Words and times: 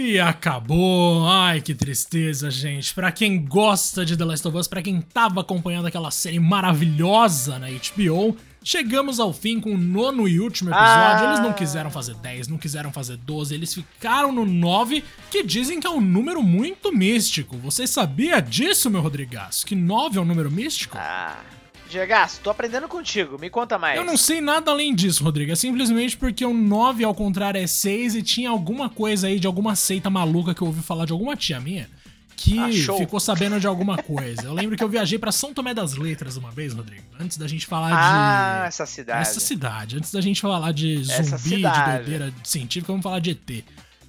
E 0.00 0.20
acabou. 0.20 1.26
Ai, 1.26 1.60
que 1.60 1.74
tristeza, 1.74 2.48
gente. 2.52 2.94
Pra 2.94 3.10
quem 3.10 3.44
gosta 3.44 4.04
de 4.04 4.16
The 4.16 4.24
Last 4.24 4.46
of 4.46 4.56
Us, 4.56 4.68
pra 4.68 4.80
quem 4.80 5.00
tava 5.00 5.40
acompanhando 5.40 5.86
aquela 5.86 6.12
série 6.12 6.38
maravilhosa 6.38 7.58
na 7.58 7.66
HBO, 7.66 8.36
chegamos 8.62 9.18
ao 9.18 9.32
fim 9.32 9.58
com 9.58 9.74
o 9.74 9.76
nono 9.76 10.28
e 10.28 10.38
último 10.38 10.70
episódio. 10.70 11.26
Ah. 11.26 11.30
Eles 11.30 11.40
não 11.40 11.52
quiseram 11.52 11.90
fazer 11.90 12.14
10, 12.14 12.46
não 12.46 12.58
quiseram 12.58 12.92
fazer 12.92 13.16
12, 13.16 13.52
eles 13.52 13.74
ficaram 13.74 14.30
no 14.30 14.46
9, 14.46 15.02
que 15.32 15.42
dizem 15.42 15.80
que 15.80 15.86
é 15.88 15.90
um 15.90 16.00
número 16.00 16.44
muito 16.44 16.92
místico. 16.92 17.56
Você 17.56 17.84
sabia 17.84 18.38
disso, 18.38 18.88
meu 18.88 19.00
Rodrigaço? 19.00 19.66
Que 19.66 19.74
9 19.74 20.16
é 20.16 20.22
um 20.22 20.24
número 20.24 20.48
místico? 20.48 20.96
Ah. 20.96 21.40
Diegaço, 21.88 22.40
tô 22.42 22.50
aprendendo 22.50 22.86
contigo. 22.88 23.38
Me 23.38 23.48
conta 23.48 23.78
mais. 23.78 23.96
Eu 23.98 24.04
não 24.04 24.16
sei 24.16 24.40
nada 24.40 24.70
além 24.70 24.94
disso, 24.94 25.24
Rodrigo. 25.24 25.50
É 25.52 25.56
simplesmente 25.56 26.16
porque 26.16 26.44
o 26.44 26.52
9 26.52 27.02
ao 27.04 27.14
contrário 27.14 27.58
é 27.60 27.66
6 27.66 28.14
e 28.14 28.22
tinha 28.22 28.50
alguma 28.50 28.88
coisa 28.88 29.26
aí 29.26 29.40
de 29.40 29.46
alguma 29.46 29.74
seita 29.74 30.10
maluca 30.10 30.54
que 30.54 30.60
eu 30.62 30.66
ouvi 30.66 30.82
falar 30.82 31.06
de 31.06 31.12
alguma 31.12 31.34
tia 31.36 31.58
minha 31.60 31.88
que 32.36 32.56
Ah, 32.56 32.70
show. 32.70 32.98
ficou 32.98 33.18
sabendo 33.18 33.58
de 33.58 33.66
alguma 33.66 33.96
coisa. 33.96 34.42
Eu 34.44 34.52
lembro 34.54 34.76
que 34.76 34.84
eu 34.84 34.88
viajei 34.88 35.18
pra 35.18 35.32
São 35.32 35.52
Tomé 35.52 35.74
das 35.74 35.94
Letras 35.96 36.36
uma 36.36 36.52
vez, 36.52 36.72
Rodrigo. 36.72 37.02
Antes 37.18 37.36
da 37.36 37.48
gente 37.48 37.66
falar 37.66 37.90
Ah, 37.92 38.60
de. 38.62 38.68
essa 38.68 38.86
cidade. 38.86 39.20
Essa 39.22 39.40
cidade. 39.40 39.96
Antes 39.96 40.12
da 40.12 40.20
gente 40.20 40.40
falar 40.40 40.70
de 40.72 41.02
zumbi, 41.02 41.56
de 41.56 41.62
doideira 41.62 42.32
científica, 42.44 42.92
vamos 42.92 43.02
falar 43.02 43.18
de 43.18 43.30
ET. 43.30 43.64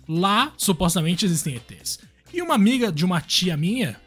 Lá, 0.08 0.52
supostamente, 0.58 1.26
existem 1.26 1.56
ETs. 1.56 2.00
E 2.32 2.40
uma 2.42 2.54
amiga 2.54 2.92
de 2.92 3.04
uma 3.04 3.20
tia 3.20 3.58
minha, 3.58 4.00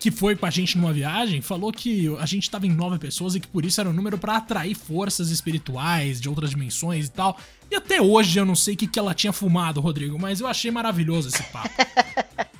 que 0.00 0.10
foi 0.10 0.34
com 0.34 0.46
a 0.46 0.50
gente 0.50 0.78
numa 0.78 0.94
viagem, 0.94 1.42
falou 1.42 1.70
que 1.70 2.08
a 2.18 2.24
gente 2.24 2.50
tava 2.50 2.66
em 2.66 2.72
nove 2.72 2.98
pessoas 2.98 3.34
e 3.34 3.40
que 3.40 3.46
por 3.46 3.66
isso 3.66 3.78
era 3.78 3.90
um 3.90 3.92
número 3.92 4.16
pra 4.16 4.38
atrair 4.38 4.74
forças 4.74 5.28
espirituais 5.28 6.18
de 6.18 6.26
outras 6.26 6.50
dimensões 6.50 7.06
e 7.06 7.10
tal. 7.10 7.38
E 7.70 7.76
até 7.76 8.00
hoje 8.00 8.38
eu 8.38 8.46
não 8.46 8.56
sei 8.56 8.72
o 8.72 8.76
que, 8.78 8.86
que 8.86 8.98
ela 8.98 9.12
tinha 9.12 9.32
fumado, 9.32 9.78
Rodrigo, 9.78 10.18
mas 10.18 10.40
eu 10.40 10.46
achei 10.46 10.70
maravilhoso 10.70 11.28
esse 11.28 11.42
papo. 11.44 11.68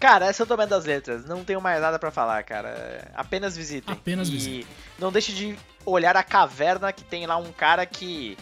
Cara, 0.00 0.24
essa 0.24 0.42
eu 0.42 0.46
tô 0.46 0.56
das 0.56 0.86
letras. 0.86 1.26
Não 1.26 1.44
tenho 1.44 1.60
mais 1.60 1.78
nada 1.82 1.98
pra 1.98 2.10
falar, 2.10 2.42
cara. 2.42 3.06
Apenas 3.14 3.54
visitem. 3.54 3.92
Apenas 3.92 4.28
e 4.28 4.32
visitem. 4.32 4.66
não 4.98 5.12
deixe 5.12 5.30
de 5.30 5.54
olhar 5.84 6.16
a 6.16 6.22
caverna 6.22 6.90
que 6.90 7.04
tem 7.04 7.26
lá 7.26 7.36
um 7.36 7.52
cara 7.52 7.84
que 7.84 8.38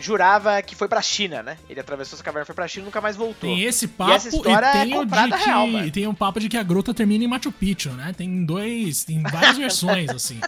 jurava 0.00 0.60
que 0.62 0.74
foi 0.74 0.88
pra 0.88 1.02
China, 1.02 1.42
né? 1.42 1.56
Ele 1.68 1.80
atravessou 1.80 2.16
essa 2.16 2.22
caverna, 2.22 2.44
foi 2.44 2.54
pra 2.54 2.68
China 2.68 2.84
e 2.84 2.86
nunca 2.86 3.00
mais 3.00 3.16
voltou. 3.16 3.48
Tem 3.50 3.62
esse 3.62 3.88
papo 3.88 4.12
essa 4.12 4.28
história 4.28 4.66
é 4.66 4.84
tem 4.84 4.98
o 4.98 5.04
de 5.04 5.12
que 5.38 5.44
real, 5.44 5.66
mano. 5.66 5.90
tem 5.90 6.06
um 6.06 6.14
papo 6.14 6.40
de 6.40 6.48
que 6.48 6.56
a 6.56 6.62
gruta 6.62 6.94
termina 6.94 7.24
em 7.24 7.26
Machu 7.28 7.50
Picchu, 7.52 7.90
né? 7.90 8.14
Tem 8.16 8.44
dois, 8.44 9.04
tem 9.04 9.22
várias 9.22 9.56
versões 9.58 10.08
assim. 10.10 10.40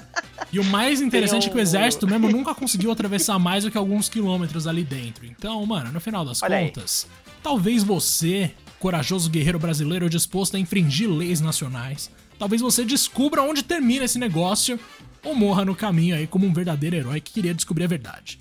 E 0.53 0.59
o 0.59 0.65
mais 0.65 1.01
interessante 1.01 1.47
é 1.47 1.51
que 1.51 1.57
o 1.57 1.59
um- 1.59 1.63
exército 1.63 2.07
mesmo 2.07 2.29
nunca 2.29 2.55
conseguiu 2.55 2.91
atravessar 2.91 3.39
mais 3.39 3.65
do 3.65 3.71
que 3.71 3.79
alguns 3.79 4.09
quilômetros 4.09 4.67
ali 4.67 4.85
dentro. 4.85 5.27
Então, 5.27 5.65
mano, 5.67 5.93
no 5.93 6.01
final 6.01 6.25
das 6.25 6.43
Olha 6.43 6.57
aí. 6.57 6.67
contas, 6.67 7.07
talvez 7.43 7.83
você, 7.83 8.53
corajoso 8.79 9.29
guerreiro 9.31 9.59
brasileiro 9.59 10.09
disposto 10.09 10.57
a 10.57 10.59
infringir 10.61 11.09
leis 11.11 11.41
nacionais, 11.41 12.11
talvez 12.39 12.63
você 12.63 12.85
descubra 12.85 13.43
onde 13.43 13.63
termina 13.63 14.05
esse 14.05 14.19
negócio 14.19 14.79
ou 15.23 15.35
morra 15.35 15.65
no 15.65 15.75
caminho 15.77 16.17
aí 16.17 16.27
como 16.27 16.47
um 16.47 16.53
verdadeiro 16.53 16.97
herói 16.97 17.21
que 17.21 17.33
queria 17.33 17.53
descobrir 17.55 17.85
a 17.85 17.89
verdade. 17.89 18.40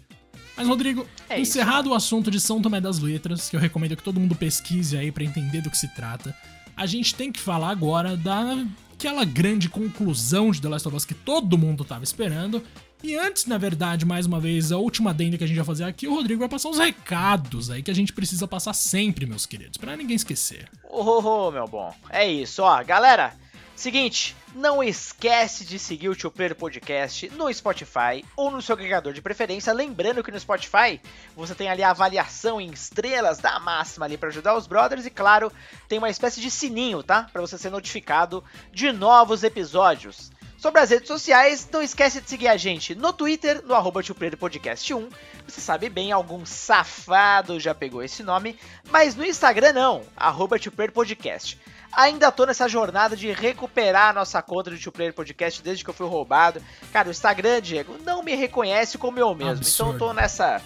Mas, 0.59 0.67
Rodrigo, 0.67 1.07
É 1.29 1.39
isso, 1.39 1.51
encerrado 1.51 1.91
o 1.91 1.93
assunto 1.93 2.29
de 2.29 2.37
São 2.37 2.61
Tomé 2.61 2.81
das 2.81 2.99
Letras, 2.99 3.47
que 3.47 3.55
eu 3.55 3.59
recomendo 3.61 3.95
que 3.95 4.03
todo 4.03 4.19
mundo 4.19 4.35
pesquise 4.35 4.97
aí 4.97 5.09
pra 5.09 5.23
entender 5.23 5.61
do 5.61 5.71
que 5.71 5.77
se 5.77 5.87
trata, 5.95 6.35
a 6.75 6.85
gente 6.85 7.15
tem 7.15 7.31
que 7.31 7.39
falar 7.39 7.69
agora 7.69 8.17
daquela 8.17 9.23
grande 9.23 9.69
conclusão 9.69 10.51
de 10.51 10.61
The 10.61 10.67
Last 10.67 10.85
of 10.85 10.97
Us 10.97 11.05
que 11.05 11.13
todo 11.13 11.57
mundo 11.57 11.85
tava 11.85 12.03
esperando. 12.03 12.61
E 13.01 13.15
antes, 13.15 13.45
na 13.45 13.57
verdade, 13.57 14.05
mais 14.05 14.25
uma 14.25 14.37
vez, 14.41 14.73
a 14.73 14.77
última 14.77 15.11
adenda 15.11 15.37
que 15.37 15.43
a 15.45 15.47
gente 15.47 15.55
vai 15.55 15.65
fazer 15.65 15.85
aqui, 15.85 16.05
o 16.05 16.13
Rodrigo 16.13 16.41
vai 16.41 16.49
passar 16.49 16.67
uns 16.67 16.77
recados 16.77 17.71
aí 17.71 17.81
que 17.81 17.89
a 17.89 17.95
gente 17.95 18.11
precisa 18.11 18.45
passar 18.45 18.73
sempre, 18.73 19.25
meus 19.25 19.45
queridos, 19.45 19.77
pra 19.77 19.95
ninguém 19.95 20.17
esquecer. 20.17 20.67
Ô, 20.83 21.03
ô, 21.03 21.47
ô, 21.47 21.51
meu 21.51 21.65
bom. 21.65 21.93
É 22.09 22.29
isso, 22.29 22.61
ó. 22.63 22.83
Galera, 22.83 23.33
seguinte, 23.79 24.35
não 24.53 24.83
esquece 24.83 25.63
de 25.63 25.79
seguir 25.79 26.09
o 26.09 26.15
Tio 26.15 26.29
Player 26.29 26.53
Podcast 26.53 27.29
no 27.29 27.51
Spotify 27.53 28.25
ou 28.35 28.51
no 28.51 28.61
seu 28.61 28.73
agregador 28.73 29.13
de 29.13 29.21
preferência. 29.21 29.71
Lembrando 29.71 30.23
que 30.23 30.31
no 30.31 30.39
Spotify 30.39 30.99
você 31.35 31.55
tem 31.55 31.69
ali 31.69 31.81
a 31.81 31.91
avaliação 31.91 32.59
em 32.59 32.71
estrelas 32.71 33.37
da 33.39 33.59
máxima 33.59 34.05
ali 34.05 34.17
para 34.17 34.29
ajudar 34.29 34.55
os 34.55 34.67
brothers 34.67 35.05
e, 35.05 35.09
claro, 35.09 35.51
tem 35.87 35.97
uma 35.97 36.09
espécie 36.09 36.41
de 36.41 36.51
sininho, 36.51 37.01
tá? 37.01 37.29
Para 37.31 37.41
você 37.41 37.57
ser 37.57 37.69
notificado 37.69 38.43
de 38.71 38.91
novos 38.91 39.43
episódios. 39.43 40.31
Sobre 40.57 40.81
as 40.81 40.89
redes 40.89 41.07
sociais, 41.07 41.65
não 41.71 41.81
esquece 41.81 42.19
de 42.19 42.29
seguir 42.29 42.49
a 42.49 42.57
gente 42.57 42.93
no 42.93 43.13
Twitter, 43.13 43.63
no 43.65 43.73
arroba 43.73 44.01
Podcast 44.37 44.93
1. 44.93 45.09
Você 45.47 45.61
sabe 45.61 45.87
bem, 45.87 46.11
algum 46.11 46.45
safado 46.45 47.57
já 47.61 47.73
pegou 47.73 48.03
esse 48.03 48.23
nome, 48.23 48.59
mas 48.91 49.15
no 49.15 49.23
Instagram 49.23 49.71
não, 49.71 50.03
arroba 50.17 50.57
Podcast. 50.93 51.57
Ainda 51.91 52.31
tô 52.31 52.45
nessa 52.45 52.67
jornada 52.67 53.15
de 53.15 53.31
recuperar 53.31 54.09
a 54.09 54.13
nossa 54.13 54.41
conta 54.41 54.69
do 54.69 54.79
Two 54.79 54.91
Player 54.91 55.13
Podcast 55.13 55.61
desde 55.61 55.83
que 55.83 55.89
eu 55.89 55.93
fui 55.93 56.07
roubado. 56.07 56.61
Cara, 56.93 57.07
o 57.07 57.11
Instagram, 57.11 57.61
Diego, 57.61 57.97
não 58.03 58.21
me 58.21 58.35
reconhece 58.35 58.97
como 58.97 59.19
eu 59.19 59.33
mesmo. 59.33 59.53
Absurdo. 59.53 59.95
Então 59.95 60.07
eu 60.07 60.13
tô 60.13 60.13
nessa 60.13 60.61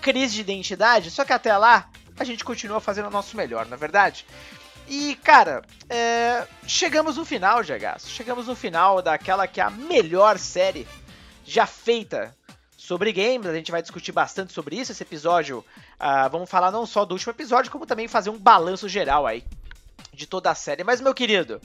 crise 0.00 0.34
de 0.34 0.40
identidade, 0.42 1.10
só 1.10 1.24
que 1.24 1.32
até 1.32 1.56
lá 1.56 1.88
a 2.18 2.24
gente 2.24 2.44
continua 2.44 2.80
fazendo 2.80 3.06
o 3.06 3.10
nosso 3.10 3.36
melhor, 3.36 3.66
não 3.66 3.74
é 3.74 3.76
verdade? 3.76 4.26
E, 4.86 5.16
cara, 5.16 5.62
é, 5.88 6.46
chegamos 6.66 7.16
no 7.16 7.24
final, 7.24 7.62
Jagaço. 7.62 8.08
Chegamos 8.08 8.46
no 8.46 8.54
final 8.54 9.02
daquela 9.02 9.46
que 9.46 9.60
é 9.60 9.64
a 9.64 9.70
melhor 9.70 10.38
série 10.38 10.86
já 11.44 11.66
feita 11.66 12.34
sobre 12.76 13.12
games. 13.12 13.46
A 13.46 13.54
gente 13.54 13.70
vai 13.70 13.82
discutir 13.82 14.12
bastante 14.12 14.52
sobre 14.52 14.76
isso. 14.76 14.92
Esse 14.92 15.02
episódio, 15.02 15.64
ah, 16.00 16.26
vamos 16.28 16.48
falar 16.48 16.70
não 16.70 16.86
só 16.86 17.04
do 17.04 17.12
último 17.12 17.32
episódio, 17.32 17.70
como 17.70 17.84
também 17.84 18.08
fazer 18.08 18.30
um 18.30 18.38
balanço 18.38 18.88
geral 18.88 19.26
aí 19.26 19.44
de 20.18 20.26
toda 20.26 20.50
a 20.50 20.54
série. 20.54 20.84
Mas, 20.84 21.00
meu 21.00 21.14
querido, 21.14 21.60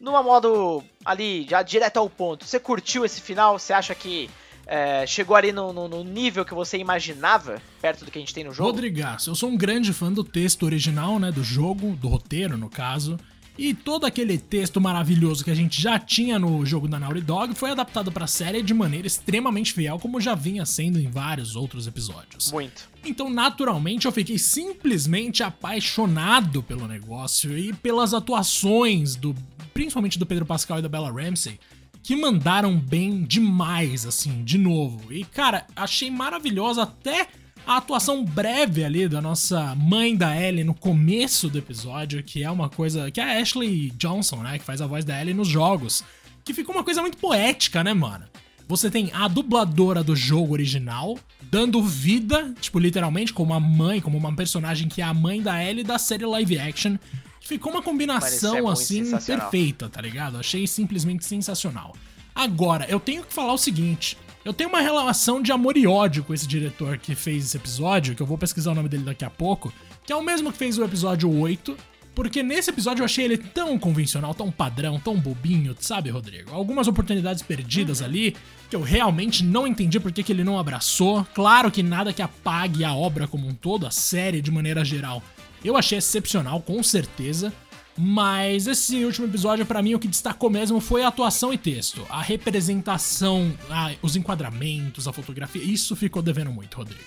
numa 0.00 0.22
modo 0.22 0.82
ali, 1.04 1.46
já 1.48 1.62
direto 1.62 1.98
ao 1.98 2.08
ponto, 2.10 2.44
você 2.44 2.58
curtiu 2.58 3.04
esse 3.04 3.20
final? 3.20 3.58
Você 3.58 3.72
acha 3.72 3.94
que 3.94 4.28
é, 4.66 5.06
chegou 5.06 5.36
ali 5.36 5.52
no, 5.52 5.72
no- 5.72 5.88
no 5.88 6.02
nível 6.04 6.44
que 6.44 6.54
você 6.54 6.78
imaginava, 6.78 7.60
perto 7.80 8.04
do 8.04 8.10
que 8.10 8.18
a 8.18 8.20
gente 8.22 8.32
tem 8.34 8.44
no 8.44 8.52
jogo? 8.52 8.70
Rodrigaço, 8.70 9.28
eu 9.30 9.34
sou 9.34 9.48
um 9.50 9.56
grande 9.56 9.92
fã 9.92 10.10
do 10.12 10.24
texto 10.24 10.62
original, 10.64 11.18
né, 11.18 11.30
do 11.30 11.44
jogo, 11.44 11.94
do 11.96 12.08
roteiro, 12.08 12.56
no 12.56 12.70
caso. 12.70 13.18
E 13.58 13.74
todo 13.74 14.06
aquele 14.06 14.38
texto 14.38 14.80
maravilhoso 14.80 15.44
que 15.44 15.50
a 15.50 15.54
gente 15.54 15.80
já 15.80 15.98
tinha 15.98 16.38
no 16.38 16.64
jogo 16.64 16.88
da 16.88 16.98
Naughty 16.98 17.20
Dog 17.20 17.54
foi 17.54 17.70
adaptado 17.70 18.10
pra 18.10 18.26
série 18.26 18.62
de 18.62 18.72
maneira 18.72 19.06
extremamente 19.06 19.72
fiel, 19.72 19.98
como 19.98 20.20
já 20.20 20.34
vinha 20.34 20.64
sendo 20.64 20.98
em 20.98 21.10
vários 21.10 21.54
outros 21.54 21.86
episódios. 21.86 22.50
Muito. 22.50 22.88
Então, 23.04 23.28
naturalmente, 23.28 24.06
eu 24.06 24.12
fiquei 24.12 24.38
simplesmente 24.38 25.42
apaixonado 25.42 26.62
pelo 26.62 26.88
negócio 26.88 27.56
e 27.56 27.72
pelas 27.74 28.14
atuações 28.14 29.16
do, 29.16 29.34
principalmente 29.74 30.18
do 30.18 30.26
Pedro 30.26 30.46
Pascal 30.46 30.78
e 30.78 30.82
da 30.82 30.88
Bella 30.88 31.12
Ramsey, 31.12 31.60
que 32.02 32.16
mandaram 32.16 32.76
bem 32.78 33.22
demais, 33.22 34.06
assim, 34.06 34.42
de 34.44 34.56
novo. 34.56 35.12
E, 35.12 35.24
cara, 35.24 35.66
achei 35.76 36.10
maravilhosa 36.10 36.82
até 36.82 37.28
a 37.66 37.76
atuação 37.76 38.24
breve 38.24 38.84
ali 38.84 39.08
da 39.08 39.20
nossa 39.20 39.74
mãe 39.74 40.16
da 40.16 40.36
Ellie 40.36 40.64
no 40.64 40.74
começo 40.74 41.48
do 41.48 41.58
episódio, 41.58 42.22
que 42.22 42.42
é 42.42 42.50
uma 42.50 42.68
coisa 42.68 43.10
que 43.10 43.20
é 43.20 43.24
a 43.24 43.40
Ashley 43.40 43.90
Johnson, 43.96 44.36
né, 44.36 44.58
que 44.58 44.64
faz 44.64 44.80
a 44.80 44.86
voz 44.86 45.04
da 45.04 45.20
Ellie 45.20 45.34
nos 45.34 45.48
jogos, 45.48 46.04
que 46.44 46.52
ficou 46.52 46.74
uma 46.74 46.84
coisa 46.84 47.00
muito 47.00 47.18
poética, 47.18 47.84
né, 47.84 47.94
mano? 47.94 48.24
Você 48.68 48.90
tem 48.90 49.10
a 49.12 49.28
dubladora 49.28 50.02
do 50.02 50.16
jogo 50.16 50.54
original 50.54 51.18
dando 51.42 51.82
vida, 51.82 52.54
tipo, 52.60 52.78
literalmente, 52.78 53.32
como 53.32 53.52
a 53.52 53.60
mãe, 53.60 54.00
como 54.00 54.16
uma 54.16 54.34
personagem 54.34 54.88
que 54.88 55.02
é 55.02 55.04
a 55.04 55.12
mãe 55.12 55.42
da 55.42 55.62
Ellie 55.62 55.84
da 55.84 55.98
série 55.98 56.24
live 56.24 56.58
action. 56.58 56.96
Que 57.40 57.48
ficou 57.48 57.72
uma 57.72 57.82
combinação, 57.82 58.68
é 58.68 58.72
assim, 58.72 59.10
perfeita, 59.10 59.88
tá 59.88 60.00
ligado? 60.00 60.38
Achei 60.38 60.66
simplesmente 60.66 61.24
sensacional. 61.24 61.94
Agora, 62.34 62.86
eu 62.88 62.98
tenho 62.98 63.24
que 63.24 63.34
falar 63.34 63.52
o 63.52 63.58
seguinte. 63.58 64.16
Eu 64.44 64.52
tenho 64.52 64.68
uma 64.68 64.80
relação 64.80 65.40
de 65.40 65.52
amor 65.52 65.76
e 65.76 65.86
ódio 65.86 66.24
com 66.24 66.34
esse 66.34 66.48
diretor 66.48 66.98
que 66.98 67.14
fez 67.14 67.44
esse 67.44 67.56
episódio, 67.56 68.16
que 68.16 68.20
eu 68.20 68.26
vou 68.26 68.36
pesquisar 68.36 68.72
o 68.72 68.74
nome 68.74 68.88
dele 68.88 69.04
daqui 69.04 69.24
a 69.24 69.30
pouco, 69.30 69.72
que 70.04 70.12
é 70.12 70.16
o 70.16 70.22
mesmo 70.22 70.50
que 70.50 70.58
fez 70.58 70.76
o 70.76 70.84
episódio 70.84 71.30
8, 71.30 71.76
porque 72.12 72.42
nesse 72.42 72.68
episódio 72.68 73.02
eu 73.02 73.04
achei 73.04 73.24
ele 73.24 73.38
tão 73.38 73.78
convencional, 73.78 74.34
tão 74.34 74.50
padrão, 74.50 74.98
tão 74.98 75.16
bobinho, 75.16 75.76
sabe, 75.78 76.10
Rodrigo? 76.10 76.52
Algumas 76.52 76.88
oportunidades 76.88 77.40
perdidas 77.40 78.02
ali 78.02 78.34
que 78.68 78.74
eu 78.74 78.82
realmente 78.82 79.44
não 79.44 79.64
entendi 79.64 80.00
por 80.00 80.10
que, 80.10 80.24
que 80.24 80.32
ele 80.32 80.42
não 80.42 80.58
abraçou. 80.58 81.24
Claro 81.32 81.70
que 81.70 81.82
nada 81.82 82.12
que 82.12 82.20
apague 82.20 82.84
a 82.84 82.92
obra 82.92 83.28
como 83.28 83.46
um 83.46 83.54
todo, 83.54 83.86
a 83.86 83.92
série 83.92 84.42
de 84.42 84.50
maneira 84.50 84.84
geral. 84.84 85.22
Eu 85.64 85.76
achei 85.76 85.98
excepcional, 85.98 86.60
com 86.60 86.82
certeza. 86.82 87.52
Mas 87.96 88.66
esse 88.66 89.04
último 89.04 89.26
episódio, 89.26 89.66
pra 89.66 89.82
mim, 89.82 89.94
o 89.94 89.98
que 89.98 90.08
destacou 90.08 90.48
mesmo 90.48 90.80
foi 90.80 91.02
a 91.02 91.08
atuação 91.08 91.52
e 91.52 91.58
texto. 91.58 92.06
A 92.08 92.22
representação, 92.22 93.54
a- 93.70 93.92
os 94.00 94.16
enquadramentos, 94.16 95.06
a 95.06 95.12
fotografia. 95.12 95.62
Isso 95.62 95.94
ficou 95.94 96.22
devendo 96.22 96.50
muito, 96.50 96.76
Rodrigo. 96.78 97.04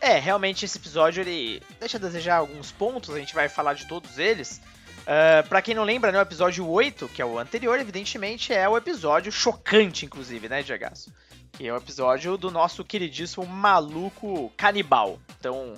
É, 0.00 0.18
realmente 0.18 0.64
esse 0.66 0.76
episódio 0.76 1.22
ele 1.22 1.62
deixa 1.80 1.96
a 1.96 2.00
desejar 2.00 2.36
alguns 2.36 2.70
pontos, 2.70 3.14
a 3.14 3.18
gente 3.18 3.34
vai 3.34 3.48
falar 3.48 3.72
de 3.72 3.86
todos 3.86 4.18
eles. 4.18 4.60
Uh, 5.04 5.46
para 5.48 5.62
quem 5.62 5.74
não 5.74 5.82
lembra, 5.84 6.12
né, 6.12 6.18
o 6.18 6.22
episódio 6.22 6.66
8, 6.68 7.08
que 7.08 7.22
é 7.22 7.24
o 7.24 7.38
anterior, 7.38 7.78
evidentemente 7.80 8.52
é 8.52 8.68
o 8.68 8.76
episódio 8.76 9.32
chocante, 9.32 10.04
inclusive, 10.04 10.48
né, 10.48 10.62
Diagaço? 10.62 11.10
Que 11.52 11.66
é 11.66 11.72
o 11.72 11.76
episódio 11.76 12.36
do 12.36 12.50
nosso 12.50 12.84
queridíssimo 12.84 13.46
maluco 13.46 14.52
canibal. 14.56 15.18
Então, 15.38 15.74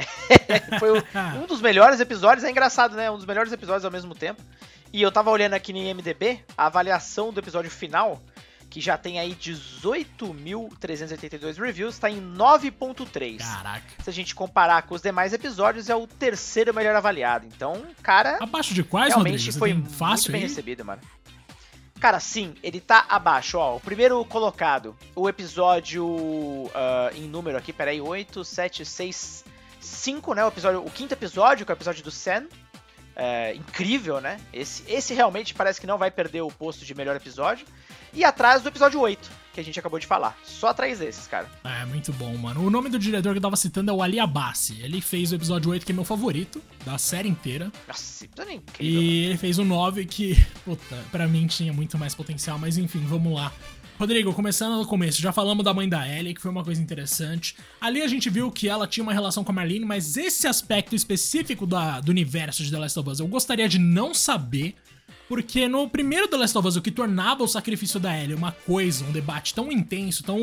Foi 0.78 0.90
um 1.42 1.46
dos 1.46 1.60
melhores 1.60 2.00
episódios, 2.00 2.44
é 2.44 2.50
engraçado, 2.50 2.96
né? 2.96 3.10
Um 3.10 3.16
dos 3.16 3.26
melhores 3.26 3.52
episódios 3.52 3.84
ao 3.84 3.90
mesmo 3.90 4.14
tempo. 4.14 4.42
E 4.92 5.02
eu 5.02 5.10
tava 5.10 5.30
olhando 5.30 5.54
aqui 5.54 5.72
no 5.72 5.78
IMDB, 5.78 6.40
a 6.56 6.66
avaliação 6.66 7.32
do 7.32 7.40
episódio 7.40 7.70
final, 7.70 8.22
que 8.70 8.80
já 8.80 8.96
tem 8.96 9.18
aí 9.18 9.34
18.382 9.34 11.58
reviews, 11.58 11.98
tá 11.98 12.08
em 12.08 12.20
9.3. 12.20 13.38
Caraca. 13.38 13.82
Se 14.02 14.10
a 14.10 14.12
gente 14.12 14.34
comparar 14.34 14.82
com 14.82 14.94
os 14.94 15.02
demais 15.02 15.32
episódios, 15.32 15.88
é 15.88 15.96
o 15.96 16.06
terceiro 16.06 16.72
melhor 16.72 16.94
avaliado. 16.94 17.46
Então, 17.46 17.82
cara, 18.02 18.38
Abaixo 18.40 18.72
de 18.72 18.84
quais, 18.84 19.08
realmente 19.08 19.50
foi 19.52 19.70
tem 19.70 19.78
muito 19.78 19.94
fácil 19.94 20.30
bem 20.32 20.42
aí? 20.42 20.48
recebido, 20.48 20.84
mano. 20.84 21.00
Cara, 22.00 22.18
sim, 22.20 22.54
ele 22.62 22.80
tá 22.80 23.06
abaixo, 23.08 23.58
ó. 23.58 23.76
O 23.76 23.80
primeiro 23.80 24.22
colocado, 24.26 24.96
o 25.14 25.28
episódio 25.28 26.70
ah, 26.74 27.10
em 27.14 27.28
número 27.28 27.56
aqui, 27.56 27.72
peraí, 27.72 28.00
8, 28.00 28.44
7, 28.44 28.84
6, 28.84 29.44
5, 29.84 30.34
né? 30.34 30.44
O, 30.44 30.48
episódio, 30.48 30.84
o 30.84 30.90
quinto 30.90 31.12
episódio, 31.12 31.64
que 31.64 31.72
é 31.72 31.74
o 31.74 31.76
episódio 31.76 32.02
do 32.02 32.10
Sen. 32.10 32.48
É, 33.16 33.54
incrível, 33.54 34.20
né? 34.20 34.40
Esse, 34.52 34.82
esse 34.88 35.14
realmente 35.14 35.54
parece 35.54 35.80
que 35.80 35.86
não 35.86 35.96
vai 35.96 36.10
perder 36.10 36.40
o 36.40 36.48
posto 36.48 36.84
de 36.84 36.94
melhor 36.94 37.14
episódio. 37.14 37.64
E 38.12 38.24
atrás 38.24 38.62
do 38.62 38.68
episódio 38.68 38.98
8, 39.00 39.30
que 39.52 39.60
a 39.60 39.64
gente 39.64 39.78
acabou 39.78 39.98
de 39.98 40.06
falar. 40.06 40.36
Só 40.44 40.68
atrás 40.68 40.98
desses, 40.98 41.26
cara. 41.26 41.48
É, 41.64 41.84
muito 41.84 42.12
bom, 42.12 42.36
mano. 42.36 42.64
O 42.64 42.70
nome 42.70 42.88
do 42.88 42.98
diretor 42.98 43.32
que 43.32 43.38
eu 43.38 43.42
tava 43.42 43.56
citando 43.56 43.90
é 43.90 43.94
o 43.94 44.02
Ali 44.02 44.18
Abassi. 44.18 44.80
Ele 44.82 45.00
fez 45.00 45.30
o 45.30 45.36
episódio 45.36 45.70
8, 45.70 45.86
que 45.86 45.92
é 45.92 45.94
meu 45.94 46.04
favorito, 46.04 46.60
da 46.84 46.98
série 46.98 47.28
inteira. 47.28 47.70
Nossa, 47.86 48.24
esse 48.24 48.24
é 48.24 48.52
incrível. 48.52 49.00
mano. 49.00 49.12
E 49.12 49.24
ele 49.26 49.36
fez 49.36 49.58
o 49.58 49.64
9, 49.64 50.06
que, 50.06 50.34
puta, 50.64 50.96
pra 51.12 51.28
mim 51.28 51.46
tinha 51.46 51.72
muito 51.72 51.96
mais 51.96 52.14
potencial, 52.14 52.58
mas 52.58 52.78
enfim, 52.78 53.04
vamos 53.06 53.32
lá. 53.32 53.52
Rodrigo, 53.98 54.34
começando 54.34 54.76
no 54.76 54.86
começo, 54.86 55.22
já 55.22 55.32
falamos 55.32 55.64
da 55.64 55.72
mãe 55.72 55.88
da 55.88 56.06
Ellie, 56.08 56.34
que 56.34 56.40
foi 56.40 56.50
uma 56.50 56.64
coisa 56.64 56.82
interessante. 56.82 57.54
Ali 57.80 58.02
a 58.02 58.08
gente 58.08 58.28
viu 58.28 58.50
que 58.50 58.68
ela 58.68 58.88
tinha 58.88 59.04
uma 59.04 59.12
relação 59.12 59.44
com 59.44 59.52
a 59.52 59.54
Marlene, 59.54 59.84
mas 59.84 60.16
esse 60.16 60.48
aspecto 60.48 60.96
específico 60.96 61.64
da, 61.64 62.00
do 62.00 62.10
universo 62.10 62.64
de 62.64 62.72
The 62.72 62.78
Last 62.78 62.98
of 62.98 63.08
Us 63.08 63.20
eu 63.20 63.28
gostaria 63.28 63.68
de 63.68 63.78
não 63.78 64.12
saber, 64.12 64.74
porque 65.28 65.68
no 65.68 65.88
primeiro 65.88 66.26
The 66.26 66.36
Last 66.36 66.58
of 66.58 66.66
Us, 66.66 66.76
o 66.76 66.82
que 66.82 66.90
tornava 66.90 67.44
o 67.44 67.48
sacrifício 67.48 68.00
da 68.00 68.18
Ellie 68.18 68.34
uma 68.34 68.50
coisa, 68.50 69.04
um 69.04 69.12
debate 69.12 69.54
tão 69.54 69.70
intenso, 69.70 70.24
tão 70.24 70.40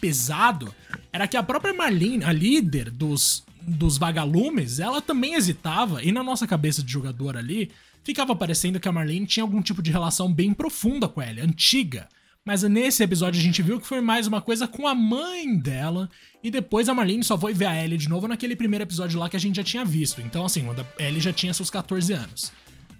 pesado, 0.00 0.74
era 1.12 1.28
que 1.28 1.36
a 1.36 1.42
própria 1.42 1.74
Marlene, 1.74 2.24
a 2.24 2.32
líder 2.32 2.90
dos, 2.90 3.44
dos 3.60 3.98
vagalumes, 3.98 4.80
ela 4.80 5.02
também 5.02 5.34
hesitava, 5.34 6.02
e 6.02 6.10
na 6.10 6.22
nossa 6.22 6.46
cabeça 6.46 6.82
de 6.82 6.90
jogador 6.90 7.36
ali, 7.36 7.70
ficava 8.02 8.34
parecendo 8.34 8.80
que 8.80 8.88
a 8.88 8.92
Marlene 8.92 9.26
tinha 9.26 9.44
algum 9.44 9.60
tipo 9.60 9.82
de 9.82 9.90
relação 9.90 10.32
bem 10.32 10.54
profunda 10.54 11.06
com 11.06 11.20
a 11.20 11.28
Ellie, 11.28 11.42
antiga. 11.42 12.08
Mas 12.46 12.62
nesse 12.62 13.02
episódio 13.02 13.40
a 13.40 13.42
gente 13.42 13.60
viu 13.60 13.80
que 13.80 13.86
foi 13.88 14.00
mais 14.00 14.28
uma 14.28 14.40
coisa 14.40 14.68
com 14.68 14.86
a 14.86 14.94
mãe 14.94 15.58
dela. 15.58 16.08
E 16.44 16.48
depois 16.48 16.88
a 16.88 16.94
Marlene 16.94 17.24
só 17.24 17.36
foi 17.36 17.52
ver 17.52 17.66
a 17.66 17.84
Ellie 17.84 17.98
de 17.98 18.08
novo 18.08 18.28
naquele 18.28 18.54
primeiro 18.54 18.84
episódio 18.84 19.18
lá 19.18 19.28
que 19.28 19.36
a 19.36 19.40
gente 19.40 19.56
já 19.56 19.64
tinha 19.64 19.84
visto. 19.84 20.20
Então, 20.20 20.44
assim, 20.44 20.64
quando 20.64 20.80
a 20.80 21.02
Ellie 21.02 21.20
já 21.20 21.32
tinha 21.32 21.52
seus 21.52 21.70
14 21.70 22.12
anos. 22.12 22.52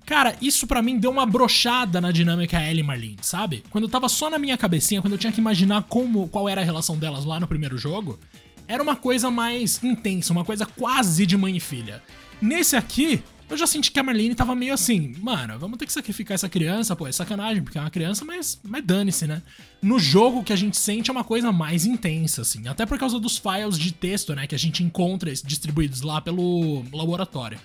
Cara, 0.04 0.37
isso 0.43 0.66
pra 0.66 0.82
mim 0.82 0.98
deu 0.98 1.12
uma 1.12 1.25
brochada 1.25 2.00
na 2.00 2.10
dinâmica 2.10 2.60
Ellie 2.60 2.81
e 2.81 2.82
Marlene, 2.82 3.19
sabe? 3.22 3.62
Quando 3.70 3.84
eu 3.84 3.90
tava 3.90 4.08
só 4.08 4.28
na 4.28 4.37
minha 4.37 4.58
cabecinha, 4.58 5.00
quando 5.00 5.12
eu 5.12 5.19
tinha 5.19 5.32
que 5.32 5.40
imaginar 5.40 5.84
como 5.84 6.26
qual 6.26 6.48
era 6.48 6.60
a 6.60 6.64
relação 6.64 6.98
delas 6.98 7.25
lá 7.25 7.38
no 7.38 7.46
primeiro 7.46 7.78
jogo, 7.78 8.19
era 8.66 8.82
uma 8.82 8.96
coisa 8.96 9.31
mais 9.31 9.82
intensa, 9.84 10.32
uma 10.32 10.44
coisa 10.44 10.66
quase 10.66 11.25
de 11.25 11.37
mãe 11.37 11.56
e 11.56 11.60
filha. 11.60 12.02
Nesse 12.43 12.75
aqui, 12.75 13.22
eu 13.48 13.56
já 13.56 13.66
senti 13.66 13.93
que 13.93 14.00
a 14.00 14.02
Marlene 14.02 14.34
tava 14.34 14.54
meio 14.54 14.75
assim, 14.75 15.14
mano, 15.20 15.58
vamos 15.58 15.78
ter 15.78 15.87
que 15.87 15.93
sacrificar 15.93 16.34
essa 16.34 16.48
criança, 16.48 16.96
pô, 16.96 17.06
é 17.06 17.12
sacanagem, 17.12 17.62
porque 17.62 17.78
é 17.78 17.81
uma 17.81 17.90
criança, 17.90 18.25
mas, 18.25 18.58
mas 18.62 18.84
dane-se, 18.84 19.26
né? 19.26 19.43
No 19.81 19.98
jogo, 19.98 20.40
o 20.40 20.44
que 20.44 20.52
a 20.52 20.56
gente 20.56 20.76
sente 20.76 21.10
é 21.10 21.12
uma 21.12 21.22
coisa 21.22 21.52
mais 21.52 21.87
intensa, 21.87 22.43
assim, 22.43 22.66
até 22.66 22.84
por 22.84 22.98
causa 22.98 23.20
dos 23.20 23.38
files 23.38 23.78
de 23.78 23.93
texto, 23.93 24.34
né, 24.34 24.46
que 24.46 24.54
a 24.54 24.58
gente 24.58 24.82
encontra 24.82 25.32
distribuídos 25.32 26.02
lá 26.02 26.20
pelo 26.20 26.84
laboratório. 26.93 27.58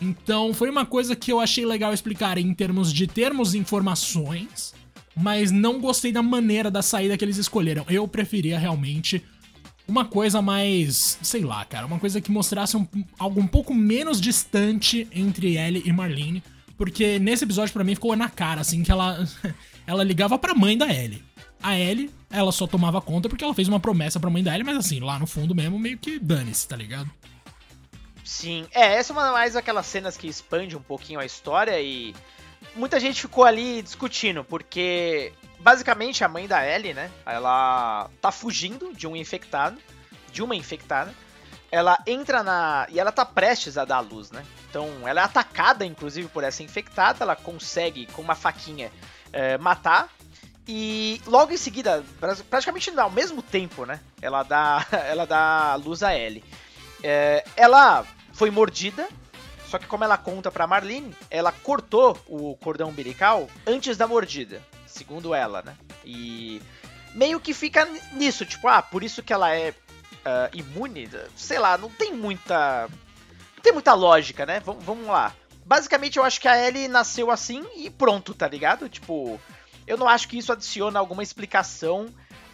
Então, 0.00 0.52
foi 0.52 0.68
uma 0.68 0.84
coisa 0.84 1.16
que 1.16 1.32
eu 1.32 1.40
achei 1.40 1.64
legal 1.64 1.94
explicar 1.94 2.36
em 2.36 2.52
termos 2.52 2.92
de 2.92 3.06
termos 3.06 3.54
informações, 3.54 4.74
mas 5.16 5.50
não 5.50 5.80
gostei 5.80 6.12
da 6.12 6.22
maneira 6.22 6.70
da 6.70 6.82
saída 6.82 7.16
que 7.16 7.24
eles 7.24 7.38
escolheram. 7.38 7.86
Eu 7.88 8.06
preferia 8.06 8.58
realmente 8.58 9.22
uma 9.86 10.04
coisa 10.04 10.40
mais, 10.40 11.18
sei 11.22 11.42
lá, 11.42 11.64
cara, 11.64 11.86
uma 11.86 11.98
coisa 11.98 12.20
que 12.20 12.30
mostrasse 12.30 12.76
um- 12.76 12.86
algo 13.18 13.40
um 13.40 13.46
pouco 13.46 13.74
menos 13.74 14.20
distante 14.20 15.06
entre 15.12 15.56
Ellie 15.56 15.82
e 15.84 15.92
Marlene, 15.92 16.42
porque 16.76 17.18
nesse 17.18 17.44
episódio 17.44 17.72
pra 17.72 17.84
mim 17.84 17.94
ficou 17.94 18.16
na 18.16 18.28
cara 18.28 18.60
assim 18.62 18.82
que 18.82 18.90
ela 18.90 19.18
ela 19.86 20.02
ligava 20.02 20.38
pra 20.38 20.54
mãe 20.54 20.76
da 20.76 20.86
Ellie. 20.92 21.22
A 21.62 21.78
Ellie, 21.78 22.10
ela 22.30 22.52
só 22.52 22.66
tomava 22.66 23.00
conta 23.00 23.28
porque 23.28 23.42
ela 23.44 23.54
fez 23.54 23.68
uma 23.68 23.80
promessa 23.80 24.20
pra 24.20 24.28
mãe 24.30 24.42
da 24.42 24.52
Ellie, 24.52 24.64
mas 24.64 24.76
assim, 24.76 25.00
lá 25.00 25.18
no 25.18 25.26
fundo 25.26 25.54
mesmo 25.54 25.78
meio 25.78 25.96
que 25.98 26.18
dane-se, 26.18 26.66
tá 26.68 26.76
ligado? 26.76 27.10
Sim, 28.24 28.66
é, 28.72 28.94
essa 28.96 29.12
é 29.12 29.16
uma 29.16 29.32
mais 29.32 29.54
aquelas 29.54 29.86
cenas 29.86 30.16
que 30.16 30.26
expande 30.26 30.76
um 30.76 30.80
pouquinho 30.82 31.20
a 31.20 31.26
história 31.26 31.78
e 31.80 32.14
muita 32.74 32.98
gente 32.98 33.20
ficou 33.20 33.44
ali 33.44 33.82
discutindo, 33.82 34.42
porque 34.42 35.32
basicamente 35.64 36.22
a 36.22 36.28
mãe 36.28 36.46
da 36.46 36.64
Ellie, 36.64 36.92
né, 36.92 37.10
ela 37.24 38.08
tá 38.20 38.30
fugindo 38.30 38.92
de 38.94 39.06
um 39.06 39.16
infectado, 39.16 39.78
de 40.30 40.42
uma 40.42 40.54
infectada. 40.54 41.12
Ela 41.72 41.98
entra 42.06 42.42
na 42.42 42.86
e 42.90 43.00
ela 43.00 43.10
tá 43.10 43.24
prestes 43.24 43.76
a 43.78 43.84
dar 43.84 43.96
à 43.96 44.00
luz, 44.00 44.30
né? 44.30 44.44
Então, 44.70 45.08
ela 45.08 45.22
é 45.22 45.24
atacada 45.24 45.84
inclusive 45.84 46.28
por 46.28 46.44
essa 46.44 46.62
infectada, 46.62 47.24
ela 47.24 47.34
consegue 47.34 48.06
com 48.12 48.20
uma 48.22 48.34
faquinha 48.34 48.92
eh, 49.32 49.56
matar 49.58 50.08
e 50.68 51.20
logo 51.26 51.52
em 51.52 51.56
seguida, 51.56 52.04
pra- 52.20 52.36
praticamente 52.48 52.90
ao 52.98 53.10
mesmo 53.10 53.42
tempo, 53.42 53.84
né? 53.86 53.98
Ela 54.22 54.42
dá 54.42 54.86
ela 55.08 55.26
dá 55.26 55.74
luz 55.76 56.02
a 56.02 56.14
Ellie. 56.14 56.44
É, 57.02 57.44
ela 57.56 58.04
foi 58.32 58.50
mordida, 58.50 59.08
só 59.66 59.78
que 59.78 59.86
como 59.86 60.04
ela 60.04 60.16
conta 60.18 60.50
pra 60.52 60.66
Marlene, 60.66 61.14
ela 61.30 61.50
cortou 61.52 62.16
o 62.28 62.56
cordão 62.56 62.90
umbilical 62.90 63.48
antes 63.66 63.96
da 63.96 64.06
mordida, 64.06 64.62
segundo 64.94 65.34
ela, 65.34 65.62
né? 65.62 65.76
E 66.04 66.62
meio 67.14 67.40
que 67.40 67.52
fica 67.52 67.84
nisso, 68.12 68.46
tipo, 68.46 68.68
ah, 68.68 68.80
por 68.80 69.02
isso 69.02 69.22
que 69.22 69.32
ela 69.32 69.54
é 69.54 69.74
ah, 70.24 70.48
imune, 70.52 71.08
sei 71.36 71.58
lá, 71.58 71.76
não 71.76 71.90
tem 71.90 72.12
muita. 72.12 72.88
Não 73.56 73.62
tem 73.62 73.72
muita 73.72 73.94
lógica, 73.94 74.46
né? 74.46 74.60
Vamos, 74.60 74.84
vamos 74.84 75.06
lá. 75.06 75.34
Basicamente, 75.66 76.18
eu 76.18 76.24
acho 76.24 76.40
que 76.40 76.48
a 76.48 76.66
Ellie 76.66 76.88
nasceu 76.88 77.30
assim 77.30 77.64
e 77.76 77.90
pronto, 77.90 78.34
tá 78.34 78.46
ligado? 78.46 78.88
Tipo, 78.88 79.40
eu 79.86 79.96
não 79.96 80.08
acho 80.08 80.28
que 80.28 80.38
isso 80.38 80.52
adiciona 80.52 80.98
alguma 80.98 81.22
explicação 81.22 82.06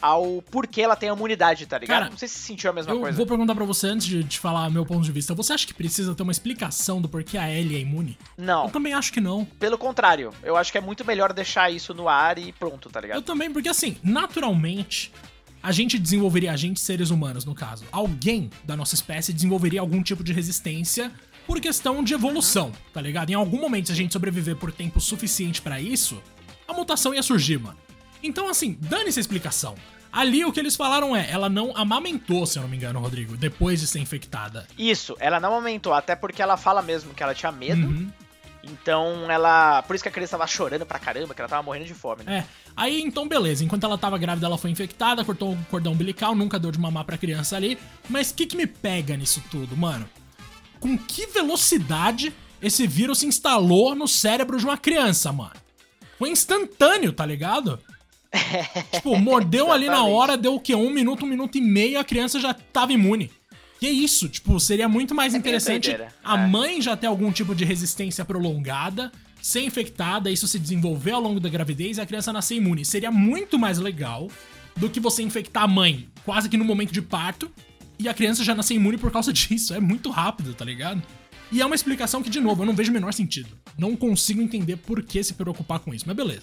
ao 0.02 0.40
porquê 0.50 0.80
ela 0.80 0.96
tem 0.96 1.10
a 1.10 1.12
imunidade, 1.12 1.66
tá 1.66 1.76
ligado? 1.76 1.98
Cara, 1.98 2.10
não 2.10 2.16
sei 2.16 2.26
se 2.26 2.38
sentiu 2.38 2.70
a 2.70 2.72
mesma 2.72 2.90
Eu 2.92 3.00
coisa. 3.00 3.14
vou 3.16 3.26
perguntar 3.26 3.54
pra 3.54 3.66
você 3.66 3.86
antes 3.86 4.06
de, 4.06 4.24
de 4.24 4.38
falar 4.38 4.70
meu 4.70 4.86
ponto 4.86 5.02
de 5.04 5.12
vista. 5.12 5.34
Você 5.34 5.52
acha 5.52 5.66
que 5.66 5.74
precisa 5.74 6.14
ter 6.14 6.22
uma 6.22 6.32
explicação 6.32 7.02
do 7.02 7.08
porquê 7.08 7.36
a 7.36 7.50
Ellie 7.50 7.76
é 7.76 7.80
imune? 7.80 8.16
Não. 8.38 8.64
Eu 8.64 8.70
também 8.70 8.94
acho 8.94 9.12
que 9.12 9.20
não. 9.20 9.44
Pelo 9.44 9.76
contrário, 9.76 10.32
eu 10.42 10.56
acho 10.56 10.72
que 10.72 10.78
é 10.78 10.80
muito 10.80 11.04
melhor 11.04 11.34
deixar 11.34 11.70
isso 11.70 11.92
no 11.92 12.08
ar 12.08 12.38
e 12.38 12.50
pronto, 12.50 12.88
tá 12.88 12.98
Eu 13.00 13.02
ligado? 13.02 13.22
também, 13.22 13.52
porque 13.52 13.68
assim, 13.68 13.98
naturalmente, 14.02 15.12
a 15.62 15.70
gente 15.70 15.98
desenvolveria, 15.98 16.52
a 16.52 16.56
gente 16.56 16.80
seres 16.80 17.10
humanos 17.10 17.44
no 17.44 17.54
caso, 17.54 17.84
alguém 17.92 18.48
da 18.64 18.74
nossa 18.74 18.94
espécie 18.94 19.34
desenvolveria 19.34 19.82
algum 19.82 20.02
tipo 20.02 20.24
de 20.24 20.32
resistência 20.32 21.12
por 21.46 21.60
questão 21.60 22.02
de 22.02 22.14
evolução, 22.14 22.72
tá 22.94 23.02
ligado? 23.02 23.28
Em 23.28 23.34
algum 23.34 23.60
momento, 23.60 23.86
se 23.86 23.92
a 23.92 23.96
gente 23.96 24.12
sobreviver 24.14 24.56
por 24.56 24.72
tempo 24.72 24.98
suficiente 25.00 25.60
pra 25.60 25.78
isso, 25.80 26.22
a 26.70 26.74
mutação 26.74 27.14
ia 27.14 27.22
surgir, 27.22 27.58
mano. 27.58 27.78
Então, 28.22 28.48
assim, 28.48 28.76
dane-se 28.80 29.18
a 29.18 29.22
explicação. 29.22 29.74
Ali 30.12 30.44
o 30.44 30.52
que 30.52 30.58
eles 30.58 30.74
falaram 30.74 31.14
é, 31.14 31.30
ela 31.30 31.48
não 31.48 31.76
amamentou, 31.76 32.44
se 32.44 32.58
eu 32.58 32.62
não 32.62 32.68
me 32.68 32.76
engano, 32.76 32.98
Rodrigo, 32.98 33.36
depois 33.36 33.80
de 33.80 33.86
ser 33.86 34.00
infectada. 34.00 34.66
Isso, 34.76 35.16
ela 35.20 35.38
não 35.38 35.54
aumentou, 35.54 35.92
até 35.92 36.16
porque 36.16 36.42
ela 36.42 36.56
fala 36.56 36.82
mesmo 36.82 37.14
que 37.14 37.22
ela 37.22 37.34
tinha 37.34 37.52
medo. 37.52 37.86
Uhum. 37.86 38.10
Então 38.62 39.30
ela. 39.30 39.82
Por 39.82 39.94
isso 39.94 40.02
que 40.02 40.08
a 40.08 40.12
criança 40.12 40.32
tava 40.32 40.46
chorando 40.46 40.84
pra 40.84 40.98
caramba, 40.98 41.32
que 41.34 41.40
ela 41.40 41.48
tava 41.48 41.62
morrendo 41.62 41.86
de 41.86 41.94
fome, 41.94 42.24
né? 42.24 42.38
É. 42.38 42.44
Aí 42.76 43.00
então, 43.00 43.26
beleza. 43.26 43.64
Enquanto 43.64 43.84
ela 43.84 43.96
tava 43.96 44.18
grávida, 44.18 44.46
ela 44.46 44.58
foi 44.58 44.70
infectada, 44.70 45.24
cortou 45.24 45.52
o 45.52 45.64
cordão 45.70 45.92
umbilical, 45.92 46.34
nunca 46.34 46.58
deu 46.58 46.70
de 46.70 46.78
mamar 46.78 47.04
pra 47.04 47.16
criança 47.16 47.56
ali. 47.56 47.78
Mas 48.08 48.30
o 48.30 48.34
que, 48.34 48.46
que 48.46 48.56
me 48.56 48.66
pega 48.66 49.16
nisso 49.16 49.42
tudo, 49.50 49.76
mano? 49.76 50.08
Com 50.78 50.98
que 50.98 51.26
velocidade 51.26 52.34
esse 52.60 52.86
vírus 52.86 53.18
se 53.18 53.26
instalou 53.26 53.94
no 53.94 54.06
cérebro 54.06 54.58
de 54.58 54.64
uma 54.64 54.76
criança, 54.76 55.32
mano? 55.32 55.52
Foi 56.20 56.28
instantâneo, 56.28 57.14
tá 57.14 57.24
ligado? 57.24 57.80
tipo, 58.92 59.18
mordeu 59.18 59.72
ali 59.72 59.86
na 59.86 60.04
hora, 60.04 60.36
deu 60.36 60.54
o 60.54 60.60
quê? 60.60 60.74
Um 60.74 60.90
minuto, 60.90 61.24
um 61.24 61.28
minuto 61.28 61.56
e 61.56 61.62
meio, 61.62 61.98
a 61.98 62.04
criança 62.04 62.38
já 62.38 62.52
tava 62.52 62.92
imune. 62.92 63.30
Que 63.80 63.88
isso, 63.88 64.28
tipo, 64.28 64.60
seria 64.60 64.86
muito 64.86 65.14
mais 65.14 65.32
É 65.32 65.38
interessante 65.38 65.96
a 66.22 66.38
é. 66.38 66.46
mãe 66.46 66.82
já 66.82 66.94
ter 66.94 67.06
algum 67.06 67.32
tipo 67.32 67.54
de 67.54 67.64
resistência 67.64 68.22
prolongada, 68.22 69.10
ser 69.40 69.62
infectada, 69.62 70.30
isso 70.30 70.46
se 70.46 70.58
desenvolver 70.58 71.12
ao 71.12 71.22
longo 71.22 71.40
da 71.40 71.48
gravidez 71.48 71.96
e 71.96 72.02
a 72.02 72.06
criança 72.06 72.34
nascer 72.34 72.56
imune. 72.56 72.84
Seria 72.84 73.10
muito 73.10 73.58
mais 73.58 73.78
legal 73.78 74.28
do 74.76 74.90
que 74.90 75.00
você 75.00 75.22
infectar 75.22 75.62
a 75.62 75.68
mãe 75.68 76.06
quase 76.22 76.50
que 76.50 76.58
no 76.58 76.66
momento 76.66 76.92
de 76.92 77.00
parto 77.00 77.50
e 77.98 78.10
a 78.10 78.12
criança 78.12 78.44
já 78.44 78.54
nascer 78.54 78.74
imune 78.74 78.98
por 78.98 79.10
causa 79.10 79.32
disso. 79.32 79.72
É 79.72 79.80
muito 79.80 80.10
rápido, 80.10 80.52
tá 80.52 80.66
ligado? 80.66 81.02
E 81.50 81.62
é 81.62 81.66
uma 81.66 81.74
explicação 81.74 82.22
que, 82.22 82.30
de 82.30 82.40
novo, 82.40 82.62
eu 82.62 82.66
não 82.66 82.74
vejo 82.74 82.90
o 82.90 82.94
menor 82.94 83.14
sentido. 83.14 83.48
Não 83.80 83.96
consigo 83.96 84.42
entender 84.42 84.76
por 84.76 85.02
que 85.02 85.24
se 85.24 85.32
preocupar 85.32 85.78
com 85.78 85.94
isso, 85.94 86.04
mas 86.06 86.14
beleza. 86.14 86.42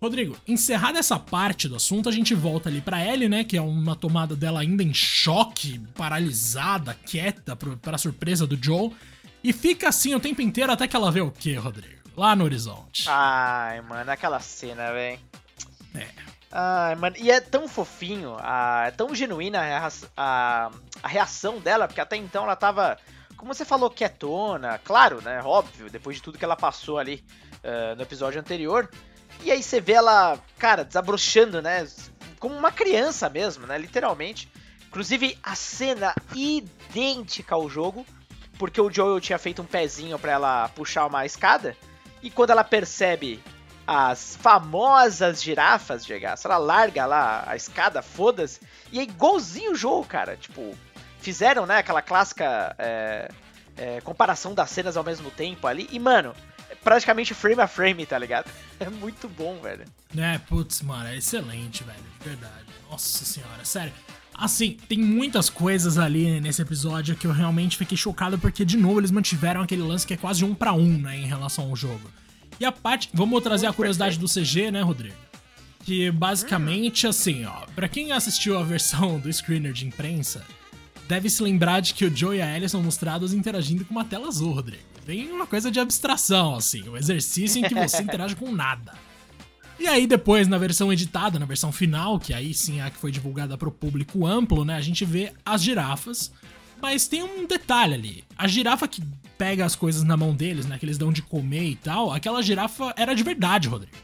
Rodrigo, 0.00 0.34
encerrada 0.48 0.98
essa 0.98 1.18
parte 1.18 1.68
do 1.68 1.76
assunto, 1.76 2.08
a 2.08 2.12
gente 2.12 2.34
volta 2.34 2.70
ali 2.70 2.80
pra 2.80 3.06
Ellie, 3.06 3.28
né? 3.28 3.44
Que 3.44 3.58
é 3.58 3.60
uma 3.60 3.94
tomada 3.94 4.34
dela 4.34 4.60
ainda 4.60 4.82
em 4.82 4.94
choque, 4.94 5.78
paralisada, 5.94 6.94
quieta, 6.94 7.54
pra 7.54 7.98
surpresa 7.98 8.46
do 8.46 8.58
Joe. 8.60 8.90
E 9.44 9.52
fica 9.52 9.90
assim 9.90 10.14
o 10.14 10.20
tempo 10.20 10.40
inteiro 10.40 10.72
até 10.72 10.88
que 10.88 10.96
ela 10.96 11.12
vê 11.12 11.20
o 11.20 11.30
quê, 11.30 11.56
Rodrigo? 11.56 12.00
Lá 12.16 12.34
no 12.34 12.44
horizonte. 12.44 13.04
Ai, 13.06 13.82
mano, 13.82 14.10
aquela 14.10 14.40
cena, 14.40 14.92
velho. 14.92 15.20
É. 15.94 16.08
Ai, 16.50 16.94
mano, 16.94 17.16
e 17.18 17.30
é 17.30 17.40
tão 17.40 17.68
fofinho, 17.68 18.34
a, 18.40 18.84
é 18.86 18.90
tão 18.90 19.14
genuína 19.14 19.60
a, 19.60 19.90
a, 20.16 20.70
a 21.02 21.08
reação 21.08 21.60
dela, 21.60 21.86
porque 21.86 22.00
até 22.00 22.16
então 22.16 22.44
ela 22.44 22.56
tava, 22.56 22.98
como 23.42 23.52
você 23.52 23.64
falou, 23.64 23.90
quietona, 23.90 24.78
claro, 24.84 25.20
né? 25.20 25.42
Óbvio, 25.42 25.90
depois 25.90 26.14
de 26.14 26.22
tudo 26.22 26.38
que 26.38 26.44
ela 26.44 26.54
passou 26.54 26.96
ali 26.96 27.24
uh, 27.64 27.96
no 27.96 28.02
episódio 28.02 28.38
anterior. 28.38 28.88
E 29.42 29.50
aí 29.50 29.60
você 29.60 29.80
vê 29.80 29.94
ela, 29.94 30.38
cara, 30.60 30.84
desabrochando, 30.84 31.60
né? 31.60 31.84
Como 32.38 32.54
uma 32.54 32.70
criança 32.70 33.28
mesmo, 33.28 33.66
né? 33.66 33.76
Literalmente. 33.76 34.48
Inclusive, 34.86 35.36
a 35.42 35.56
cena 35.56 36.14
idêntica 36.36 37.56
ao 37.56 37.68
jogo, 37.68 38.06
porque 38.60 38.80
o 38.80 38.88
Joel 38.88 39.20
tinha 39.20 39.40
feito 39.40 39.60
um 39.60 39.66
pezinho 39.66 40.20
para 40.20 40.30
ela 40.30 40.68
puxar 40.68 41.06
uma 41.06 41.26
escada, 41.26 41.76
e 42.22 42.30
quando 42.30 42.50
ela 42.50 42.62
percebe 42.62 43.42
as 43.84 44.36
famosas 44.36 45.42
girafas 45.42 46.06
chegar, 46.06 46.38
ela 46.44 46.58
larga 46.58 47.06
lá 47.06 47.42
a 47.48 47.56
escada, 47.56 48.02
foda-se, 48.02 48.60
e 48.92 49.00
é 49.00 49.02
igualzinho 49.02 49.72
o 49.72 49.74
jogo, 49.74 50.04
cara. 50.04 50.36
Tipo, 50.36 50.78
fizeram, 51.22 51.64
né, 51.64 51.78
aquela 51.78 52.02
clássica 52.02 52.74
é, 52.78 53.28
é, 53.76 54.00
comparação 54.02 54.54
das 54.54 54.70
cenas 54.70 54.96
ao 54.96 55.04
mesmo 55.04 55.30
tempo 55.30 55.66
ali, 55.66 55.88
e 55.90 55.98
mano, 55.98 56.34
praticamente 56.82 57.32
frame 57.32 57.62
a 57.62 57.66
frame, 57.66 58.04
tá 58.04 58.18
ligado? 58.18 58.50
É 58.80 58.90
muito 58.90 59.28
bom, 59.28 59.60
velho. 59.60 59.84
É, 60.18 60.38
putz, 60.38 60.82
mano, 60.82 61.06
é 61.06 61.16
excelente, 61.16 61.84
velho, 61.84 62.02
de 62.18 62.28
verdade. 62.28 62.66
Nossa 62.90 63.24
senhora, 63.24 63.64
sério. 63.64 63.92
Assim, 64.34 64.76
tem 64.88 64.98
muitas 64.98 65.48
coisas 65.48 65.98
ali 65.98 66.40
nesse 66.40 66.60
episódio 66.60 67.14
que 67.14 67.24
eu 67.24 67.32
realmente 67.32 67.76
fiquei 67.76 67.96
chocado 67.96 68.40
porque, 68.40 68.64
de 68.64 68.76
novo, 68.76 68.98
eles 68.98 69.12
mantiveram 69.12 69.62
aquele 69.62 69.82
lance 69.82 70.04
que 70.04 70.14
é 70.14 70.16
quase 70.16 70.44
um 70.44 70.52
para 70.52 70.72
um, 70.72 70.98
né, 70.98 71.16
em 71.16 71.26
relação 71.26 71.68
ao 71.68 71.76
jogo. 71.76 72.10
E 72.58 72.64
a 72.64 72.72
parte. 72.72 73.08
Vamos 73.14 73.40
trazer 73.40 73.68
a 73.68 73.72
curiosidade 73.72 74.18
do 74.18 74.26
CG, 74.26 74.72
né, 74.72 74.82
Rodrigo? 74.82 75.14
Que 75.84 76.10
basicamente, 76.10 77.06
assim, 77.06 77.44
ó, 77.44 77.66
pra 77.74 77.88
quem 77.88 78.10
assistiu 78.10 78.58
a 78.58 78.64
versão 78.64 79.18
do 79.20 79.32
screener 79.32 79.72
de 79.72 79.86
imprensa, 79.86 80.44
deve 81.08 81.28
se 81.28 81.42
lembrar 81.42 81.80
de 81.80 81.94
que 81.94 82.04
o 82.04 82.16
Joe 82.16 82.36
e 82.36 82.42
a 82.42 82.56
Ellie 82.56 82.68
são 82.68 82.82
mostrados 82.82 83.32
interagindo 83.32 83.84
com 83.84 83.92
uma 83.92 84.04
tela 84.04 84.28
azul, 84.28 84.52
Rodrigo. 84.52 84.82
Vem 85.04 85.30
uma 85.30 85.46
coisa 85.46 85.70
de 85.70 85.80
abstração, 85.80 86.54
assim, 86.54 86.88
um 86.88 86.96
exercício 86.96 87.58
em 87.58 87.68
que 87.68 87.74
você 87.74 88.00
interage 88.02 88.36
com 88.36 88.52
nada. 88.52 88.94
E 89.78 89.86
aí 89.88 90.06
depois, 90.06 90.46
na 90.46 90.58
versão 90.58 90.92
editada, 90.92 91.38
na 91.38 91.46
versão 91.46 91.72
final, 91.72 92.20
que 92.20 92.32
aí 92.32 92.54
sim 92.54 92.78
é 92.78 92.84
a 92.84 92.90
que 92.90 92.98
foi 92.98 93.10
divulgada 93.10 93.58
para 93.58 93.68
o 93.68 93.72
público 93.72 94.26
amplo, 94.26 94.64
né, 94.64 94.76
a 94.76 94.80
gente 94.80 95.04
vê 95.04 95.32
as 95.44 95.62
girafas, 95.62 96.32
mas 96.80 97.08
tem 97.08 97.22
um 97.22 97.46
detalhe 97.46 97.94
ali. 97.94 98.24
A 98.38 98.46
girafa 98.46 98.86
que 98.86 99.02
pega 99.36 99.64
as 99.64 99.74
coisas 99.74 100.04
na 100.04 100.16
mão 100.16 100.32
deles, 100.34 100.66
né, 100.66 100.78
que 100.78 100.84
eles 100.84 100.98
dão 100.98 101.12
de 101.12 101.22
comer 101.22 101.64
e 101.64 101.76
tal, 101.76 102.12
aquela 102.12 102.42
girafa 102.42 102.94
era 102.96 103.12
de 103.12 103.24
verdade, 103.24 103.68
Rodrigo. 103.68 103.96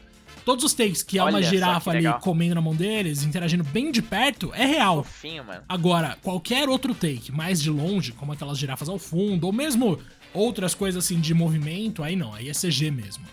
Todos 0.49 0.65
os 0.65 0.73
takes 0.73 1.03
que 1.03 1.19
há 1.19 1.25
uma 1.25 1.43
girafa 1.43 1.91
ali 1.91 2.11
comendo 2.21 2.55
na 2.55 2.61
mão 2.61 2.75
deles, 2.75 3.21
interagindo 3.21 3.63
bem 3.63 3.91
de 3.91 4.01
perto, 4.01 4.51
é 4.55 4.65
real. 4.65 5.03
Fofinho, 5.03 5.43
mano. 5.43 5.61
Agora, 5.69 6.17
qualquer 6.23 6.67
outro 6.67 6.95
take 6.95 7.31
mais 7.31 7.61
de 7.61 7.69
longe, 7.69 8.13
como 8.13 8.31
aquelas 8.31 8.57
girafas 8.57 8.89
ao 8.89 8.97
fundo, 8.97 9.45
ou 9.45 9.53
mesmo 9.53 9.99
outras 10.33 10.73
coisas 10.73 11.05
assim 11.05 11.19
de 11.19 11.35
movimento, 11.35 12.01
aí 12.01 12.15
não, 12.15 12.33
aí 12.33 12.49
é 12.49 12.51
CG 12.51 12.89
mesmo. 12.89 13.23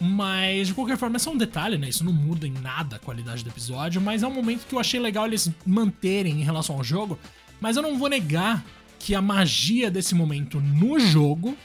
Mas, 0.00 0.66
de 0.66 0.74
qualquer 0.74 0.98
forma, 0.98 1.14
é 1.14 1.20
só 1.20 1.30
um 1.30 1.38
detalhe, 1.38 1.78
né? 1.78 1.90
Isso 1.90 2.02
não 2.02 2.12
muda 2.12 2.44
em 2.44 2.54
nada 2.54 2.96
a 2.96 2.98
qualidade 2.98 3.44
do 3.44 3.50
episódio, 3.50 4.00
mas 4.00 4.24
é 4.24 4.26
um 4.26 4.34
momento 4.34 4.66
que 4.66 4.74
eu 4.74 4.80
achei 4.80 4.98
legal 4.98 5.26
eles 5.26 5.48
manterem 5.64 6.40
em 6.40 6.42
relação 6.42 6.74
ao 6.74 6.82
jogo. 6.82 7.16
Mas 7.60 7.76
eu 7.76 7.84
não 7.84 7.96
vou 7.96 8.08
negar 8.08 8.64
que 8.98 9.14
a 9.14 9.22
magia 9.22 9.92
desse 9.92 10.12
momento 10.12 10.60
no 10.60 10.98
jogo 10.98 11.56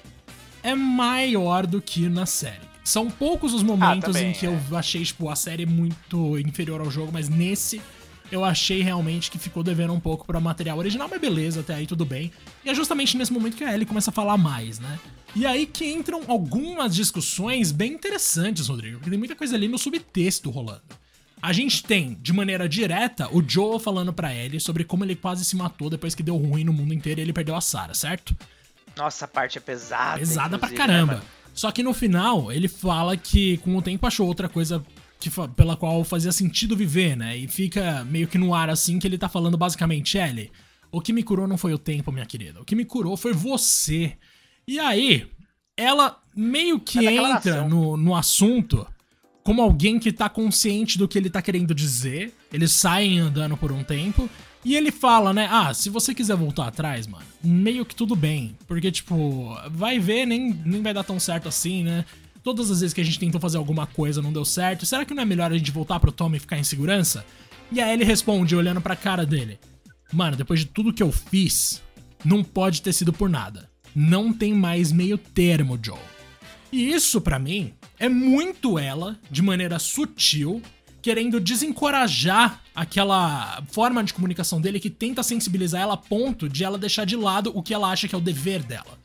é 0.61 0.75
maior 0.75 1.65
do 1.65 1.81
que 1.81 2.07
na 2.07 2.27
série. 2.27 2.68
São 2.89 3.07
poucos 3.07 3.53
os 3.53 3.61
momentos 3.61 4.15
ah, 4.15 4.19
em 4.19 4.33
que 4.33 4.47
é. 4.47 4.49
eu 4.49 4.75
achei, 4.75 5.03
tipo, 5.03 5.29
a 5.29 5.35
série 5.35 5.63
muito 5.63 6.39
inferior 6.39 6.81
ao 6.81 6.89
jogo, 6.89 7.11
mas 7.13 7.29
nesse 7.29 7.79
eu 8.31 8.43
achei 8.43 8.81
realmente 8.81 9.29
que 9.29 9.37
ficou 9.37 9.61
devendo 9.61 9.93
um 9.93 9.99
pouco 9.99 10.25
para 10.25 10.39
material 10.39 10.75
original, 10.75 11.07
mas 11.07 11.21
beleza, 11.21 11.59
até 11.59 11.75
aí 11.75 11.85
tudo 11.85 12.03
bem. 12.03 12.31
E 12.65 12.69
é 12.71 12.73
justamente 12.73 13.15
nesse 13.15 13.31
momento 13.31 13.55
que 13.55 13.63
a 13.63 13.71
Ellie 13.71 13.85
começa 13.85 14.09
a 14.09 14.13
falar 14.13 14.37
mais, 14.37 14.79
né? 14.79 14.99
E 15.35 15.45
aí 15.45 15.67
que 15.67 15.85
entram 15.85 16.23
algumas 16.27 16.95
discussões 16.95 17.71
bem 17.71 17.93
interessantes, 17.93 18.67
Rodrigo, 18.67 18.97
porque 18.97 19.11
tem 19.11 19.19
muita 19.19 19.35
coisa 19.35 19.55
ali 19.55 19.67
no 19.67 19.77
subtexto 19.77 20.49
rolando. 20.49 20.81
A 21.39 21.53
gente 21.53 21.83
tem, 21.83 22.17
de 22.19 22.33
maneira 22.33 22.67
direta, 22.67 23.29
o 23.31 23.47
Joel 23.47 23.77
falando 23.77 24.11
pra 24.11 24.33
Ellie 24.33 24.59
sobre 24.59 24.83
como 24.83 25.05
ele 25.05 25.15
quase 25.15 25.45
se 25.45 25.55
matou 25.55 25.91
depois 25.91 26.15
que 26.15 26.23
deu 26.23 26.37
ruim 26.37 26.63
no 26.63 26.73
mundo 26.73 26.91
inteiro 26.91 27.21
e 27.21 27.23
ele 27.23 27.33
perdeu 27.33 27.55
a 27.55 27.61
Sarah, 27.61 27.93
certo? 27.93 28.35
Nossa, 28.97 29.25
a 29.25 29.27
parte 29.27 29.59
é 29.59 29.61
pesada. 29.61 30.17
Pesada 30.17 30.57
pra 30.57 30.69
né, 30.69 30.75
caramba. 30.75 31.13
Né, 31.17 31.21
Só 31.59 31.73
que 31.73 31.83
no 31.83 31.93
final, 31.93 32.53
ele 32.53 32.69
fala 32.69 33.17
que 33.17 33.57
com 33.57 33.75
o 33.75 33.81
tempo 33.81 34.07
achou 34.07 34.25
outra 34.25 34.47
coisa 34.47 34.81
que, 35.19 35.29
pela 35.57 35.75
qual 35.75 36.05
fazia 36.05 36.31
sentido 36.31 36.73
viver, 36.73 37.17
né? 37.17 37.35
E 37.35 37.49
fica 37.49 38.05
meio 38.05 38.29
que 38.29 38.37
no 38.37 38.55
ar 38.55 38.69
assim 38.69 38.97
que 38.97 39.05
ele 39.05 39.17
tá 39.17 39.27
falando 39.27 39.57
basicamente, 39.57 40.17
Ellie, 40.17 40.53
o 40.89 41.01
que 41.01 41.11
me 41.11 41.21
curou 41.21 41.49
não 41.49 41.57
foi 41.57 41.73
o 41.73 41.77
tempo, 41.77 42.13
minha 42.13 42.25
querida. 42.25 42.61
O 42.61 42.63
que 42.63 42.77
me 42.77 42.85
curou 42.85 43.17
foi 43.17 43.33
você. 43.33 44.13
E 44.65 44.79
aí, 44.79 45.27
ela 45.75 46.23
meio 46.33 46.79
que 46.79 47.05
é 47.05 47.15
entra 47.15 47.67
no, 47.67 47.97
no 47.97 48.15
assunto 48.15 48.87
como 49.43 49.61
alguém 49.61 49.99
que 49.99 50.13
tá 50.13 50.29
consciente 50.29 50.97
do 50.97 51.09
que 51.09 51.17
ele 51.17 51.29
tá 51.29 51.41
querendo 51.41 51.75
dizer. 51.75 52.33
Eles 52.53 52.71
saem 52.71 53.19
andando 53.19 53.57
por 53.57 53.73
um 53.73 53.83
tempo. 53.83 54.29
E 54.69 54.75
ele 54.75 54.91
fala, 54.91 55.33
né? 55.33 55.47
Ah, 55.49 55.73
se 55.73 55.89
você 55.89 56.13
quiser 56.13 56.35
voltar 56.35 56.67
atrás, 56.67 57.07
mano, 57.07 57.25
meio 57.43 57.83
que 57.83 57.95
tudo 57.95 58.15
bem. 58.15 58.55
Porque, 58.67 58.91
tipo, 58.91 59.57
vai 59.71 59.97
ver, 59.97 60.27
nem, 60.27 60.53
nem 60.63 60.83
vai 60.83 60.93
dar 60.93 61.03
tão 61.03 61.19
certo 61.19 61.47
assim, 61.47 61.83
né? 61.83 62.05
Todas 62.43 62.69
as 62.69 62.81
vezes 62.81 62.93
que 62.93 63.01
a 63.01 63.03
gente 63.03 63.17
tentou 63.17 63.41
fazer 63.41 63.57
alguma 63.57 63.87
coisa 63.87 64.21
não 64.21 64.31
deu 64.31 64.45
certo, 64.45 64.85
será 64.85 65.03
que 65.03 65.13
não 65.15 65.23
é 65.23 65.25
melhor 65.25 65.51
a 65.51 65.57
gente 65.57 65.71
voltar 65.71 65.99
pro 65.99 66.11
Tom 66.11 66.35
e 66.35 66.39
ficar 66.39 66.59
em 66.59 66.63
segurança? 66.63 67.25
E 67.71 67.81
aí 67.81 67.91
ele 67.91 68.03
responde, 68.03 68.55
olhando 68.55 68.79
pra 68.79 68.95
cara 68.95 69.25
dele: 69.25 69.59
Mano, 70.13 70.37
depois 70.37 70.59
de 70.59 70.67
tudo 70.67 70.93
que 70.93 71.01
eu 71.01 71.11
fiz, 71.11 71.81
não 72.23 72.43
pode 72.43 72.83
ter 72.83 72.93
sido 72.93 73.11
por 73.11 73.27
nada. 73.27 73.67
Não 73.95 74.31
tem 74.31 74.53
mais 74.53 74.91
meio 74.91 75.17
termo, 75.17 75.79
Joe. 75.81 75.97
E 76.71 76.91
isso, 76.91 77.19
para 77.19 77.39
mim, 77.39 77.73
é 77.97 78.07
muito 78.07 78.77
ela, 78.77 79.17
de 79.31 79.41
maneira 79.41 79.79
sutil, 79.79 80.61
querendo 81.01 81.39
desencorajar 81.39 82.61
aquela 82.75 83.63
forma 83.71 84.03
de 84.03 84.13
comunicação 84.13 84.59
dele 84.59 84.79
que 84.79 84.89
tenta 84.89 85.23
sensibilizar 85.23 85.81
ela 85.81 85.93
a 85.93 85.97
ponto 85.97 86.49
de 86.49 86.63
ela 86.63 86.77
deixar 86.77 87.05
de 87.05 87.15
lado 87.15 87.51
o 87.53 87.63
que 87.63 87.73
ela 87.73 87.89
acha 87.89 88.07
que 88.07 88.15
é 88.15 88.17
o 88.17 88.21
dever 88.21 88.63
dela. 88.63 88.97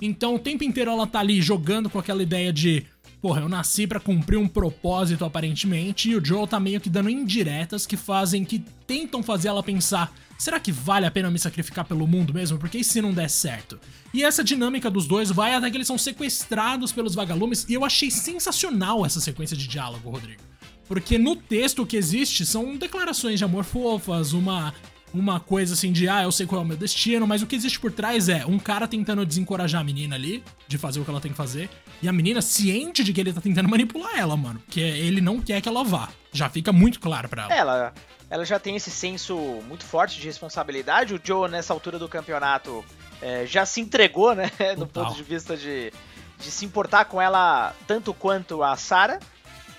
Então 0.00 0.34
o 0.34 0.38
tempo 0.38 0.64
inteiro 0.64 0.90
ela 0.90 1.06
tá 1.06 1.20
ali 1.20 1.40
jogando 1.40 1.88
com 1.88 1.98
aquela 1.98 2.22
ideia 2.22 2.52
de, 2.52 2.84
porra, 3.22 3.40
eu 3.40 3.48
nasci 3.48 3.86
para 3.86 4.00
cumprir 4.00 4.36
um 4.36 4.48
propósito 4.48 5.24
aparentemente, 5.24 6.10
e 6.10 6.16
o 6.16 6.24
Joel 6.24 6.46
tá 6.46 6.58
meio 6.58 6.80
que 6.80 6.90
dando 6.90 7.08
indiretas 7.08 7.86
que 7.86 7.96
fazem, 7.96 8.44
que 8.44 8.58
tentam 8.86 9.22
fazer 9.22 9.48
ela 9.48 9.62
pensar, 9.62 10.12
será 10.36 10.58
que 10.58 10.72
vale 10.72 11.06
a 11.06 11.10
pena 11.10 11.30
me 11.30 11.38
sacrificar 11.38 11.84
pelo 11.84 12.06
mundo 12.06 12.34
mesmo? 12.34 12.58
Porque 12.58 12.78
e 12.78 12.84
se 12.84 13.00
não 13.00 13.14
der 13.14 13.30
certo? 13.30 13.78
E 14.12 14.22
essa 14.22 14.44
dinâmica 14.44 14.90
dos 14.90 15.06
dois 15.06 15.30
vai 15.30 15.54
até 15.54 15.70
que 15.70 15.76
eles 15.76 15.86
são 15.86 15.96
sequestrados 15.96 16.92
pelos 16.92 17.14
vagalumes, 17.14 17.64
e 17.68 17.74
eu 17.74 17.84
achei 17.84 18.10
sensacional 18.10 19.06
essa 19.06 19.20
sequência 19.20 19.56
de 19.56 19.66
diálogo, 19.66 20.10
Rodrigo. 20.10 20.42
Porque 20.86 21.18
no 21.18 21.36
texto 21.36 21.86
que 21.86 21.96
existe 21.96 22.44
são 22.44 22.76
declarações 22.76 23.38
de 23.38 23.44
amor 23.44 23.64
fofas, 23.64 24.32
uma 24.32 24.74
uma 25.14 25.38
coisa 25.38 25.74
assim 25.74 25.92
de, 25.92 26.08
ah, 26.08 26.24
eu 26.24 26.32
sei 26.32 26.44
qual 26.44 26.60
é 26.60 26.64
o 26.64 26.66
meu 26.66 26.76
destino, 26.76 27.24
mas 27.24 27.40
o 27.40 27.46
que 27.46 27.54
existe 27.54 27.78
por 27.78 27.92
trás 27.92 28.28
é 28.28 28.44
um 28.44 28.58
cara 28.58 28.88
tentando 28.88 29.24
desencorajar 29.24 29.80
a 29.80 29.84
menina 29.84 30.16
ali, 30.16 30.42
de 30.66 30.76
fazer 30.76 30.98
o 30.98 31.04
que 31.04 31.10
ela 31.10 31.20
tem 31.20 31.30
que 31.30 31.36
fazer, 31.36 31.70
e 32.02 32.08
a 32.08 32.12
menina 32.12 32.42
ciente 32.42 33.04
de 33.04 33.12
que 33.12 33.20
ele 33.20 33.32
tá 33.32 33.40
tentando 33.40 33.68
manipular 33.68 34.18
ela, 34.18 34.36
mano, 34.36 34.60
porque 34.66 34.80
ele 34.80 35.20
não 35.20 35.40
quer 35.40 35.60
que 35.60 35.68
ela 35.68 35.84
vá. 35.84 36.08
Já 36.32 36.50
fica 36.50 36.72
muito 36.72 36.98
claro 36.98 37.28
pra 37.28 37.44
ela. 37.44 37.54
Ela, 37.54 37.94
ela 38.28 38.44
já 38.44 38.58
tem 38.58 38.74
esse 38.74 38.90
senso 38.90 39.36
muito 39.68 39.84
forte 39.84 40.18
de 40.18 40.26
responsabilidade. 40.26 41.14
O 41.14 41.20
Joe, 41.22 41.48
nessa 41.48 41.72
altura 41.72 41.96
do 41.96 42.08
campeonato, 42.08 42.84
é, 43.22 43.46
já 43.46 43.64
se 43.64 43.80
entregou, 43.80 44.34
né, 44.34 44.50
no 44.76 44.88
ponto 44.88 45.14
de 45.14 45.22
vista 45.22 45.56
de, 45.56 45.92
de 46.40 46.50
se 46.50 46.64
importar 46.64 47.04
com 47.04 47.22
ela 47.22 47.72
tanto 47.86 48.12
quanto 48.12 48.64
a 48.64 48.76
Sarah. 48.76 49.20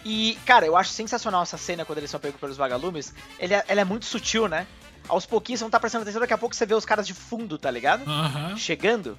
E, 0.05 0.37
cara, 0.45 0.65
eu 0.65 0.77
acho 0.77 0.91
sensacional 0.91 1.41
essa 1.41 1.57
cena 1.57 1.83
quando 1.83 1.97
eles 1.97 2.11
são 2.11 2.19
pegos 2.19 2.39
pelos 2.39 2.55
vagalumes. 2.55 3.13
Ele 3.39 3.55
é, 3.55 3.65
ela 3.67 3.81
é 3.81 3.83
muito 3.83 4.05
sutil, 4.05 4.47
né? 4.47 4.67
aos 5.07 5.25
pouquinhos 5.25 5.59
você 5.59 5.65
não 5.65 5.71
tá 5.71 5.79
prestando 5.79 6.03
atenção, 6.03 6.21
daqui 6.21 6.33
a 6.33 6.37
pouco 6.37 6.55
você 6.55 6.65
vê 6.65 6.73
os 6.73 6.85
caras 6.85 7.07
de 7.07 7.13
fundo, 7.13 7.57
tá 7.57 7.69
ligado? 7.69 8.03
Uhum. 8.07 8.57
Chegando. 8.57 9.17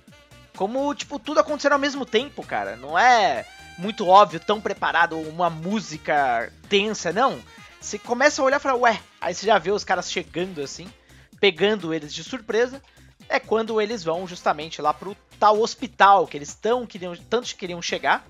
Como, 0.56 0.94
tipo, 0.94 1.18
tudo 1.18 1.40
acontecendo 1.40 1.74
ao 1.74 1.78
mesmo 1.78 2.06
tempo, 2.06 2.44
cara. 2.44 2.76
Não 2.76 2.98
é 2.98 3.46
muito 3.78 4.06
óbvio, 4.06 4.40
tão 4.40 4.60
preparado, 4.60 5.18
uma 5.18 5.50
música 5.50 6.52
tensa, 6.68 7.12
não. 7.12 7.38
Você 7.80 7.98
começa 7.98 8.40
a 8.40 8.44
olhar 8.44 8.56
e 8.56 8.60
fala, 8.60 8.78
ué, 8.78 9.00
aí 9.20 9.34
você 9.34 9.46
já 9.46 9.58
vê 9.58 9.70
os 9.70 9.84
caras 9.84 10.10
chegando 10.10 10.62
assim, 10.62 10.88
pegando 11.40 11.92
eles 11.92 12.12
de 12.12 12.24
surpresa. 12.24 12.82
É 13.28 13.38
quando 13.38 13.80
eles 13.80 14.02
vão 14.02 14.26
justamente 14.26 14.80
lá 14.80 14.94
pro 14.94 15.16
tal 15.38 15.60
hospital 15.60 16.26
que 16.26 16.36
eles 16.36 16.54
tão 16.54 16.86
queriam, 16.86 17.14
tanto 17.28 17.54
queriam 17.54 17.82
chegar, 17.82 18.24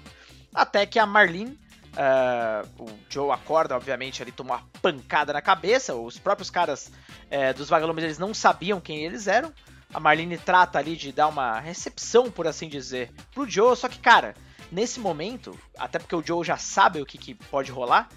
até 0.55 0.85
que 0.85 0.99
a 0.99 1.07
Marlene 1.07 1.59
Uh, 1.97 2.85
o 2.85 2.99
Joe 3.09 3.31
acorda, 3.31 3.75
obviamente, 3.75 4.21
ali 4.21 4.31
tomou 4.31 4.55
uma 4.55 4.63
pancada 4.83 5.33
na 5.33 5.41
cabeça. 5.41 5.95
Os 5.95 6.19
próprios 6.19 6.51
caras 6.51 6.93
é, 7.31 7.53
dos 7.53 7.69
vagalumes 7.69 8.05
eles 8.05 8.19
não 8.19 8.35
sabiam 8.35 8.81
quem 8.81 9.05
eles 9.05 9.27
eram. 9.27 9.53
A 9.95 9.99
Marlene 9.99 10.37
trata 10.37 10.79
ali 10.79 10.95
de 10.95 11.11
dar 11.11 11.29
uma 11.29 11.59
recepção, 11.59 12.31
por 12.31 12.47
assim 12.47 12.69
dizer, 12.69 13.11
pro 13.33 13.49
Joe. 13.49 13.75
Só 13.77 13.89
que, 13.89 13.99
cara, 13.99 14.35
nesse 14.71 15.01
momento, 15.01 15.59
até 15.79 15.99
porque 15.99 16.15
o 16.15 16.23
Joe 16.23 16.45
já 16.45 16.59
sabe 16.59 17.01
o 17.01 17.07
que, 17.07 17.17
que 17.17 17.35
pode 17.35 17.71
rolar, 17.71 18.09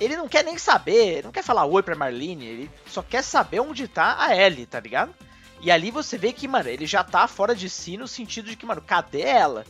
ele 0.00 0.16
não 0.16 0.28
quer 0.28 0.42
nem 0.42 0.56
saber, 0.56 1.22
não 1.22 1.30
quer 1.30 1.44
falar 1.44 1.66
oi 1.66 1.82
pra 1.82 1.94
Marlene, 1.94 2.46
ele 2.46 2.70
só 2.86 3.02
quer 3.02 3.22
saber 3.22 3.60
onde 3.60 3.86
tá 3.86 4.16
a 4.18 4.34
Ellie, 4.34 4.64
tá 4.64 4.80
ligado? 4.80 5.14
E 5.60 5.70
ali 5.70 5.90
você 5.90 6.16
vê 6.16 6.32
que, 6.32 6.48
mano, 6.48 6.70
ele 6.70 6.86
já 6.86 7.04
tá 7.04 7.28
fora 7.28 7.54
de 7.54 7.68
si 7.68 7.98
no 7.98 8.08
sentido 8.08 8.48
de 8.48 8.56
que, 8.56 8.64
mano, 8.64 8.80
cadê 8.80 9.20
ela? 9.20 9.66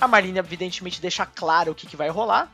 A 0.00 0.08
Marlene, 0.08 0.40
evidentemente, 0.40 1.00
deixa 1.00 1.24
claro 1.24 1.70
o 1.70 1.74
que, 1.76 1.86
que 1.86 1.96
vai 1.96 2.08
rolar. 2.08 2.52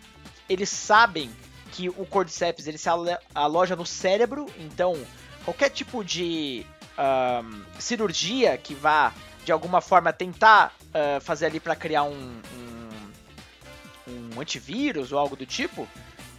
Eles 0.49 0.69
sabem 0.69 1.31
que 1.73 1.88
o 1.88 2.07
Cordyceps 2.07 2.67
ele 2.67 2.78
se 2.78 2.88
aloja 3.35 3.76
no 3.76 3.87
cérebro, 3.87 4.47
então 4.59 4.97
qualquer 5.45 5.71
tipo 5.71 6.02
de 6.02 6.64
um, 6.99 7.62
cirurgia 7.78 8.57
que 8.57 8.75
vá 8.75 9.12
de 9.45 9.52
alguma 9.52 9.81
forma 9.81 10.12
tentar 10.12 10.75
uh, 10.88 11.21
fazer 11.21 11.47
ali 11.47 11.61
para 11.61 11.76
criar 11.76 12.02
um, 12.02 12.40
um, 12.57 14.33
um, 14.37 14.40
antivírus 14.40 15.12
ou 15.12 15.19
algo 15.19 15.37
do 15.37 15.47
tipo, 15.47 15.88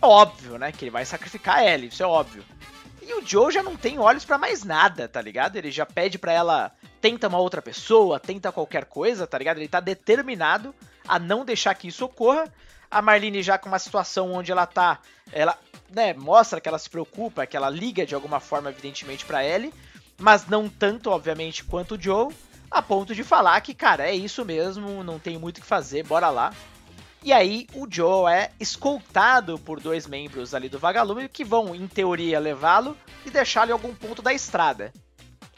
é 0.02 0.06
óbvio, 0.06 0.58
né? 0.58 0.72
Que 0.72 0.86
ele 0.86 0.92
vai 0.92 1.06
sacrificar 1.06 1.64
ela, 1.64 1.86
isso 1.86 2.04
é 2.04 2.06
óbvio. 2.06 2.44
E 3.02 3.14
o 3.14 3.26
Joe 3.26 3.52
já 3.52 3.64
não 3.64 3.76
tem 3.76 3.98
olhos 3.98 4.26
para 4.26 4.38
mais 4.38 4.64
nada, 4.64 5.08
tá 5.08 5.22
ligado? 5.22 5.56
Ele 5.56 5.72
já 5.72 5.86
pede 5.86 6.20
para 6.20 6.32
ela 6.32 6.72
tenta 7.02 7.28
uma 7.28 7.40
outra 7.40 7.62
pessoa, 7.62 8.20
tenta 8.20 8.52
qualquer 8.52 8.86
coisa, 8.86 9.26
tá 9.26 9.38
ligado? 9.38 9.58
Ele 9.58 9.68
tá 9.68 9.80
determinado 9.80 10.76
a 11.08 11.18
não 11.18 11.44
deixar 11.44 11.74
que 11.74 11.88
isso 11.88 12.06
ocorra. 12.06 12.52
A 12.92 13.02
Marlene 13.02 13.44
já 13.44 13.58
com 13.58 13.70
uma 13.70 13.80
situação 13.80 14.34
onde 14.34 14.52
ela 14.52 14.66
tá, 14.66 15.00
ela, 15.32 15.58
né, 15.90 16.14
mostra 16.14 16.60
que 16.60 16.68
ela 16.68 16.80
se 16.80 16.90
preocupa, 16.90 17.46
que 17.46 17.56
ela 17.56 17.70
liga 17.70 18.06
de 18.06 18.16
alguma 18.16 18.40
forma 18.40 18.70
evidentemente 18.70 19.26
para 19.26 19.44
ele, 19.44 19.74
mas 20.18 20.48
não 20.48 20.68
tanto, 20.68 21.10
obviamente, 21.10 21.64
quanto 21.64 21.96
o 21.96 22.02
Joe, 22.02 22.34
a 22.70 22.82
ponto 22.82 23.16
de 23.16 23.24
falar 23.24 23.60
que, 23.62 23.74
cara, 23.74 24.10
é 24.10 24.16
isso 24.16 24.44
mesmo, 24.44 25.04
não 25.04 25.20
tem 25.20 25.38
muito 25.38 25.58
o 25.60 25.62
que 25.62 25.68
fazer, 25.68 26.04
bora 26.04 26.30
lá. 26.30 26.54
E 27.24 27.34
aí 27.34 27.68
o 27.74 27.86
Joe 27.90 28.32
é 28.32 28.52
escoltado 28.60 29.60
por 29.60 29.80
dois 29.80 30.08
membros 30.08 30.56
ali 30.56 30.70
do 30.70 30.80
vagalume 30.80 31.28
que 31.28 31.44
vão, 31.44 31.76
em 31.76 31.88
teoria, 31.88 32.40
levá-lo 32.40 32.96
e 33.26 33.30
deixá-lo 33.30 33.70
em 33.70 33.74
algum 33.74 33.94
ponto 33.94 34.22
da 34.22 34.34
estrada. 34.34 34.94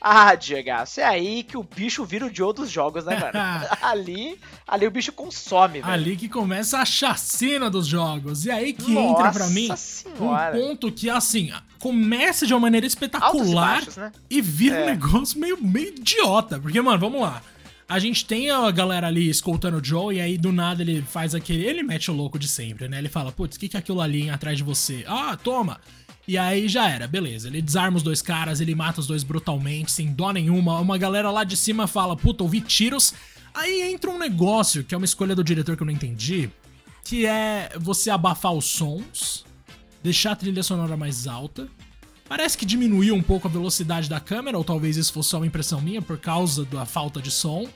Ah, 0.03 0.33
Diego, 0.33 0.69
é 0.97 1.03
aí 1.03 1.43
que 1.43 1.55
o 1.55 1.63
bicho 1.63 2.03
vira 2.03 2.25
o 2.25 2.33
Joe 2.33 2.51
dos 2.51 2.71
jogos, 2.71 3.05
né, 3.05 3.19
mano? 3.19 3.33
ali, 3.83 4.39
ali 4.67 4.87
o 4.87 4.91
bicho 4.91 5.11
consome, 5.11 5.79
velho. 5.79 5.93
Ali 5.93 6.17
que 6.17 6.27
começa 6.27 6.79
a 6.79 6.85
chacina 6.85 7.69
dos 7.69 7.85
jogos. 7.85 8.45
E 8.45 8.49
aí 8.49 8.73
que 8.73 8.91
Nossa 8.91 9.11
entra 9.11 9.31
para 9.31 9.47
mim 9.51 9.69
senhora. 9.75 10.57
um 10.57 10.59
ponto 10.59 10.91
que, 10.91 11.07
assim, 11.07 11.51
começa 11.77 12.47
de 12.47 12.53
uma 12.53 12.59
maneira 12.59 12.87
espetacular 12.87 13.45
e, 13.45 13.53
baixos, 13.53 13.97
né? 13.97 14.11
e 14.27 14.41
vira 14.41 14.77
é. 14.77 14.83
um 14.83 14.85
negócio 14.87 15.39
meio, 15.39 15.63
meio 15.63 15.89
idiota. 15.89 16.59
Porque, 16.59 16.81
mano, 16.81 16.97
vamos 16.97 17.21
lá. 17.21 17.39
A 17.87 17.99
gente 17.99 18.25
tem 18.25 18.49
a 18.49 18.71
galera 18.71 19.07
ali 19.07 19.29
escoltando 19.29 19.77
o 19.77 19.83
Joe, 19.83 20.15
e 20.15 20.21
aí 20.21 20.37
do 20.37 20.51
nada 20.53 20.81
ele 20.81 21.01
faz 21.01 21.35
aquele. 21.35 21.65
Ele 21.65 21.83
mete 21.83 22.09
o 22.09 22.13
louco 22.13 22.39
de 22.39 22.47
sempre, 22.47 22.87
né? 22.87 22.97
Ele 22.97 23.09
fala: 23.09 23.33
Putz, 23.33 23.57
o 23.57 23.59
que, 23.59 23.67
que 23.67 23.75
é 23.75 23.79
aquilo 23.81 23.99
ali 23.99 24.29
atrás 24.29 24.57
de 24.57 24.63
você? 24.63 25.03
Ah, 25.05 25.35
toma! 25.35 25.77
E 26.27 26.37
aí 26.37 26.67
já 26.67 26.89
era, 26.89 27.07
beleza. 27.07 27.47
Ele 27.47 27.61
desarma 27.61 27.97
os 27.97 28.03
dois 28.03 28.21
caras, 28.21 28.61
ele 28.61 28.75
mata 28.75 28.99
os 28.99 29.07
dois 29.07 29.23
brutalmente, 29.23 29.91
sem 29.91 30.13
dó 30.13 30.31
nenhuma. 30.31 30.79
Uma 30.79 30.97
galera 30.97 31.31
lá 31.31 31.43
de 31.43 31.57
cima 31.57 31.87
fala: 31.87 32.15
Puta, 32.15 32.43
ouvi 32.43 32.61
tiros. 32.61 33.13
Aí 33.53 33.81
entra 33.91 34.09
um 34.09 34.17
negócio, 34.17 34.83
que 34.83 34.95
é 34.95 34.97
uma 34.97 35.05
escolha 35.05 35.35
do 35.35 35.43
diretor 35.43 35.75
que 35.75 35.83
eu 35.83 35.85
não 35.85 35.93
entendi, 35.93 36.49
que 37.03 37.25
é 37.25 37.71
você 37.77 38.09
abafar 38.09 38.53
os 38.53 38.65
sons, 38.65 39.45
deixar 40.01 40.31
a 40.31 40.35
trilha 40.35 40.63
sonora 40.63 40.95
mais 40.95 41.27
alta. 41.27 41.67
Parece 42.29 42.57
que 42.57 42.65
diminuiu 42.65 43.13
um 43.13 43.21
pouco 43.21 43.49
a 43.49 43.51
velocidade 43.51 44.07
da 44.07 44.21
câmera, 44.21 44.57
ou 44.57 44.63
talvez 44.63 44.95
isso 44.95 45.11
fosse 45.11 45.29
só 45.29 45.37
uma 45.37 45.45
impressão 45.45 45.81
minha 45.81 46.01
por 46.01 46.17
causa 46.17 46.63
da 46.63 46.85
falta 46.85 47.21
de 47.21 47.29
som 47.29 47.67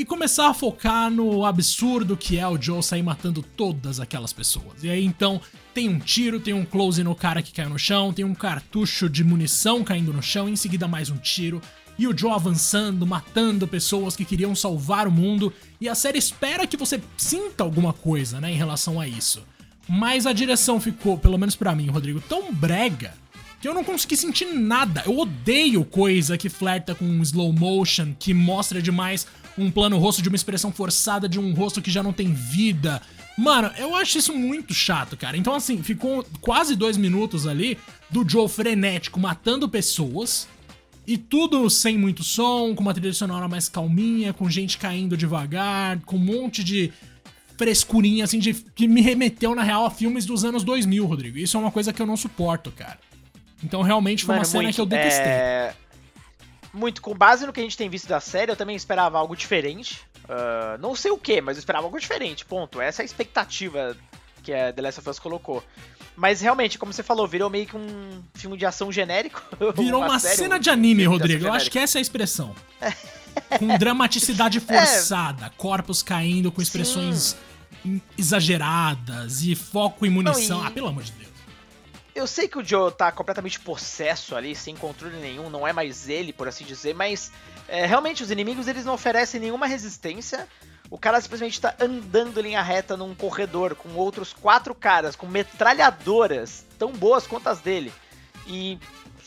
e 0.00 0.04
começar 0.06 0.48
a 0.48 0.54
focar 0.54 1.10
no 1.10 1.44
absurdo 1.44 2.16
que 2.16 2.38
é 2.38 2.48
o 2.48 2.58
Joe 2.58 2.82
sair 2.82 3.02
matando 3.02 3.42
todas 3.42 4.00
aquelas 4.00 4.32
pessoas. 4.32 4.82
E 4.82 4.88
aí 4.88 5.04
então 5.04 5.42
tem 5.74 5.90
um 5.90 5.98
tiro, 5.98 6.40
tem 6.40 6.54
um 6.54 6.64
close 6.64 7.04
no 7.04 7.14
cara 7.14 7.42
que 7.42 7.52
caiu 7.52 7.68
no 7.68 7.78
chão, 7.78 8.10
tem 8.10 8.24
um 8.24 8.34
cartucho 8.34 9.10
de 9.10 9.22
munição 9.22 9.84
caindo 9.84 10.10
no 10.10 10.22
chão, 10.22 10.48
em 10.48 10.56
seguida 10.56 10.88
mais 10.88 11.10
um 11.10 11.18
tiro, 11.18 11.60
e 11.98 12.06
o 12.06 12.16
Joe 12.16 12.32
avançando, 12.32 13.06
matando 13.06 13.68
pessoas 13.68 14.16
que 14.16 14.24
queriam 14.24 14.54
salvar 14.54 15.06
o 15.06 15.12
mundo, 15.12 15.52
e 15.78 15.86
a 15.86 15.94
série 15.94 16.16
espera 16.16 16.66
que 16.66 16.78
você 16.78 16.98
sinta 17.18 17.62
alguma 17.62 17.92
coisa, 17.92 18.40
né, 18.40 18.50
em 18.50 18.56
relação 18.56 18.98
a 18.98 19.06
isso. 19.06 19.42
Mas 19.86 20.24
a 20.24 20.32
direção 20.32 20.80
ficou, 20.80 21.18
pelo 21.18 21.36
menos 21.36 21.54
para 21.54 21.74
mim, 21.74 21.88
Rodrigo, 21.88 22.22
tão 22.22 22.54
brega 22.54 23.12
que 23.60 23.68
eu 23.68 23.74
não 23.74 23.84
consegui 23.84 24.16
sentir 24.16 24.46
nada. 24.46 25.02
Eu 25.04 25.18
odeio 25.18 25.84
coisa 25.84 26.38
que 26.38 26.48
flerta 26.48 26.94
com 26.94 27.20
slow 27.20 27.52
motion, 27.52 28.14
que 28.18 28.32
mostra 28.32 28.80
demais 28.80 29.26
um 29.60 29.70
plano 29.70 29.98
rosto 29.98 30.22
de 30.22 30.28
uma 30.28 30.36
expressão 30.36 30.72
forçada 30.72 31.28
de 31.28 31.38
um 31.38 31.52
rosto 31.52 31.82
que 31.82 31.90
já 31.90 32.02
não 32.02 32.12
tem 32.12 32.32
vida. 32.32 33.00
Mano, 33.36 33.70
eu 33.76 33.94
acho 33.94 34.18
isso 34.18 34.34
muito 34.34 34.74
chato, 34.74 35.16
cara. 35.16 35.36
Então, 35.36 35.54
assim, 35.54 35.82
ficou 35.82 36.24
quase 36.40 36.74
dois 36.74 36.96
minutos 36.96 37.46
ali 37.46 37.78
do 38.10 38.28
Joe 38.28 38.48
frenético 38.48 39.20
matando 39.20 39.68
pessoas. 39.68 40.48
E 41.06 41.16
tudo 41.16 41.68
sem 41.68 41.98
muito 41.98 42.22
som, 42.22 42.74
com 42.74 42.82
uma 42.82 42.94
trilha 42.94 43.12
sonora 43.12 43.48
mais 43.48 43.68
calminha, 43.68 44.32
com 44.32 44.48
gente 44.48 44.78
caindo 44.78 45.16
devagar, 45.16 45.98
com 46.00 46.16
um 46.16 46.20
monte 46.20 46.62
de 46.62 46.92
frescurinha, 47.56 48.24
assim, 48.24 48.38
de, 48.38 48.54
que 48.54 48.86
me 48.86 49.00
remeteu, 49.00 49.54
na 49.54 49.62
real, 49.62 49.84
a 49.84 49.90
filmes 49.90 50.24
dos 50.24 50.44
anos 50.44 50.62
2000, 50.62 51.04
Rodrigo. 51.04 51.38
Isso 51.38 51.56
é 51.56 51.60
uma 51.60 51.70
coisa 51.70 51.92
que 51.92 52.00
eu 52.00 52.06
não 52.06 52.16
suporto, 52.16 52.70
cara. 52.70 52.98
Então, 53.62 53.82
realmente, 53.82 54.24
foi 54.24 54.34
Mano, 54.34 54.40
uma 54.40 54.50
cena 54.50 54.62
muito, 54.64 54.74
que 54.74 54.80
eu 54.80 54.86
detestei. 54.86 55.26
É 55.26 55.74
muito 56.72 57.02
com 57.02 57.14
base 57.14 57.46
no 57.46 57.52
que 57.52 57.60
a 57.60 57.62
gente 57.62 57.76
tem 57.76 57.88
visto 57.88 58.08
da 58.08 58.20
série, 58.20 58.50
eu 58.50 58.56
também 58.56 58.76
esperava 58.76 59.18
algo 59.18 59.36
diferente. 59.36 60.00
Uh, 60.24 60.78
não 60.80 60.94
sei 60.94 61.10
o 61.10 61.18
que, 61.18 61.40
mas 61.40 61.56
eu 61.56 61.60
esperava 61.60 61.86
algo 61.86 61.98
diferente, 61.98 62.44
ponto. 62.44 62.80
Essa 62.80 63.02
é 63.02 63.04
a 63.04 63.06
expectativa 63.06 63.96
que 64.42 64.52
a 64.52 64.72
The 64.72 64.82
Last 64.82 65.00
of 65.00 65.10
Us 65.10 65.18
colocou. 65.18 65.62
Mas 66.16 66.40
realmente, 66.40 66.78
como 66.78 66.92
você 66.92 67.02
falou, 67.02 67.26
virou 67.26 67.48
meio 67.48 67.66
que 67.66 67.76
um 67.76 68.22
filme 68.34 68.56
de 68.56 68.66
ação 68.66 68.92
genérico. 68.92 69.42
Virou 69.76 70.00
uma, 70.00 70.10
uma 70.10 70.18
série, 70.18 70.36
cena 70.36 70.58
de 70.58 70.68
anime, 70.68 71.08
um 71.08 71.10
Rodrigo. 71.12 71.40
De 71.40 71.46
eu 71.46 71.52
acho 71.52 71.70
que 71.70 71.78
essa 71.78 71.98
é 71.98 72.00
a 72.00 72.02
expressão. 72.02 72.54
com 73.58 73.78
dramaticidade 73.78 74.58
é. 74.58 74.60
forçada, 74.60 75.46
é. 75.46 75.50
corpos 75.56 76.02
caindo 76.02 76.52
com 76.52 76.60
expressões 76.60 77.36
Sim. 77.82 78.02
exageradas 78.18 79.42
e 79.42 79.54
foco 79.54 80.04
em 80.04 80.10
munição. 80.10 80.58
Não, 80.58 80.64
e... 80.64 80.68
Ah, 80.68 80.70
pelo 80.70 80.88
amor 80.88 81.04
de 81.04 81.12
Deus. 81.12 81.30
Eu 82.20 82.26
sei 82.26 82.46
que 82.46 82.58
o 82.58 82.62
Joe 82.62 82.92
tá 82.92 83.10
completamente 83.10 83.58
possesso 83.58 84.36
ali, 84.36 84.54
sem 84.54 84.76
controle 84.76 85.16
nenhum, 85.16 85.48
não 85.48 85.66
é 85.66 85.72
mais 85.72 86.06
ele, 86.06 86.34
por 86.34 86.46
assim 86.46 86.66
dizer, 86.66 86.94
mas 86.94 87.32
é, 87.66 87.86
realmente 87.86 88.22
os 88.22 88.30
inimigos 88.30 88.68
eles 88.68 88.84
não 88.84 88.92
oferecem 88.92 89.40
nenhuma 89.40 89.66
resistência. 89.66 90.46
O 90.90 90.98
cara 90.98 91.18
simplesmente 91.18 91.58
tá 91.58 91.74
andando 91.80 92.38
em 92.38 92.42
linha 92.42 92.60
reta 92.60 92.94
num 92.94 93.14
corredor 93.14 93.74
com 93.74 93.94
outros 93.94 94.34
quatro 94.34 94.74
caras 94.74 95.16
com 95.16 95.26
metralhadoras 95.26 96.66
tão 96.78 96.92
boas 96.92 97.26
quanto 97.26 97.48
as 97.48 97.60
dele. 97.60 97.90
E 98.46 98.78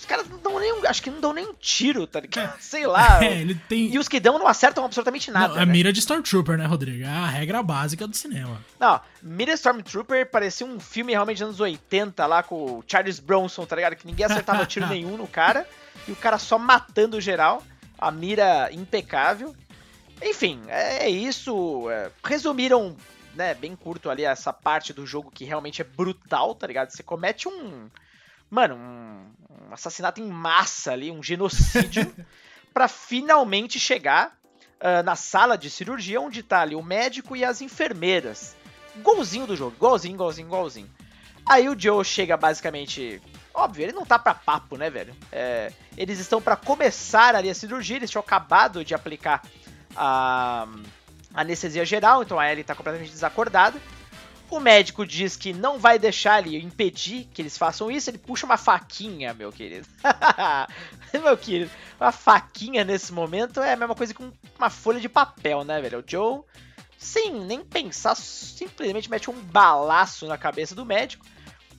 os 0.03 0.05
caras 0.05 0.27
não 0.27 0.37
dão 0.37 0.59
nem 0.59 0.73
um, 0.73 0.85
acho 0.85 1.01
que 1.01 1.09
não 1.09 1.21
dão 1.21 1.31
nem 1.31 1.47
um 1.47 1.53
tiro, 1.53 2.05
tá 2.05 2.19
ligado? 2.19 2.55
Sei 2.59 2.85
lá. 2.85 3.23
É, 3.23 3.39
ele 3.39 3.55
tem... 3.55 3.87
E 3.87 3.97
os 3.97 4.09
que 4.09 4.19
dão 4.19 4.37
não 4.37 4.47
acertam 4.47 4.83
absolutamente 4.83 5.31
nada. 5.31 5.55
Não, 5.55 5.61
a 5.61 5.65
né? 5.65 5.71
mira 5.71 5.93
de 5.93 5.99
Stormtrooper, 5.99 6.57
né, 6.57 6.65
Rodrigo? 6.65 7.05
É 7.05 7.07
a 7.07 7.25
regra 7.25 7.63
básica 7.63 8.05
do 8.05 8.15
cinema. 8.15 8.61
Não, 8.77 8.99
mira 9.21 9.53
Stormtrooper 9.53 10.29
parecia 10.29 10.67
um 10.67 10.77
filme 10.77 11.13
realmente 11.13 11.37
dos 11.37 11.47
anos 11.47 11.59
80 11.61 12.25
lá 12.25 12.43
com 12.43 12.55
o 12.55 12.83
Charles 12.85 13.19
Bronson, 13.19 13.65
tá 13.65 13.77
ligado? 13.77 13.95
Que 13.95 14.05
ninguém 14.05 14.25
acertava 14.25 14.65
tiro 14.65 14.87
nenhum 14.91 15.15
no 15.15 15.27
cara. 15.27 15.65
E 16.05 16.11
o 16.11 16.15
cara 16.17 16.37
só 16.37 16.59
matando 16.59 17.21
geral. 17.21 17.63
A 17.97 18.11
mira 18.11 18.69
impecável. 18.73 19.55
Enfim, 20.21 20.61
é 20.67 21.09
isso. 21.09 21.89
É, 21.89 22.11
resumiram, 22.25 22.97
né, 23.35 23.53
bem 23.53 23.73
curto 23.73 24.09
ali 24.09 24.25
essa 24.25 24.51
parte 24.51 24.91
do 24.91 25.05
jogo 25.07 25.31
que 25.31 25.45
realmente 25.45 25.81
é 25.81 25.85
brutal, 25.85 26.53
tá 26.53 26.67
ligado? 26.67 26.89
Você 26.89 27.01
comete 27.01 27.47
um 27.47 27.89
mano, 28.53 28.75
um, 28.75 29.67
um 29.67 29.73
assassinato 29.73 30.21
em 30.21 30.27
massa 30.27 30.91
ali, 30.91 31.09
um 31.09 31.23
genocídio, 31.23 32.13
para 32.71 32.87
finalmente 32.87 33.79
chegar 33.79 34.37
uh, 34.79 35.01
na 35.03 35.15
sala 35.15 35.57
de 35.57 35.71
cirurgia 35.71 36.21
onde 36.21 36.43
tá 36.43 36.61
ali 36.61 36.75
o 36.75 36.83
médico 36.83 37.35
e 37.35 37.43
as 37.43 37.61
enfermeiras. 37.61 38.55
Igualzinho 38.95 39.47
do 39.47 39.55
jogo, 39.55 39.75
igualzinho, 39.75 40.13
igualzinho, 40.13 40.47
igualzinho. 40.47 40.89
Aí 41.49 41.67
o 41.67 41.77
Joe 41.77 42.05
chega 42.05 42.37
basicamente. 42.37 43.19
Óbvio, 43.51 43.83
ele 43.83 43.91
não 43.91 44.05
tá 44.05 44.19
pra 44.19 44.35
papo, 44.35 44.77
né, 44.77 44.89
velho? 44.89 45.15
É, 45.31 45.71
eles 45.97 46.19
estão 46.19 46.41
para 46.41 46.55
começar 46.55 47.35
ali 47.35 47.49
a 47.49 47.55
cirurgia, 47.55 47.97
eles 47.97 48.09
tinham 48.09 48.21
acabado 48.21 48.85
de 48.85 48.93
aplicar 48.93 49.43
a 49.95 50.67
anestesia 51.33 51.85
geral, 51.85 52.21
então 52.21 52.39
a 52.39 52.51
Ellie 52.51 52.63
tá 52.63 52.75
completamente 52.75 53.11
desacordada. 53.11 53.79
O 54.53 54.59
médico 54.59 55.03
diz 55.03 55.35
que 55.35 55.51
não 55.51 55.79
vai 55.79 55.97
deixar 55.97 56.45
ele 56.45 56.63
impedir 56.63 57.27
que 57.33 57.41
eles 57.41 57.57
façam 57.57 57.89
isso. 57.89 58.11
Ele 58.11 58.19
puxa 58.19 58.45
uma 58.45 58.55
faquinha, 58.55 59.33
meu 59.33 59.51
querido. 59.51 59.87
meu 61.11 61.35
querido, 61.35 61.71
uma 61.99 62.11
faquinha 62.11 62.83
nesse 62.83 63.11
momento 63.11 63.59
é 63.61 63.73
a 63.73 63.75
mesma 63.75 63.95
coisa 63.95 64.13
que 64.13 64.23
uma 64.55 64.69
folha 64.69 64.99
de 64.99 65.09
papel, 65.09 65.63
né, 65.63 65.81
velho? 65.81 66.01
O 66.01 66.03
Joe 66.05 66.43
sem 66.99 67.33
nem 67.33 67.61
pensar, 67.61 68.13
simplesmente 68.13 69.09
mete 69.09 69.27
um 69.27 69.41
balaço 69.41 70.27
na 70.27 70.37
cabeça 70.37 70.75
do 70.75 70.85
médico. 70.85 71.25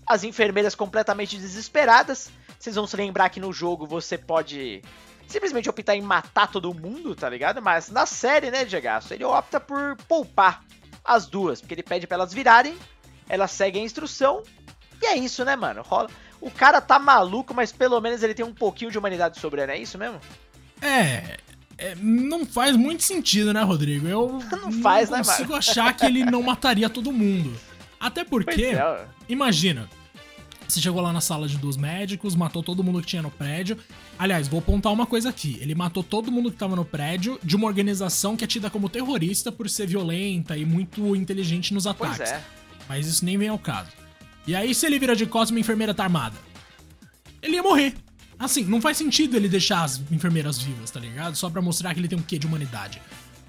As 0.05 0.25
enfermeiras 0.25 0.75
completamente 0.75 1.39
desesperadas. 1.39 2.29
Vocês 2.59 2.75
vão 2.75 2.89
se 2.89 2.97
lembrar 2.97 3.29
que 3.29 3.39
no 3.39 3.53
jogo 3.53 3.87
você 3.87 4.19
pode 4.19 4.83
simplesmente 5.29 5.71
optar 5.71 5.95
em 5.95 6.03
matar 6.03 6.51
todo 6.51 6.75
mundo, 6.75 7.15
tá 7.15 7.31
ligado? 7.31 7.63
Mas 7.63 7.89
na 7.89 8.05
série, 8.05 8.51
né, 8.51 8.65
Diego, 8.65 8.89
ele 9.13 9.23
opta 9.23 9.61
por 9.61 9.97
poupar 10.09 10.65
as 11.05 11.27
duas, 11.27 11.61
porque 11.61 11.75
ele 11.75 11.83
pede 11.83 12.07
para 12.07 12.17
elas 12.17 12.33
virarem, 12.33 12.77
elas 13.29 13.51
seguem 13.51 13.83
a 13.83 13.85
instrução, 13.85 14.43
e 15.03 15.07
é 15.07 15.17
isso, 15.17 15.45
né, 15.45 15.55
mano? 15.55 15.83
Rola. 15.83 16.09
O 16.41 16.51
cara 16.51 16.81
tá 16.81 16.99
maluco, 16.99 17.55
mas 17.55 17.73
pelo 17.73 18.01
menos 18.01 18.23
ele 18.23 18.35
tem 18.35 18.45
um 18.45 18.55
pouquinho 18.55 18.91
de 18.91 18.99
humanidade 18.99 19.39
sobre 19.39 19.63
ele, 19.63 19.73
é 19.73 19.79
isso 19.79 19.99
mesmo? 19.99 20.21
É, 20.81 21.39
é, 21.79 21.95
não 21.97 22.45
faz 22.45 22.77
muito 22.77 23.03
sentido, 23.03 23.53
né, 23.53 23.63
Rodrigo? 23.63 24.07
Eu 24.07 24.39
não, 24.53 24.73
faz, 24.73 25.11
não 25.11 25.19
consigo 25.19 25.53
né, 25.53 25.59
achar 25.59 25.93
que 25.95 26.07
ele 26.07 26.25
não 26.25 26.43
mataria 26.43 26.89
todo 26.89 27.13
mundo. 27.13 27.55
Até 27.99 28.25
porque, 28.25 28.67
é. 28.67 29.07
imagina, 29.29 29.89
você 30.73 30.81
chegou 30.81 31.01
lá 31.01 31.13
na 31.13 31.21
sala 31.21 31.47
de 31.47 31.59
dois 31.59 31.77
médicos, 31.77 32.35
matou 32.35 32.63
todo 32.63 32.83
mundo 32.83 33.01
que 33.01 33.07
tinha 33.07 33.23
no 33.23 33.31
prédio. 33.31 33.79
Aliás, 34.19 34.49
vou 34.49 34.59
apontar 34.59 34.93
uma 34.93 35.07
coisa 35.07 35.29
aqui. 35.29 35.59
Ele 35.61 35.75
matou 35.75 36.03
todo 36.03 36.31
mundo 36.31 36.51
que 36.51 36.57
tava 36.57 36.75
no 36.77 36.85
prédio 36.85 37.39
de 37.43 37.57
uma 37.57 37.67
organização 37.67 38.37
que 38.37 38.45
é 38.45 38.47
tida 38.47 38.71
como 38.71 38.89
terrorista 38.89 39.51
por 39.53 39.69
ser 39.69 39.87
violenta 39.87 40.57
e 40.57 40.65
muito 40.65 41.15
inteligente 41.15 41.75
nos 41.75 41.87
ataques. 41.87 42.19
Pois 42.19 42.31
é. 42.31 42.45
Mas 42.89 43.07
isso 43.07 43.25
nem 43.25 43.39
vem 43.39 43.49
ao 43.49 43.59
caso. 43.59 43.91
E 44.47 44.55
aí, 44.55 44.75
se 44.75 44.87
ele 44.87 44.99
vira 44.99 45.17
de 45.17 45.27
costas 45.27 45.51
uma 45.51 45.61
enfermeira 45.61 45.95
tá 45.95 46.05
armada? 46.05 46.37
Ele 47.41 47.57
ia 47.57 47.63
morrer. 47.63 47.95
Assim, 48.39 48.65
não 48.65 48.81
faz 48.81 48.97
sentido 48.97 49.37
ele 49.37 49.49
deixar 49.49 49.85
as 49.85 50.01
enfermeiras 50.11 50.59
vivas, 50.59 50.91
tá 50.91 51.01
ligado? 51.01 51.37
Só 51.37 51.49
pra 51.49 51.63
mostrar 51.63 51.95
que 51.95 52.01
ele 52.01 52.09
tem 52.09 52.19
um 52.19 52.23
quê 52.23 52.39
de 52.39 52.47
humanidade. 52.47 53.01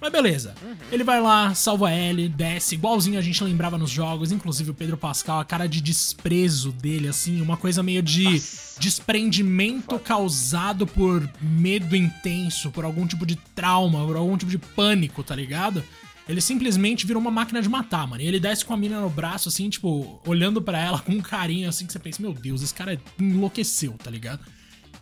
Mas 0.05 0.11
beleza. 0.11 0.53
Uhum. 0.61 0.75
Ele 0.91 1.03
vai 1.03 1.19
lá, 1.19 1.55
salva 1.55 1.91
ele, 1.91 2.29
desce, 2.29 2.75
igualzinho 2.75 3.17
a 3.17 3.23
gente 3.23 3.43
lembrava 3.43 3.75
nos 3.75 3.89
jogos, 3.89 4.31
inclusive 4.31 4.69
o 4.69 4.73
Pedro 4.75 4.95
Pascal, 4.95 5.39
a 5.39 5.45
cara 5.45 5.67
de 5.67 5.81
desprezo 5.81 6.71
dele, 6.71 7.07
assim, 7.07 7.41
uma 7.41 7.57
coisa 7.57 7.81
meio 7.81 8.03
de 8.03 8.23
Nossa. 8.25 8.79
desprendimento 8.79 9.97
causado 9.97 10.85
por 10.85 11.27
medo 11.41 11.95
intenso, 11.95 12.69
por 12.69 12.85
algum 12.85 13.07
tipo 13.07 13.25
de 13.25 13.35
trauma, 13.55 14.05
por 14.05 14.15
algum 14.15 14.37
tipo 14.37 14.51
de 14.51 14.59
pânico, 14.59 15.23
tá 15.23 15.35
ligado? 15.35 15.83
Ele 16.29 16.39
simplesmente 16.39 17.07
virou 17.07 17.19
uma 17.19 17.31
máquina 17.31 17.59
de 17.59 17.67
matar, 17.67 18.07
mano. 18.07 18.21
E 18.21 18.27
ele 18.27 18.39
desce 18.39 18.63
com 18.63 18.75
a 18.75 18.77
mina 18.77 19.01
no 19.01 19.09
braço, 19.09 19.49
assim, 19.49 19.67
tipo, 19.71 20.21
olhando 20.27 20.61
para 20.61 20.77
ela 20.77 20.99
com 20.99 21.13
um 21.13 21.21
carinho, 21.21 21.67
assim, 21.67 21.87
que 21.87 21.91
você 21.91 21.97
pensa, 21.97 22.21
meu 22.21 22.31
Deus, 22.31 22.61
esse 22.61 22.75
cara 22.75 23.01
enlouqueceu, 23.19 23.93
tá 23.93 24.11
ligado? 24.11 24.41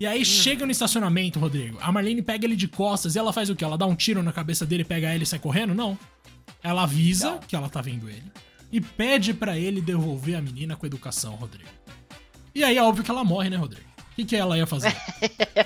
E 0.04 0.06
aí 0.06 0.26
chega 0.26 0.66
no 0.66 0.72
estacionamento, 0.74 1.39
Rodrigo. 1.39 1.78
A 1.80 1.89
Marlene 1.89 2.22
pega 2.22 2.46
ele 2.46 2.58
de 2.58 2.68
costas 2.68 3.16
e 3.16 3.20
ela 3.20 3.32
faz 3.32 3.50
o 3.50 3.56
quê? 3.56 3.63
Ela 3.63 3.78
dá 3.78 3.86
um 3.86 3.96
tiro 3.96 4.22
na 4.22 4.34
cabeça 4.34 4.66
dele, 4.66 4.84
pega 4.84 5.16
ele 5.16 5.24
e 5.24 5.26
sai 5.26 5.39
correndo? 5.39 5.74
Não. 5.74 5.98
Ela 6.62 6.84
avisa 6.84 7.32
Não. 7.32 7.39
que 7.39 7.56
ela 7.56 7.70
tá 7.70 7.80
vendo 7.80 8.10
ele 8.10 8.30
e 8.70 8.82
pede 8.82 9.34
para 9.34 9.58
ele 9.58 9.80
devolver 9.80 10.36
a 10.36 10.42
menina 10.42 10.76
com 10.76 10.86
educação, 10.86 11.36
Rodrigo. 11.36 11.70
E 12.54 12.66
aí 12.66 12.76
é 12.76 12.84
óbvio 12.84 13.02
que 13.02 13.10
ela 13.10 13.24
morre, 13.24 13.50
né, 13.50 13.56
Rodrigo? 13.56 13.88
O 14.12 14.16
que, 14.16 14.26
que 14.26 14.36
ela 14.36 14.58
ia 14.58 14.68
fazer? 14.68 14.94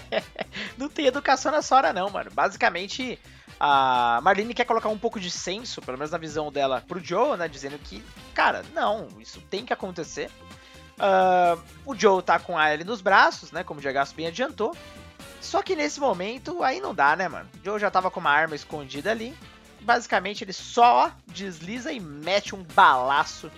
não 0.77 0.87
tem 0.87 1.07
educação 1.07 1.51
nessa 1.51 1.75
hora, 1.75 1.91
não, 1.91 2.07
mano. 2.11 2.29
Basicamente, 2.31 3.17
a 3.59 4.19
Marlene 4.21 4.53
quer 4.53 4.65
colocar 4.65 4.89
um 4.89 4.99
pouco 4.99 5.19
de 5.19 5.31
senso, 5.31 5.81
pelo 5.81 5.97
menos 5.97 6.11
na 6.11 6.17
visão 6.19 6.51
dela, 6.51 6.83
pro 6.87 7.03
Joe, 7.03 7.35
né? 7.39 7.47
Dizendo 7.47 7.79
que, 7.79 8.03
cara, 8.35 8.63
não, 8.75 9.07
isso 9.19 9.41
tem 9.49 9.65
que 9.65 9.73
acontecer. 9.73 10.29
Uh, 10.97 11.61
o 11.85 11.95
Joe 11.95 12.23
tá 12.23 12.39
com 12.39 12.57
a 12.57 12.73
Ellie 12.73 12.85
nos 12.85 13.01
braços, 13.01 13.51
né? 13.51 13.63
Como 13.63 13.79
o 13.79 13.81
Diego 13.81 13.99
bem 14.15 14.27
adiantou. 14.27 14.75
Só 15.39 15.61
que 15.61 15.75
nesse 15.75 15.99
momento, 15.99 16.63
aí 16.63 16.81
não 16.81 16.93
dá, 16.93 17.15
né, 17.15 17.27
mano? 17.27 17.47
O 17.61 17.65
Joe 17.65 17.79
já 17.79 17.91
tava 17.91 18.09
com 18.09 18.19
uma 18.19 18.31
arma 18.31 18.55
escondida 18.55 19.11
ali. 19.11 19.33
Basicamente, 19.81 20.43
ele 20.43 20.53
só 20.53 21.11
desliza 21.27 21.91
e 21.91 21.99
mete 21.99 22.55
um 22.55 22.63
balaço 22.63 23.49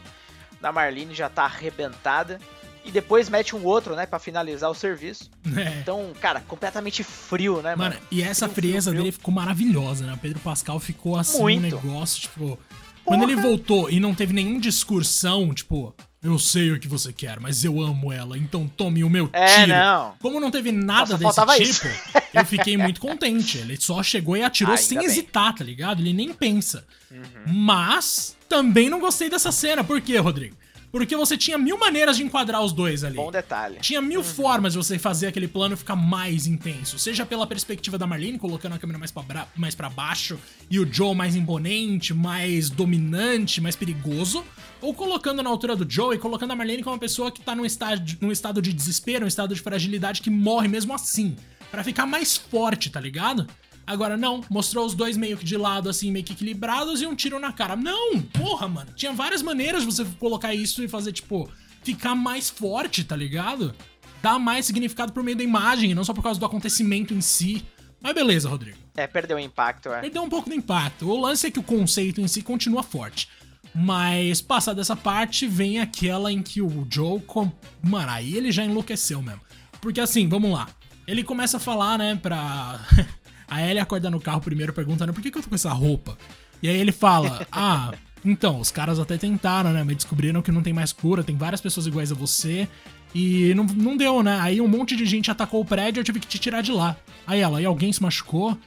na 0.61 0.71
Marlene, 0.71 1.15
já 1.15 1.29
tá 1.29 1.45
arrebentada. 1.45 2.39
E 2.83 2.91
depois 2.91 3.29
mete 3.29 3.55
um 3.55 3.63
outro, 3.63 3.95
né, 3.95 4.05
para 4.05 4.19
finalizar 4.19 4.69
o 4.69 4.75
serviço. 4.75 5.29
É. 5.55 5.79
Então, 5.79 6.13
cara, 6.19 6.41
completamente 6.41 7.03
frio, 7.03 7.61
né, 7.61 7.75
mano? 7.75 7.95
mano 7.95 8.07
e 8.11 8.21
essa 8.21 8.47
frio, 8.47 8.69
frieza 8.71 8.91
frio, 8.91 9.03
dele 9.03 9.11
ficou 9.11 9.33
maravilhosa, 9.33 10.05
né? 10.05 10.13
O 10.13 10.17
Pedro 10.17 10.39
Pascal 10.39 10.79
ficou 10.79 11.17
assim, 11.17 11.41
Muito. 11.41 11.77
um 11.77 11.81
negócio, 11.81 12.21
tipo. 12.21 12.39
Porra. 12.39 12.59
Quando 13.03 13.23
ele 13.23 13.35
voltou 13.35 13.89
e 13.89 13.99
não 13.99 14.13
teve 14.13 14.33
nenhum 14.33 14.59
discursão, 14.59 15.53
tipo, 15.53 15.95
eu 16.21 16.37
sei 16.37 16.71
o 16.71 16.79
que 16.79 16.87
você 16.87 17.13
quer, 17.13 17.39
mas 17.39 17.63
eu 17.63 17.81
amo 17.81 18.11
ela, 18.11 18.37
então 18.37 18.67
tome 18.67 19.03
o 19.03 19.09
meu 19.09 19.29
é, 19.31 19.63
tiro. 19.63 19.67
Não. 19.69 20.15
Como 20.19 20.39
não 20.39 20.51
teve 20.51 20.71
nada 20.71 21.17
Nossa, 21.17 21.45
desse 21.45 21.75
tipo, 21.75 21.87
eu 22.33 22.45
fiquei 22.45 22.75
muito 22.75 22.99
contente. 22.99 23.57
Ele 23.57 23.77
só 23.79 24.03
chegou 24.03 24.35
e 24.35 24.43
atirou 24.43 24.73
ah, 24.73 24.77
sem 24.77 24.97
bem. 24.97 25.07
hesitar, 25.07 25.55
tá 25.55 25.63
ligado? 25.63 26.01
Ele 26.01 26.11
nem 26.11 26.33
pensa. 26.33 26.85
Uhum. 27.09 27.53
Mas 27.53 28.35
também 28.49 28.89
não 28.89 28.99
gostei 28.99 29.29
dessa 29.29 29.51
cena. 29.51 29.81
Por 29.83 30.01
quê, 30.01 30.17
Rodrigo? 30.17 30.57
Porque 30.91 31.15
você 31.15 31.37
tinha 31.37 31.57
mil 31.57 31.77
maneiras 31.77 32.17
de 32.17 32.23
enquadrar 32.23 32.61
os 32.63 32.73
dois 32.73 33.03
ali. 33.03 33.15
Bom 33.15 33.31
detalhe. 33.31 33.77
Tinha 33.79 34.01
mil 34.01 34.19
uhum. 34.19 34.25
formas 34.25 34.73
de 34.73 34.77
você 34.77 34.97
fazer 34.97 35.27
aquele 35.27 35.47
plano 35.47 35.77
ficar 35.77 35.95
mais 35.95 36.47
intenso. 36.47 36.97
Seja 36.97 37.25
pela 37.25 37.45
perspectiva 37.45 37.97
da 37.97 38.07
Marlene, 38.07 38.39
colocando 38.39 38.73
a 38.73 38.79
câmera 38.79 38.97
mais 38.97 39.11
pra, 39.11 39.47
mais 39.55 39.75
pra 39.75 39.89
baixo, 39.89 40.39
e 40.69 40.79
o 40.79 40.91
Joe 40.91 41.15
mais 41.15 41.35
imponente, 41.35 42.13
mais 42.13 42.69
dominante, 42.69 43.61
mais 43.61 43.75
perigoso. 43.75 44.43
Ou 44.81 44.93
colocando 44.93 45.43
na 45.43 45.49
altura 45.49 45.75
do 45.75 45.89
Joe 45.89 46.15
e 46.15 46.19
colocando 46.19 46.51
a 46.51 46.55
Marlene 46.55 46.83
como 46.83 46.95
uma 46.95 46.99
pessoa 46.99 47.31
que 47.31 47.41
tá 47.41 47.53
num 47.53 47.65
estado, 47.65 48.17
num 48.21 48.31
estado 48.31 48.61
de 48.61 48.73
desespero, 48.73 49.21
num 49.21 49.27
estado 49.27 49.53
de 49.53 49.61
fragilidade 49.61 50.21
que 50.21 50.29
morre 50.29 50.67
mesmo 50.67 50.93
assim. 50.93 51.35
para 51.69 51.83
ficar 51.83 52.05
mais 52.05 52.35
forte, 52.35 52.89
tá 52.89 52.99
ligado? 52.99 53.47
Agora, 53.89 54.15
não, 54.15 54.41
mostrou 54.51 54.85
os 54.85 54.93
dois 54.93 55.17
meio 55.17 55.35
que 55.35 55.43
de 55.43 55.57
lado, 55.57 55.89
assim, 55.89 56.11
meio 56.11 56.23
que 56.23 56.33
equilibrados 56.33 57.01
e 57.01 57.07
um 57.07 57.15
tiro 57.15 57.39
na 57.39 57.51
cara. 57.51 57.75
Não, 57.75 58.21
porra, 58.21 58.67
mano. 58.67 58.93
Tinha 58.95 59.11
várias 59.11 59.41
maneiras 59.41 59.81
de 59.81 59.87
você 59.87 60.05
colocar 60.19 60.53
isso 60.53 60.83
e 60.83 60.87
fazer, 60.87 61.11
tipo, 61.11 61.49
ficar 61.83 62.13
mais 62.13 62.51
forte, 62.51 63.03
tá 63.03 63.15
ligado? 63.15 63.73
Dar 64.21 64.37
mais 64.37 64.67
significado 64.67 65.11
por 65.11 65.23
meio 65.23 65.35
da 65.35 65.43
imagem, 65.43 65.95
não 65.95 66.03
só 66.03 66.13
por 66.13 66.21
causa 66.21 66.39
do 66.39 66.45
acontecimento 66.45 67.15
em 67.15 67.19
si. 67.19 67.65
Mas 67.99 68.13
beleza, 68.13 68.47
Rodrigo. 68.47 68.77
É, 68.95 69.07
perdeu 69.07 69.37
o 69.37 69.39
impacto, 69.39 69.89
é. 69.89 70.01
Perdeu 70.01 70.21
um 70.21 70.29
pouco 70.29 70.49
do 70.49 70.55
impacto. 70.55 71.09
O 71.09 71.19
lance 71.19 71.47
é 71.47 71.51
que 71.51 71.57
o 71.57 71.63
conceito 71.63 72.21
em 72.21 72.27
si 72.27 72.43
continua 72.43 72.83
forte. 72.83 73.27
Mas, 73.73 74.39
passada 74.39 74.81
essa 74.81 74.95
parte, 74.95 75.47
vem 75.47 75.79
aquela 75.79 76.31
em 76.31 76.43
que 76.43 76.61
o 76.61 76.87
Joe. 76.87 77.19
Com... 77.21 77.51
Mano, 77.81 78.11
aí 78.11 78.37
ele 78.37 78.51
já 78.51 78.63
enlouqueceu 78.63 79.19
mesmo. 79.19 79.41
Porque 79.81 79.99
assim, 79.99 80.29
vamos 80.29 80.51
lá. 80.51 80.67
Ele 81.07 81.23
começa 81.23 81.57
a 81.57 81.59
falar, 81.59 81.97
né, 81.97 82.15
pra. 82.21 82.79
A 83.49 83.61
Ellie 83.61 83.79
acorda 83.79 84.09
no 84.09 84.19
carro 84.19 84.41
primeiro 84.41 84.73
perguntando 84.73 85.13
por 85.13 85.21
que, 85.21 85.31
que 85.31 85.37
eu 85.37 85.41
tô 85.41 85.49
com 85.49 85.55
essa 85.55 85.71
roupa. 85.71 86.17
E 86.61 86.69
aí 86.69 86.77
ele 86.77 86.91
fala: 86.91 87.45
Ah, 87.51 87.93
então, 88.23 88.59
os 88.59 88.71
caras 88.71 88.99
até 88.99 89.17
tentaram, 89.17 89.71
né? 89.71 89.83
Mas 89.83 89.95
descobriram 89.97 90.41
que 90.41 90.51
não 90.51 90.61
tem 90.61 90.73
mais 90.73 90.91
cura, 90.91 91.23
tem 91.23 91.37
várias 91.37 91.61
pessoas 91.61 91.87
iguais 91.87 92.11
a 92.11 92.15
você. 92.15 92.67
E 93.13 93.53
não, 93.55 93.63
não 93.63 93.97
deu, 93.97 94.21
né? 94.21 94.39
Aí 94.39 94.61
um 94.61 94.67
monte 94.67 94.95
de 94.95 95.05
gente 95.05 95.31
atacou 95.31 95.61
o 95.61 95.65
prédio 95.65 95.99
e 95.99 96.01
eu 96.01 96.03
tive 96.03 96.19
que 96.19 96.27
te 96.27 96.37
tirar 96.37 96.61
de 96.61 96.71
lá. 96.71 96.95
Aí 97.25 97.39
ela, 97.39 97.61
e 97.61 97.65
alguém 97.65 97.91
se 97.91 98.01
machucou? 98.01 98.57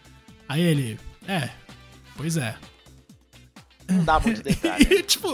Aí 0.49 0.61
ele, 0.61 0.99
é, 1.29 1.51
pois 2.17 2.37
é. 2.37 2.57
Não 3.89 4.05
dá 4.05 4.19
muito 4.19 4.43
detalhe. 4.45 4.87
e, 4.91 5.03
tipo, 5.03 5.29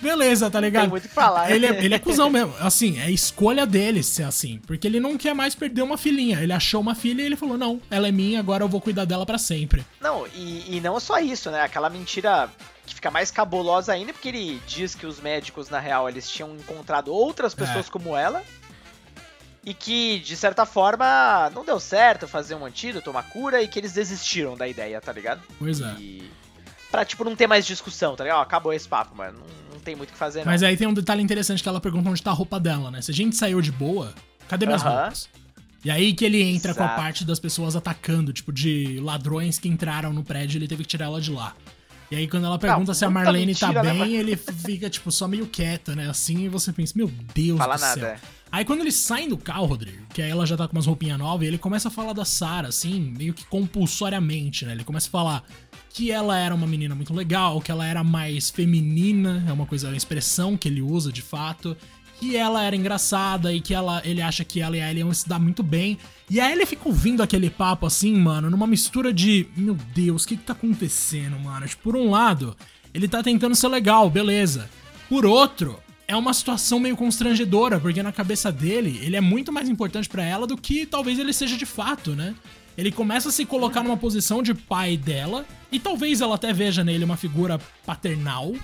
beleza, 0.00 0.50
tá 0.50 0.60
ligado? 0.60 0.82
Tem 0.82 0.90
muito 0.90 1.08
que 1.08 1.14
falar. 1.14 1.50
Ele 1.50 1.66
é, 1.66 1.84
ele 1.84 1.94
é 1.94 1.98
cuzão 1.98 2.30
mesmo. 2.30 2.54
Assim, 2.60 2.98
é 2.98 3.10
escolha 3.10 3.66
dele 3.66 4.02
ser 4.02 4.24
assim. 4.24 4.60
Porque 4.66 4.86
ele 4.86 5.00
não 5.00 5.16
quer 5.16 5.34
mais 5.34 5.54
perder 5.54 5.82
uma 5.82 5.98
filhinha. 5.98 6.40
Ele 6.40 6.52
achou 6.52 6.80
uma 6.80 6.94
filha 6.94 7.22
e 7.22 7.26
ele 7.26 7.36
falou: 7.36 7.56
não, 7.56 7.80
ela 7.90 8.08
é 8.08 8.12
minha, 8.12 8.40
agora 8.40 8.64
eu 8.64 8.68
vou 8.68 8.80
cuidar 8.80 9.04
dela 9.04 9.26
para 9.26 9.38
sempre. 9.38 9.84
Não, 10.00 10.26
e, 10.34 10.76
e 10.76 10.80
não 10.80 10.98
só 11.00 11.18
isso, 11.18 11.50
né? 11.50 11.62
Aquela 11.62 11.90
mentira 11.90 12.48
que 12.86 12.94
fica 12.94 13.10
mais 13.10 13.30
cabulosa 13.30 13.92
ainda, 13.92 14.12
porque 14.12 14.28
ele 14.28 14.62
diz 14.66 14.94
que 14.94 15.06
os 15.06 15.20
médicos, 15.20 15.68
na 15.68 15.80
real, 15.80 16.08
eles 16.08 16.30
tinham 16.30 16.54
encontrado 16.54 17.12
outras 17.12 17.52
é. 17.52 17.56
pessoas 17.56 17.86
é. 17.86 17.90
como 17.90 18.16
ela. 18.16 18.42
E 19.64 19.74
que, 19.74 20.20
de 20.20 20.36
certa 20.36 20.64
forma, 20.64 21.50
não 21.52 21.64
deu 21.64 21.80
certo 21.80 22.28
fazer 22.28 22.54
um 22.54 22.64
antídoto, 22.64 23.10
uma 23.10 23.24
cura, 23.24 23.60
e 23.60 23.66
que 23.66 23.80
eles 23.80 23.92
desistiram 23.92 24.56
da 24.56 24.68
ideia, 24.68 25.00
tá 25.00 25.12
ligado? 25.12 25.42
Pois 25.58 25.80
é. 25.80 25.92
E... 25.98 26.30
Pra, 26.90 27.04
tipo, 27.04 27.24
não 27.24 27.34
ter 27.34 27.46
mais 27.46 27.66
discussão, 27.66 28.14
tá 28.14 28.24
ligado? 28.24 28.40
Acabou 28.40 28.72
esse 28.72 28.88
papo, 28.88 29.16
mano. 29.16 29.38
Não, 29.72 29.80
tem 29.80 29.94
muito 29.94 30.10
o 30.10 30.12
que 30.12 30.18
fazer, 30.18 30.40
não. 30.40 30.46
Mas 30.46 30.62
aí 30.62 30.76
tem 30.76 30.86
um 30.86 30.94
detalhe 30.94 31.22
interessante 31.22 31.62
que 31.62 31.68
ela 31.68 31.80
pergunta 31.80 32.08
onde 32.08 32.22
tá 32.22 32.30
a 32.30 32.34
roupa 32.34 32.58
dela, 32.60 32.90
né? 32.90 33.02
Se 33.02 33.10
a 33.10 33.14
gente 33.14 33.36
saiu 33.36 33.60
de 33.60 33.72
boa, 33.72 34.14
cadê 34.48 34.66
minhas 34.66 34.82
uh 34.82 34.86
-huh. 34.86 34.90
roupas? 34.90 35.28
E 35.84 35.90
aí 35.90 36.12
que 36.14 36.24
ele 36.24 36.42
entra 36.42 36.72
Exato. 36.72 36.78
com 36.78 36.94
a 36.94 36.96
parte 36.96 37.24
das 37.24 37.38
pessoas 37.38 37.76
atacando, 37.76 38.32
tipo, 38.32 38.52
de 38.52 38.98
ladrões 39.00 39.58
que 39.58 39.68
entraram 39.68 40.12
no 40.12 40.24
prédio, 40.24 40.58
ele 40.58 40.66
teve 40.66 40.82
que 40.82 40.88
tirar 40.88 41.06
ela 41.06 41.20
de 41.20 41.30
lá. 41.30 41.54
E 42.10 42.14
aí, 42.14 42.28
quando 42.28 42.46
ela 42.46 42.58
pergunta 42.58 42.88
não, 42.88 42.94
se 42.94 43.04
a 43.04 43.10
Marlene 43.10 43.54
tá 43.54 43.68
mentira, 43.68 43.84
tá 43.84 44.04
bem, 44.04 44.12
né, 44.12 44.18
ele 44.18 44.36
fica, 44.36 44.88
tipo, 44.88 45.10
só 45.10 45.26
meio 45.26 45.46
quieta, 45.46 45.94
né? 45.96 46.08
Assim, 46.08 46.44
e 46.44 46.48
você 46.48 46.72
pensa, 46.72 46.92
meu 46.96 47.10
Deus 47.34 47.58
Fala 47.58 47.76
do 47.76 47.80
nada, 47.80 48.00
céu. 48.00 48.08
É. 48.08 48.18
Aí 48.50 48.64
quando 48.64 48.80
eles 48.80 48.94
saem 48.94 49.28
do 49.28 49.36
carro, 49.36 49.66
Rodrigo, 49.66 50.06
que 50.14 50.22
aí 50.22 50.30
ela 50.30 50.46
já 50.46 50.56
tá 50.56 50.68
com 50.68 50.76
umas 50.76 50.86
roupinhas 50.86 51.18
novas, 51.18 51.44
e 51.44 51.48
ele 51.48 51.58
começa 51.58 51.88
a 51.88 51.90
falar 51.90 52.12
da 52.12 52.24
Sarah, 52.24 52.68
assim, 52.68 53.12
meio 53.16 53.34
que 53.34 53.44
compulsoriamente, 53.46 54.64
né? 54.64 54.72
Ele 54.72 54.84
começa 54.84 55.08
a 55.08 55.10
falar 55.10 55.42
que 55.96 56.12
ela 56.12 56.38
era 56.38 56.54
uma 56.54 56.66
menina 56.66 56.94
muito 56.94 57.14
legal, 57.14 57.58
que 57.58 57.70
ela 57.70 57.86
era 57.86 58.04
mais 58.04 58.50
feminina, 58.50 59.42
é 59.48 59.52
uma 59.52 59.64
coisa, 59.64 59.88
uma 59.88 59.96
expressão 59.96 60.54
que 60.54 60.68
ele 60.68 60.82
usa 60.82 61.10
de 61.10 61.22
fato, 61.22 61.74
que 62.20 62.36
ela 62.36 62.62
era 62.62 62.76
engraçada 62.76 63.50
e 63.50 63.62
que 63.62 63.72
ela, 63.72 64.02
ele 64.04 64.20
acha 64.20 64.44
que 64.44 64.60
ela 64.60 64.76
e 64.76 64.80
a 64.82 64.90
Ellie 64.90 65.00
iam 65.00 65.14
se 65.14 65.26
dar 65.26 65.38
muito 65.38 65.62
bem. 65.62 65.96
E 66.28 66.38
a 66.38 66.52
Ellie 66.52 66.66
fica 66.66 66.86
ouvindo 66.86 67.22
aquele 67.22 67.48
papo 67.48 67.86
assim, 67.86 68.14
mano, 68.14 68.50
numa 68.50 68.66
mistura 68.66 69.10
de, 69.10 69.46
meu 69.56 69.74
Deus, 69.94 70.24
o 70.24 70.28
que 70.28 70.36
que 70.36 70.42
tá 70.42 70.52
acontecendo, 70.52 71.40
mano? 71.40 71.66
Tipo, 71.66 71.84
por 71.84 71.96
um 71.96 72.10
lado, 72.10 72.54
ele 72.92 73.08
tá 73.08 73.22
tentando 73.22 73.56
ser 73.56 73.68
legal, 73.68 74.10
beleza. 74.10 74.68
Por 75.08 75.24
outro, 75.24 75.78
é 76.06 76.14
uma 76.14 76.34
situação 76.34 76.78
meio 76.78 76.94
constrangedora, 76.94 77.80
porque 77.80 78.02
na 78.02 78.12
cabeça 78.12 78.52
dele, 78.52 79.00
ele 79.02 79.16
é 79.16 79.20
muito 79.22 79.50
mais 79.50 79.66
importante 79.66 80.10
para 80.10 80.22
ela 80.22 80.46
do 80.46 80.58
que 80.58 80.84
talvez 80.84 81.18
ele 81.18 81.32
seja 81.32 81.56
de 81.56 81.64
fato, 81.64 82.14
né? 82.14 82.34
Ele 82.76 82.92
começa 82.92 83.28
a 83.30 83.32
se 83.32 83.44
colocar 83.46 83.82
numa 83.82 83.96
posição 83.96 84.42
de 84.42 84.54
pai 84.54 84.96
dela, 84.96 85.46
e 85.72 85.78
talvez 85.78 86.20
ela 86.20 86.34
até 86.34 86.52
veja 86.52 86.84
nele 86.84 87.04
uma 87.04 87.16
figura 87.16 87.58
paternal, 87.84 88.54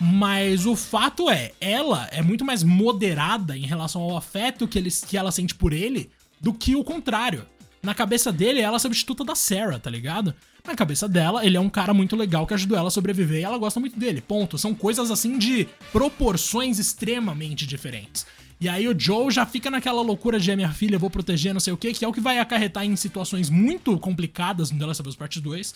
mas 0.00 0.66
o 0.66 0.74
fato 0.74 1.30
é, 1.30 1.52
ela 1.60 2.08
é 2.10 2.20
muito 2.22 2.44
mais 2.44 2.62
moderada 2.64 3.56
em 3.56 3.66
relação 3.66 4.02
ao 4.02 4.16
afeto 4.16 4.66
que, 4.66 4.78
ele, 4.78 4.90
que 4.90 5.16
ela 5.16 5.30
sente 5.30 5.54
por 5.54 5.72
ele 5.72 6.10
do 6.40 6.52
que 6.52 6.74
o 6.74 6.82
contrário. 6.82 7.46
Na 7.82 7.94
cabeça 7.94 8.32
dele, 8.32 8.60
ela 8.60 8.74
é 8.74 8.76
a 8.76 8.80
substituta 8.80 9.24
da 9.24 9.34
Sarah, 9.34 9.78
tá 9.78 9.90
ligado? 9.90 10.34
Na 10.64 10.76
cabeça 10.76 11.08
dela, 11.08 11.44
ele 11.44 11.56
é 11.56 11.60
um 11.60 11.68
cara 11.68 11.92
muito 11.92 12.14
legal 12.14 12.46
que 12.46 12.54
ajudou 12.54 12.78
ela 12.78 12.86
a 12.86 12.92
sobreviver 12.92 13.40
e 13.40 13.44
ela 13.44 13.58
gosta 13.58 13.80
muito 13.80 13.98
dele. 13.98 14.20
Ponto. 14.20 14.56
São 14.56 14.72
coisas 14.72 15.10
assim 15.10 15.36
de 15.36 15.66
proporções 15.90 16.78
extremamente 16.78 17.66
diferentes. 17.66 18.24
E 18.62 18.68
aí 18.68 18.86
o 18.86 18.94
Joe 18.96 19.28
já 19.28 19.44
fica 19.44 19.68
naquela 19.68 20.00
loucura 20.02 20.38
de 20.38 20.48
é 20.48 20.54
minha 20.54 20.70
filha, 20.72 20.96
vou 20.96 21.10
proteger, 21.10 21.52
não 21.52 21.58
sei 21.58 21.72
o 21.72 21.76
que, 21.76 21.92
que 21.92 22.04
é 22.04 22.08
o 22.08 22.12
que 22.12 22.20
vai 22.20 22.38
acarretar 22.38 22.84
em 22.84 22.94
situações 22.94 23.50
muito 23.50 23.98
complicadas 23.98 24.70
no 24.70 24.78
The 24.78 24.86
Last 24.86 25.02
of 25.02 25.08
Us 25.08 25.16
Part 25.16 25.40
2. 25.40 25.74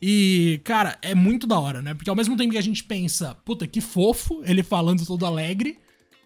E, 0.00 0.58
cara, 0.64 0.96
é 1.02 1.14
muito 1.14 1.46
da 1.46 1.60
hora, 1.60 1.82
né? 1.82 1.92
Porque 1.92 2.08
ao 2.08 2.16
mesmo 2.16 2.34
tempo 2.34 2.52
que 2.52 2.56
a 2.56 2.62
gente 2.62 2.84
pensa, 2.84 3.34
puta, 3.44 3.66
que 3.66 3.82
fofo, 3.82 4.40
ele 4.46 4.62
falando 4.62 5.04
todo 5.04 5.26
alegre, 5.26 5.78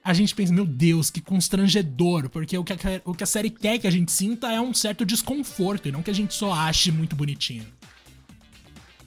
a 0.04 0.14
gente 0.14 0.32
pensa, 0.32 0.52
meu 0.52 0.64
Deus, 0.64 1.10
que 1.10 1.20
constrangedor, 1.20 2.30
porque 2.30 2.56
o 2.56 2.62
que, 2.62 2.72
a, 2.72 2.76
o 3.04 3.12
que 3.12 3.24
a 3.24 3.26
série 3.26 3.50
quer 3.50 3.76
que 3.76 3.88
a 3.88 3.90
gente 3.90 4.12
sinta 4.12 4.52
é 4.52 4.60
um 4.60 4.72
certo 4.72 5.04
desconforto, 5.04 5.88
e 5.88 5.92
não 5.92 6.04
que 6.04 6.10
a 6.12 6.14
gente 6.14 6.34
só 6.34 6.52
ache 6.52 6.92
muito 6.92 7.16
bonitinho. 7.16 7.66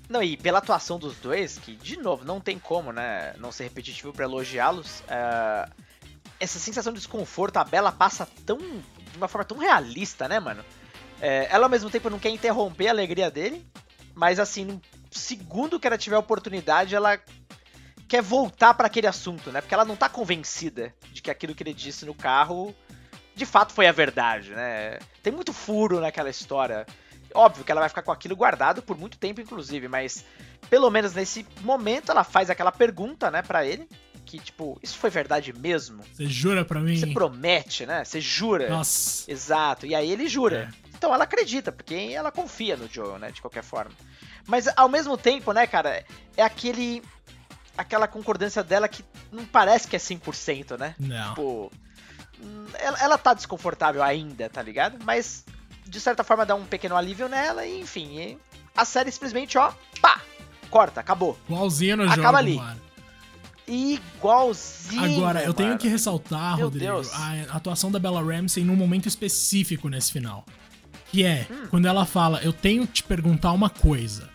Não, 0.10 0.22
e 0.22 0.36
pela 0.36 0.58
atuação 0.58 1.00
dos 1.00 1.16
dois, 1.16 1.58
que, 1.60 1.78
de 1.78 1.96
novo, 1.96 2.26
não 2.26 2.42
tem 2.42 2.60
como, 2.60 2.92
né, 2.92 3.34
não 3.40 3.54
ser 3.54 3.64
repetitivo 3.64 4.12
para 4.12 4.26
elogiá-los, 4.26 5.00
uh, 5.00 5.89
essa 6.40 6.60
sensação 6.60 6.94
de 6.94 7.00
desconforto, 7.00 7.58
a 7.58 7.64
Bela 7.64 7.92
passa 7.92 8.28
tão, 8.46 8.58
de 8.58 9.18
uma 9.18 9.28
forma 9.28 9.46
tão 9.46 9.58
realista, 9.58 10.28
né, 10.28 10.40
mano? 10.40 10.64
É, 11.22 11.48
ela, 11.52 11.66
ao 11.66 11.70
mesmo 11.70 11.90
tempo, 11.90 12.10
não 12.10 12.20
quer 12.20 12.30
interromper 12.30 12.88
a 12.88 12.92
alegria 12.92 13.30
dele, 13.30 13.66
mas 14.16 14.40
assim, 14.40 14.66
no 14.66 14.82
segundo 15.12 15.80
que 15.80 15.88
ela 15.88 15.98
tiver 15.98 16.18
oportunidade, 16.18 16.96
ela 16.96 17.20
quer 18.08 18.22
voltar 18.22 18.74
para 18.74 18.88
aquele 18.88 19.08
assunto, 19.08 19.52
né? 19.52 19.62
Porque 19.62 19.74
ela 19.74 19.86
não 19.86 19.96
tá 19.96 20.10
convencida 20.10 20.94
de 21.12 21.22
que 21.22 21.30
aquilo 21.30 21.54
que 21.54 21.62
ele 21.62 21.74
disse 21.74 22.06
no 22.06 22.14
carro 22.14 22.76
de 23.36 23.46
fato 23.46 23.72
foi 23.72 23.88
a 23.88 23.92
verdade, 23.92 24.52
né? 24.52 25.00
Tem 25.24 25.32
muito 25.32 25.54
furo 25.54 26.00
naquela 26.02 26.30
história. 26.30 26.86
Óbvio 27.34 27.64
que 27.64 27.72
ela 27.72 27.80
vai 27.80 27.90
ficar 27.90 28.02
com 28.02 28.12
aquilo 28.12 28.36
guardado 28.36 28.82
por 28.82 28.98
muito 28.98 29.18
tempo, 29.18 29.40
inclusive, 29.40 29.88
mas 29.88 30.26
pelo 30.70 30.90
menos 30.90 31.14
nesse 31.14 31.46
momento 31.62 32.12
ela 32.12 32.24
faz 32.24 32.50
aquela 32.50 32.72
pergunta, 32.72 33.32
né, 33.32 33.42
para 33.42 33.66
ele, 33.66 33.88
que 34.30 34.38
tipo, 34.38 34.80
isso 34.84 34.96
foi 34.96 35.10
verdade 35.10 35.52
mesmo? 35.52 36.04
Você 36.14 36.28
jura 36.28 36.64
pra 36.64 36.80
mim? 36.80 36.96
Você 36.96 37.08
promete, 37.08 37.84
né? 37.88 38.04
Você 38.06 38.22
jura? 38.22 38.70
Nossa. 38.70 39.30
Exato. 39.30 39.88
E 39.88 39.96
aí 39.96 40.12
ele 40.12 40.28
jura. 40.28 40.72
É. 40.72 40.90
Então 40.96 41.12
ela 41.12 41.24
acredita, 41.24 41.72
porque 41.72 41.96
ela 42.14 42.32
confia 42.32 42.78
no 42.78 42.88
Joel, 42.88 43.18
né? 43.18 43.32
De 43.32 43.42
qualquer 43.42 43.64
forma. 43.64 43.92
Mas 44.46 44.68
ao 44.78 44.88
mesmo 44.88 45.18
tempo, 45.18 45.52
né, 45.52 45.66
cara, 45.66 46.06
é 46.38 46.44
aquele. 46.44 47.02
aquela 47.76 48.08
concordância 48.08 48.64
dela 48.64 48.88
que 48.88 49.04
não 49.32 49.46
parece 49.46 49.88
que 49.88 49.96
é 49.96 50.00
100%, 50.00 50.78
né? 50.78 50.94
Não. 51.00 51.30
Tipo. 51.30 51.72
Ela, 52.76 53.00
ela 53.00 53.18
tá 53.18 53.34
desconfortável 53.34 54.04
ainda, 54.04 54.48
tá 54.48 54.62
ligado? 54.62 55.04
Mas 55.04 55.44
de 55.88 56.00
certa 56.00 56.24
forma 56.24 56.46
dá 56.46 56.54
um 56.54 56.66
pequeno 56.66 56.96
alívio 56.96 57.28
nela 57.28 57.66
e 57.66 57.82
enfim. 57.82 58.38
A 58.78 58.86
série 58.86 59.12
simplesmente, 59.12 59.58
ó, 59.58 59.74
pá! 60.00 60.22
Corta, 60.70 61.02
acabou. 61.02 61.38
Igualzinho 61.50 61.98
no 61.98 62.04
Acaba 62.04 62.24
jogo, 62.24 62.38
ali. 62.38 62.56
Mano. 62.58 62.89
Igualzinho. 63.70 65.18
Agora, 65.18 65.40
eu 65.40 65.48
mano. 65.48 65.54
tenho 65.54 65.78
que 65.78 65.88
ressaltar, 65.88 66.58
Meu 66.58 66.66
Rodrigo, 66.66 66.86
Deus. 66.86 67.14
a 67.14 67.56
atuação 67.56 67.92
da 67.92 68.00
Bella 68.00 68.22
Ramsey 68.22 68.64
num 68.64 68.76
momento 68.76 69.08
específico 69.08 69.88
nesse 69.88 70.12
final. 70.12 70.46
Que 71.12 71.24
é 71.24 71.48
hum. 71.50 71.68
quando 71.70 71.86
ela 71.88 72.06
fala, 72.06 72.40
eu 72.44 72.54
tenho 72.54 72.86
que 72.86 72.94
te 72.94 73.04
perguntar 73.04 73.52
uma 73.52 73.70
coisa. 73.70 74.30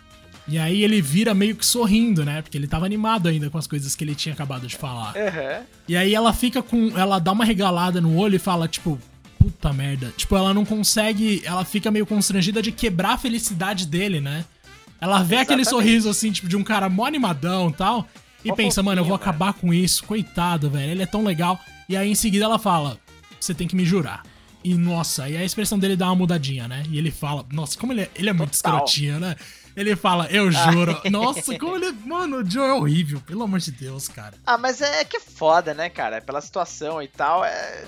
E 0.47 0.59
aí 0.59 0.83
ele 0.83 1.01
vira 1.01 1.33
meio 1.33 1.57
que 1.57 1.65
sorrindo, 1.65 2.25
né? 2.25 2.43
Porque 2.43 2.57
ele 2.59 2.67
tava 2.67 2.85
animado 2.85 3.29
ainda 3.29 3.49
com 3.49 3.57
as 3.57 3.67
coisas 3.67 3.95
que 3.95 4.05
ele 4.05 4.15
tinha 4.15 4.35
acabado 4.35 4.67
de 4.67 4.77
falar. 4.77 5.15
Uhum. 5.17 5.65
E 5.89 5.97
aí 5.97 6.15
ela 6.15 6.33
fica 6.33 6.63
com. 6.63 6.93
Ela 6.99 7.19
dá 7.19 7.33
uma 7.33 7.45
regalada 7.45 8.01
no 8.01 8.17
olho 8.17 8.37
e 8.37 8.39
fala, 8.39 8.69
tipo, 8.69 8.99
puta 9.39 9.73
merda. 9.73 10.13
Tipo, 10.17 10.37
ela 10.37 10.53
não 10.53 10.65
consegue. 10.65 11.43
Ela 11.45 11.65
fica 11.65 11.91
meio 11.91 12.05
constrangida 12.05 12.61
de 12.61 12.71
quebrar 12.71 13.15
a 13.15 13.19
felicidade 13.19 13.87
dele, 13.87 14.21
né? 14.21 14.45
Ela 15.01 15.19
vê 15.19 15.37
Exatamente. 15.37 15.43
aquele 15.43 15.65
sorriso 15.65 16.11
assim, 16.11 16.31
tipo, 16.31 16.49
de 16.49 16.57
um 16.57 16.65
cara 16.65 16.89
mó 16.89 17.07
animadão 17.07 17.71
e 17.71 17.73
tal. 17.73 18.07
E 18.45 18.53
pensa, 18.53 18.83
mano, 18.83 19.01
eu 19.01 19.05
vou 19.05 19.15
acabar 19.15 19.55
com 19.55 19.73
isso. 19.73 20.05
Coitado, 20.05 20.69
velho. 20.69 20.91
Ele 20.91 21.03
é 21.03 21.07
tão 21.07 21.25
legal. 21.25 21.59
E 21.89 21.97
aí 21.97 22.11
em 22.11 22.15
seguida 22.15 22.45
ela 22.45 22.59
fala: 22.59 22.99
Você 23.41 23.55
tem 23.55 23.67
que 23.67 23.77
me 23.77 23.85
jurar. 23.85 24.23
E 24.65 24.75
nossa, 24.75 25.29
e 25.29 25.37
a 25.37 25.45
expressão 25.45 25.79
dele 25.79 25.95
dá 25.95 26.07
uma 26.07 26.15
mudadinha, 26.15 26.67
né? 26.67 26.85
E 26.89 26.97
ele 26.97 27.11
fala, 27.11 27.45
nossa, 27.53 27.79
como 27.79 27.93
ele 27.93 28.01
é, 28.01 28.11
ele 28.15 28.31
é 28.31 28.33
muito 28.33 28.55
escrotinho, 28.55 29.21
né? 29.21 29.37
Ele 29.77 29.95
fala, 29.95 30.27
eu 30.31 30.51
juro. 30.51 30.99
Nossa, 31.11 31.59
como 31.59 31.77
ele. 31.77 31.93
Mano, 32.07 32.39
o 32.39 32.49
Joe 32.49 32.69
é 32.69 32.73
horrível, 32.73 33.21
pelo 33.21 33.43
amor 33.43 33.59
de 33.59 33.73
Deus, 33.73 34.09
cara. 34.09 34.35
Ah, 34.47 34.57
mas 34.57 34.81
é 34.81 35.05
que 35.05 35.17
é 35.17 35.21
foda, 35.21 35.75
né, 35.75 35.91
cara? 35.91 36.23
Pela 36.23 36.41
situação 36.41 37.03
e 37.03 37.09
tal, 37.09 37.45
é. 37.45 37.85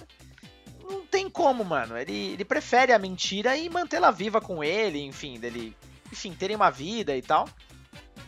Não 0.83 1.07
tem 1.07 1.31
como, 1.31 1.65
mano. 1.65 1.97
Ele, 1.97 2.33
ele 2.33 2.45
prefere 2.45 2.93
a 2.93 2.99
mentira 2.99 3.57
e 3.57 3.71
mantê-la 3.71 4.11
viva 4.11 4.41
com 4.41 4.63
ele, 4.63 5.01
enfim, 5.01 5.39
dele. 5.39 5.75
Enfim, 6.13 6.33
terem 6.33 6.57
uma 6.57 6.71
vida 6.71 7.17
e 7.17 7.23
tal. 7.23 7.49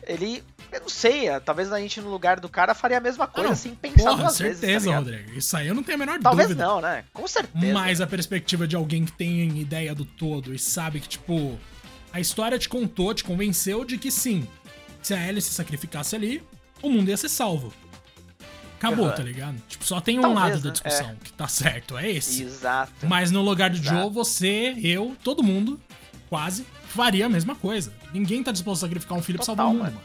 Ele 0.02 0.42
eu 0.70 0.80
não 0.80 0.88
sei, 0.88 1.28
é, 1.28 1.40
talvez 1.40 1.72
a 1.72 1.80
gente 1.80 2.00
no 2.00 2.10
lugar 2.10 2.38
do 2.38 2.48
cara 2.48 2.74
faria 2.74 2.98
a 2.98 3.00
mesma 3.00 3.26
coisa, 3.26 3.48
não, 3.48 3.56
sem 3.56 3.74
pensar 3.74 4.10
porra, 4.10 4.22
duas 4.24 4.34
certeza, 4.34 4.66
vezes. 4.66 4.88
Tá 4.88 4.96
Rodrigo. 4.98 5.38
Isso 5.38 5.56
aí 5.56 5.66
eu 5.66 5.74
não 5.74 5.82
tenho 5.82 5.96
a 5.96 5.98
menor 5.98 6.20
talvez 6.20 6.48
dúvida. 6.48 6.66
Talvez 6.66 6.84
não, 6.84 6.96
né? 6.96 7.04
Com 7.12 7.26
certeza. 7.26 7.72
Mas 7.72 8.00
a 8.00 8.06
perspectiva 8.06 8.68
de 8.68 8.76
alguém 8.76 9.06
que 9.06 9.12
tem 9.12 9.58
ideia 9.58 9.94
do 9.94 10.04
todo 10.04 10.54
e 10.54 10.58
sabe 10.58 11.00
que, 11.00 11.08
tipo, 11.08 11.58
a 12.12 12.20
história 12.20 12.58
te 12.58 12.68
contou, 12.68 13.14
te 13.14 13.24
convenceu 13.24 13.82
de 13.82 13.96
que 13.96 14.10
sim, 14.10 14.46
se 15.02 15.14
a 15.14 15.26
Ellie 15.26 15.40
se 15.40 15.52
sacrificasse 15.52 16.14
ali, 16.14 16.42
o 16.82 16.90
mundo 16.90 17.08
ia 17.08 17.16
ser 17.16 17.30
salvo. 17.30 17.72
Acabou, 18.76 19.10
tá 19.10 19.22
ligado? 19.22 19.56
Tipo, 19.66 19.84
só 19.84 20.00
tem 20.00 20.18
um 20.18 20.22
Talvez, 20.22 20.40
lado 20.40 20.56
né? 20.56 20.60
da 20.60 20.70
discussão 20.70 21.10
é. 21.10 21.16
que 21.24 21.32
tá 21.32 21.48
certo, 21.48 21.98
é 21.98 22.10
esse. 22.10 22.44
Exato. 22.44 23.06
Mas 23.08 23.30
no 23.30 23.42
lugar 23.42 23.70
do 23.70 23.76
Exato. 23.76 24.02
Joe, 24.02 24.12
você, 24.12 24.76
eu, 24.80 25.16
todo 25.24 25.42
mundo, 25.42 25.80
quase, 26.28 26.64
faria 26.88 27.26
a 27.26 27.28
mesma 27.28 27.54
coisa. 27.54 27.92
Ninguém 28.12 28.42
tá 28.42 28.52
disposto 28.52 28.84
a 28.84 28.88
sacrificar 28.88 29.16
um 29.18 29.22
filho 29.22 29.38
Total, 29.38 29.56
pra 29.56 29.64
salvar 29.64 29.74
o 29.74 29.84
mundo, 29.84 30.00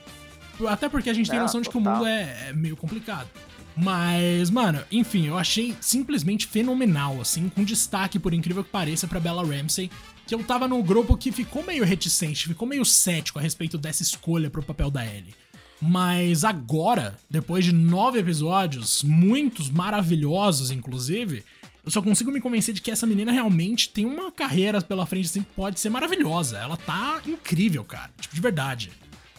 mano. 0.60 0.72
Até 0.72 0.88
porque 0.88 1.10
a 1.10 1.14
gente 1.14 1.30
tem 1.30 1.40
noção 1.40 1.62
de 1.62 1.70
que 1.70 1.78
o 1.78 1.82
mundo 1.82 2.06
é, 2.06 2.50
é 2.50 2.54
meio 2.54 2.76
complicado. 2.76 3.28
Mas, 3.76 4.50
mano, 4.50 4.84
enfim, 4.92 5.26
eu 5.26 5.38
achei 5.38 5.76
simplesmente 5.82 6.46
fenomenal, 6.46 7.20
assim, 7.20 7.50
com 7.50 7.64
destaque, 7.64 8.20
por 8.20 8.34
incrível 8.34 8.64
que 8.64 8.70
pareça, 8.70 9.08
pra 9.08 9.20
Bella 9.20 9.44
Ramsey, 9.44 9.90
que 10.28 10.36
eu 10.36 10.44
tava 10.44 10.68
no 10.68 10.82
grupo 10.84 11.18
que 11.18 11.32
ficou 11.32 11.64
meio 11.64 11.84
reticente, 11.84 12.48
ficou 12.48 12.68
meio 12.68 12.86
cético 12.86 13.40
a 13.40 13.42
respeito 13.42 13.78
dessa 13.78 14.04
escolha 14.04 14.50
pro 14.50 14.62
papel 14.62 14.92
da 14.92 15.06
Ellie. 15.06 15.36
Mas 15.82 16.46
agora, 16.46 17.18
depois 17.30 17.66
de 17.66 17.74
nove 17.74 18.20
episódios, 18.20 19.04
muitos 19.04 19.70
maravilhosos, 19.70 20.72
inclusive, 20.72 21.44
eu 21.86 21.92
só 21.92 22.02
consigo 22.02 22.32
me 22.32 22.40
convencer 22.40 22.74
de 22.74 22.82
que 22.82 22.92
essa 22.92 23.06
menina 23.06 23.32
realmente 23.32 23.90
tem 23.90 24.06
uma 24.06 24.32
carreira 24.32 24.82
pela 24.82 25.06
frente, 25.06 25.26
assim, 25.26 25.44
pode 25.56 25.80
ser 25.80 25.90
maravilhosa. 25.90 26.58
Ela 26.58 26.78
tá 26.78 27.22
incrível, 27.26 27.84
cara. 27.84 28.10
Tipo, 28.20 28.34
de 28.34 28.42
verdade. 28.42 28.92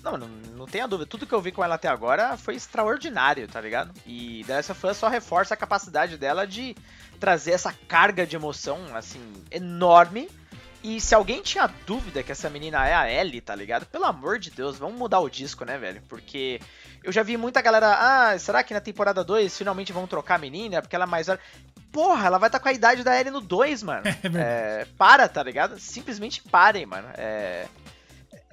Não, 0.02 0.18
não, 0.18 0.28
não 0.54 0.66
tenha 0.66 0.86
dúvida. 0.86 1.08
Tudo 1.08 1.26
que 1.26 1.32
eu 1.32 1.40
vi 1.40 1.50
com 1.50 1.64
ela 1.64 1.76
até 1.76 1.88
agora 1.88 2.36
foi 2.36 2.54
extraordinário, 2.54 3.48
tá 3.48 3.58
ligado? 3.58 3.92
E 4.06 4.44
dessa 4.46 4.74
fã 4.74 4.92
só 4.92 5.08
reforça 5.08 5.54
a 5.54 5.56
capacidade 5.56 6.18
dela 6.18 6.46
de 6.46 6.76
trazer 7.18 7.52
essa 7.52 7.72
carga 7.72 8.26
de 8.26 8.36
emoção, 8.36 8.78
assim, 8.94 9.20
enorme. 9.50 10.28
E 10.84 11.00
se 11.00 11.14
alguém 11.14 11.40
tinha 11.40 11.66
dúvida 11.86 12.22
que 12.22 12.30
essa 12.30 12.50
menina 12.50 12.86
é 12.86 12.92
a 12.94 13.10
Ellie, 13.10 13.40
tá 13.40 13.54
ligado? 13.54 13.86
Pelo 13.86 14.04
amor 14.04 14.38
de 14.38 14.50
Deus, 14.50 14.76
vamos 14.76 14.98
mudar 14.98 15.18
o 15.18 15.30
disco, 15.30 15.64
né, 15.64 15.78
velho? 15.78 16.02
Porque 16.10 16.60
eu 17.02 17.10
já 17.10 17.22
vi 17.22 17.38
muita 17.38 17.62
galera, 17.62 17.96
ah, 17.98 18.38
será 18.38 18.62
que 18.62 18.74
na 18.74 18.82
temporada 18.82 19.24
2 19.24 19.56
finalmente 19.56 19.94
vão 19.94 20.06
trocar 20.06 20.34
a 20.34 20.38
menina? 20.38 20.82
Porque 20.82 20.94
ela 20.94 21.06
é 21.06 21.08
mais. 21.08 21.26
Porra, 21.90 22.26
ela 22.26 22.36
vai 22.36 22.50
estar 22.50 22.58
tá 22.58 22.62
com 22.62 22.68
a 22.68 22.72
idade 22.72 23.02
da 23.02 23.18
Ellie 23.18 23.32
no 23.32 23.40
2, 23.40 23.82
mano. 23.82 24.02
É, 24.36 24.82
é, 24.82 24.86
para, 24.98 25.26
tá 25.26 25.42
ligado? 25.42 25.80
Simplesmente 25.80 26.42
parem, 26.42 26.84
mano. 26.84 27.08
É 27.14 27.66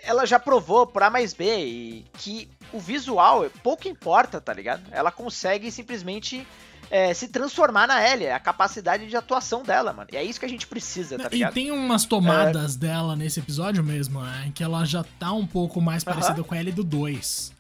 ela 0.04 0.26
já 0.26 0.40
provou 0.40 0.88
por 0.88 1.04
A 1.04 1.10
mais 1.10 1.34
B 1.34 1.46
e 1.46 2.06
que 2.14 2.50
o 2.74 2.80
visual 2.80 3.48
pouco 3.62 3.88
importa, 3.88 4.42
tá 4.42 4.52
ligado? 4.52 4.84
Ela 4.92 5.12
consegue 5.12 5.72
simplesmente 5.72 6.48
é, 6.92 7.14
se 7.14 7.30
transformar 7.30 7.88
na 7.88 8.06
Ellie, 8.06 8.28
é 8.28 8.34
a 8.34 8.40
capacidade 8.40 9.08
de 9.08 9.16
atuação 9.16 9.64
dela, 9.64 9.94
mano. 9.94 10.10
E 10.12 10.18
é 10.18 10.24
isso 10.24 10.38
que 10.38 10.46
a 10.46 10.50
gente 10.50 10.68
precisa, 10.68 11.18
tá 11.18 11.30
ligado? 11.30 11.52
E 11.52 11.54
tem 11.54 11.72
umas 11.72 12.04
tomadas 12.04 12.76
é... 12.76 12.80
dela 12.80 13.16
nesse 13.16 13.40
episódio 13.40 13.82
mesmo, 13.82 14.22
né? 14.22 14.52
Que 14.54 14.62
ela 14.62 14.84
já 14.84 15.02
tá 15.18 15.32
um 15.32 15.48
pouco 15.48 15.80
mais 15.80 16.04
parecida 16.04 16.44
com 16.44 16.54
a 16.54 16.60
Ellie 16.60 16.74
do 16.74 16.84
2. 16.84 17.54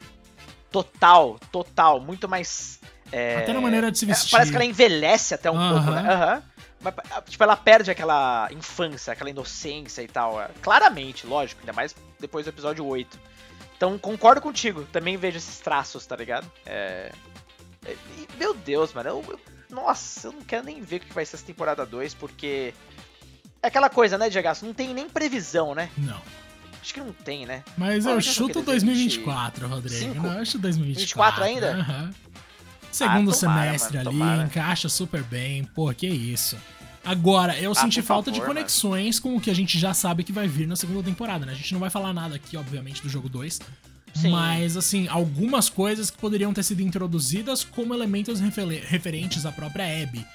Total, 0.70 1.40
total. 1.50 2.02
Muito 2.02 2.28
mais 2.28 2.78
É... 3.10 3.38
Até 3.38 3.54
na 3.54 3.62
maneira 3.62 3.90
de 3.90 3.98
se 3.98 4.06
vestir. 4.06 4.32
Parece 4.32 4.52
que 4.52 4.58
ela 4.58 4.66
envelhece 4.66 5.34
até 5.34 5.50
um 5.50 5.58
pouco, 5.58 5.92
né? 5.92 6.14
Aham. 6.14 6.44
Mas, 6.82 6.96
tipo, 7.30 7.44
ela 7.44 7.56
perde 7.56 7.90
aquela 7.90 8.50
infância, 8.52 9.14
aquela 9.14 9.30
inocência 9.30 10.02
e 10.02 10.08
tal. 10.08 10.42
É, 10.42 10.50
claramente, 10.62 11.26
lógico, 11.26 11.62
ainda 11.62 11.72
mais 11.72 11.96
depois 12.20 12.46
do 12.46 12.50
episódio 12.50 12.86
8. 12.86 13.18
Então, 13.78 13.98
concordo 13.98 14.42
contigo. 14.42 14.84
Também 14.92 15.16
vejo 15.16 15.38
esses 15.38 15.60
traços, 15.60 16.06
tá 16.06 16.18
ligado? 16.18 16.52
É... 16.66 17.12
é 17.86 17.96
meu 18.38 18.54
Deus, 18.54 18.94
mano. 18.94 19.10
Eu, 19.10 19.26
eu... 19.30 19.40
Nossa, 19.70 20.28
eu 20.28 20.34
não 20.34 20.42
quero 20.42 20.66
nem 20.66 20.82
ver 20.82 20.98
o 20.98 21.00
que 21.00 21.14
vai 21.14 21.26
ser 21.26 21.36
essa 21.36 21.46
temporada 21.46 21.86
2, 21.86 22.14
porque... 22.16 22.74
É 23.64 23.68
aquela 23.68 23.90
coisa, 23.90 24.18
né, 24.18 24.30
Diego? 24.30 24.48
Não 24.64 24.74
tem 24.74 24.94
nem 24.94 25.08
previsão, 25.08 25.76
né? 25.76 25.90
Não. 25.98 26.20
Acho 26.82 26.96
que 26.96 27.00
não 27.00 27.14
tem, 27.14 27.46
né? 27.46 27.64
Mas 27.78 28.06
eu 28.06 28.20
chuto 28.20 28.64
2024, 28.64 29.68
Rodrigo. 29.68 30.00
Cinco? 30.00 30.22
Não, 30.22 30.40
eu 30.40 30.46
chuto 30.46 30.60
2024. 30.60 31.44
24 31.44 31.44
ainda? 31.44 31.78
Uhum. 31.78 32.12
Segundo 32.92 33.32
ah, 33.32 33.36
tomara, 33.36 33.66
semestre 33.66 33.98
mano, 33.98 34.10
ali, 34.10 34.20
tomara. 34.20 34.44
encaixa 34.44 34.90
super 34.90 35.24
bem. 35.24 35.64
Pô, 35.64 35.94
que 35.94 36.08
isso. 36.08 36.58
Agora, 37.06 37.58
eu 37.60 37.72
ah, 37.72 37.76
senti 37.76 38.02
falta 38.02 38.32
favor, 38.32 38.42
de 38.42 38.46
conexões 38.46 39.20
mano. 39.20 39.36
com 39.36 39.40
o 39.40 39.42
que 39.42 39.50
a 39.50 39.56
gente 39.56 39.78
já 39.78 39.94
sabe 39.94 40.24
que 40.24 40.32
vai 40.32 40.48
vir 40.48 40.68
na 40.68 40.76
segunda 40.76 41.04
temporada, 41.04 41.46
né? 41.46 41.52
A 41.52 41.56
gente 41.56 41.72
não 41.72 41.80
vai 41.80 41.90
falar 41.90 42.14
nada 42.14 42.36
aqui, 42.36 42.58
obviamente, 42.58 43.02
do 43.02 43.10
jogo 43.10 43.30
2. 43.30 43.60
Mas, 44.30 44.78
assim, 44.78 45.08
algumas 45.08 45.70
coisas 45.70 46.12
que 46.12 46.18
poderiam 46.18 46.54
ter 46.54 46.64
sido 46.64 46.82
introduzidas 46.82 47.64
como 47.64 47.94
elementos 47.94 48.40
referentes 48.40 49.46
à 49.46 49.52
própria 49.52 50.04
Abby. 50.04 50.26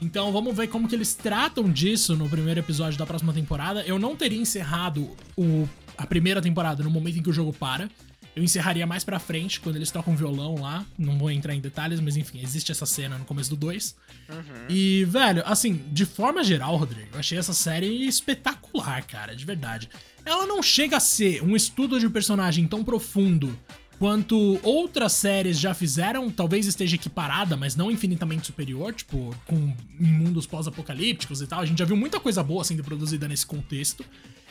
Então 0.00 0.30
vamos 0.30 0.54
ver 0.54 0.68
como 0.68 0.86
que 0.86 0.94
eles 0.94 1.14
tratam 1.14 1.70
disso 1.70 2.14
no 2.16 2.28
primeiro 2.28 2.60
episódio 2.60 2.98
da 2.98 3.06
próxima 3.06 3.32
temporada. 3.32 3.82
Eu 3.82 3.98
não 3.98 4.14
teria 4.14 4.38
encerrado 4.38 5.10
o, 5.36 5.66
a 5.96 6.06
primeira 6.06 6.42
temporada 6.42 6.82
no 6.82 6.90
momento 6.90 7.18
em 7.18 7.22
que 7.22 7.30
o 7.30 7.32
jogo 7.32 7.52
para. 7.52 7.88
Eu 8.36 8.44
encerraria 8.44 8.86
mais 8.86 9.02
pra 9.02 9.18
frente, 9.18 9.58
quando 9.58 9.76
eles 9.76 9.90
tocam 9.90 10.14
violão 10.14 10.56
lá. 10.60 10.84
Não 10.98 11.18
vou 11.18 11.30
entrar 11.30 11.54
em 11.54 11.60
detalhes, 11.60 12.00
mas 12.00 12.18
enfim, 12.18 12.38
existe 12.42 12.70
essa 12.70 12.84
cena 12.84 13.16
no 13.16 13.24
começo 13.24 13.48
do 13.48 13.56
2. 13.56 13.96
Uhum. 14.28 14.66
E, 14.68 15.06
velho, 15.06 15.42
assim, 15.46 15.82
de 15.90 16.04
forma 16.04 16.44
geral, 16.44 16.76
Rodrigo, 16.76 17.08
eu 17.14 17.18
achei 17.18 17.38
essa 17.38 17.54
série 17.54 18.06
espetacular, 18.06 19.02
cara, 19.06 19.34
de 19.34 19.42
verdade. 19.42 19.88
Ela 20.22 20.44
não 20.44 20.62
chega 20.62 20.98
a 20.98 21.00
ser 21.00 21.42
um 21.42 21.56
estudo 21.56 21.98
de 21.98 22.10
personagem 22.10 22.68
tão 22.68 22.84
profundo 22.84 23.58
quanto 23.98 24.60
outras 24.62 25.12
séries 25.12 25.58
já 25.58 25.72
fizeram, 25.72 26.30
talvez 26.30 26.66
esteja 26.66 26.96
equiparada, 26.96 27.56
mas 27.56 27.74
não 27.74 27.90
infinitamente 27.90 28.46
superior, 28.46 28.92
tipo, 28.92 29.34
com 29.46 29.74
mundos 29.98 30.46
pós-apocalípticos 30.46 31.40
e 31.40 31.46
tal. 31.46 31.60
A 31.60 31.64
gente 31.64 31.78
já 31.78 31.86
viu 31.86 31.96
muita 31.96 32.20
coisa 32.20 32.42
boa 32.42 32.62
sendo 32.64 32.84
produzida 32.84 33.26
nesse 33.26 33.46
contexto. 33.46 34.04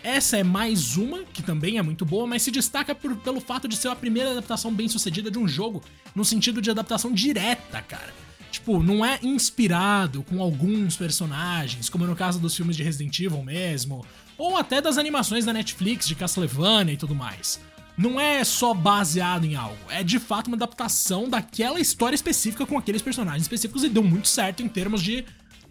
Essa 0.06 0.38
é 0.38 0.44
mais 0.44 0.98
uma, 0.98 1.24
que 1.24 1.42
também 1.42 1.80
é 1.80 1.82
muito 1.82 2.06
boa, 2.06 2.28
mas 2.28 2.44
se 2.44 2.52
destaca 2.52 2.94
por, 2.94 3.16
pelo 3.16 3.42
fato 3.42 3.68
de 3.68 3.76
ser 3.76 3.88
a 3.88 3.96
primeira 3.96 4.30
adaptação 4.30 4.72
bem 4.72 4.88
sucedida 4.88 5.32
de 5.32 5.40
um 5.40 5.48
jogo, 5.48 5.82
no 6.14 6.24
sentido 6.24 6.62
de 6.62 6.70
adaptação 6.70 7.12
direta, 7.12 7.82
cara. 7.82 8.14
Tipo, 8.52 8.84
não 8.84 9.04
é 9.04 9.18
inspirado 9.24 10.22
com 10.22 10.40
alguns 10.44 10.96
personagens, 10.96 11.90
como 11.90 12.06
no 12.06 12.16
caso 12.16 12.40
dos 12.40 12.56
filmes 12.56 12.78
de 12.78 12.84
Resident 12.84 13.20
Evil 13.20 13.42
mesmo, 13.42 14.06
ou 14.38 14.56
até 14.56 14.80
das 14.80 15.00
animações 15.00 15.44
da 15.44 15.52
Netflix 15.52 16.08
de 16.08 16.14
Castlevania 16.14 16.94
e 16.94 16.98
tudo 16.98 17.16
mais 17.16 17.60
não 17.98 18.20
é 18.20 18.44
só 18.44 18.74
baseado 18.74 19.46
em 19.46 19.56
algo, 19.56 19.78
é 19.90 20.04
de 20.04 20.20
fato 20.20 20.48
uma 20.48 20.58
adaptação 20.58 21.30
daquela 21.30 21.80
história 21.80 22.14
específica 22.14 22.66
com 22.66 22.78
aqueles 22.78 23.02
personagens 23.02 23.44
específicos 23.44 23.84
e 23.84 23.90
deu 23.90 24.04
muito 24.04 24.28
certo 24.28 24.62
em 24.62 24.68
termos 24.68 25.02
de 25.02 25.24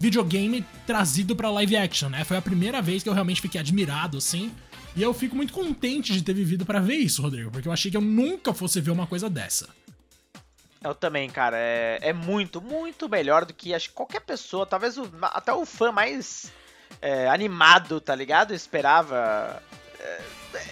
videogame 0.04 0.62
trazido 0.86 1.34
para 1.34 1.48
live 1.48 1.78
action, 1.78 2.10
né? 2.10 2.24
Foi 2.24 2.36
a 2.36 2.42
primeira 2.42 2.82
vez 2.82 3.02
que 3.02 3.08
eu 3.08 3.14
realmente 3.14 3.40
fiquei 3.40 3.58
admirado 3.58 4.18
assim. 4.18 4.54
E 4.94 5.02
eu 5.02 5.14
fico 5.14 5.34
muito 5.34 5.52
contente 5.52 6.12
de 6.12 6.22
ter 6.22 6.34
vivido 6.34 6.66
para 6.66 6.78
ver 6.78 6.96
isso, 6.96 7.22
Rodrigo, 7.22 7.50
porque 7.50 7.66
eu 7.66 7.72
achei 7.72 7.90
que 7.90 7.96
eu 7.96 8.02
nunca 8.02 8.52
fosse 8.52 8.82
ver 8.82 8.90
uma 8.90 9.06
coisa 9.06 9.30
dessa. 9.30 9.66
Eu 10.82 10.94
também, 10.94 11.30
cara. 11.30 11.56
É, 11.58 11.98
é 12.02 12.12
muito, 12.12 12.60
muito 12.60 13.08
melhor 13.08 13.46
do 13.46 13.54
que 13.54 13.72
acho 13.72 13.88
que 13.88 13.94
qualquer 13.94 14.20
pessoa, 14.20 14.66
talvez 14.66 14.98
o, 14.98 15.10
até 15.22 15.54
o 15.54 15.64
fã 15.64 15.90
mais 15.90 16.52
é, 17.00 17.26
animado, 17.30 17.98
tá 17.98 18.14
ligado? 18.14 18.52
Esperava. 18.52 19.62
É, 19.98 20.20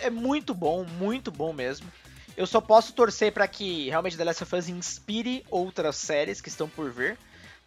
é 0.03 0.11
muito 0.11 0.53
bom, 0.53 0.85
muito 0.85 1.33
bom 1.33 1.55
mesmo. 1.55 1.91
Eu 2.37 2.47
só 2.47 2.61
posso 2.61 2.93
torcer 2.93 3.33
para 3.33 3.49
que 3.49 3.89
realmente 3.89 4.19
The 4.19 4.25
Last 4.25 4.43
of 4.43 4.55
Us 4.55 4.69
inspire 4.69 5.43
outras 5.51 5.97
séries 5.97 6.43
que 6.43 6.51
estão 6.51 6.69
por 6.69 6.93
vir. 6.93 7.17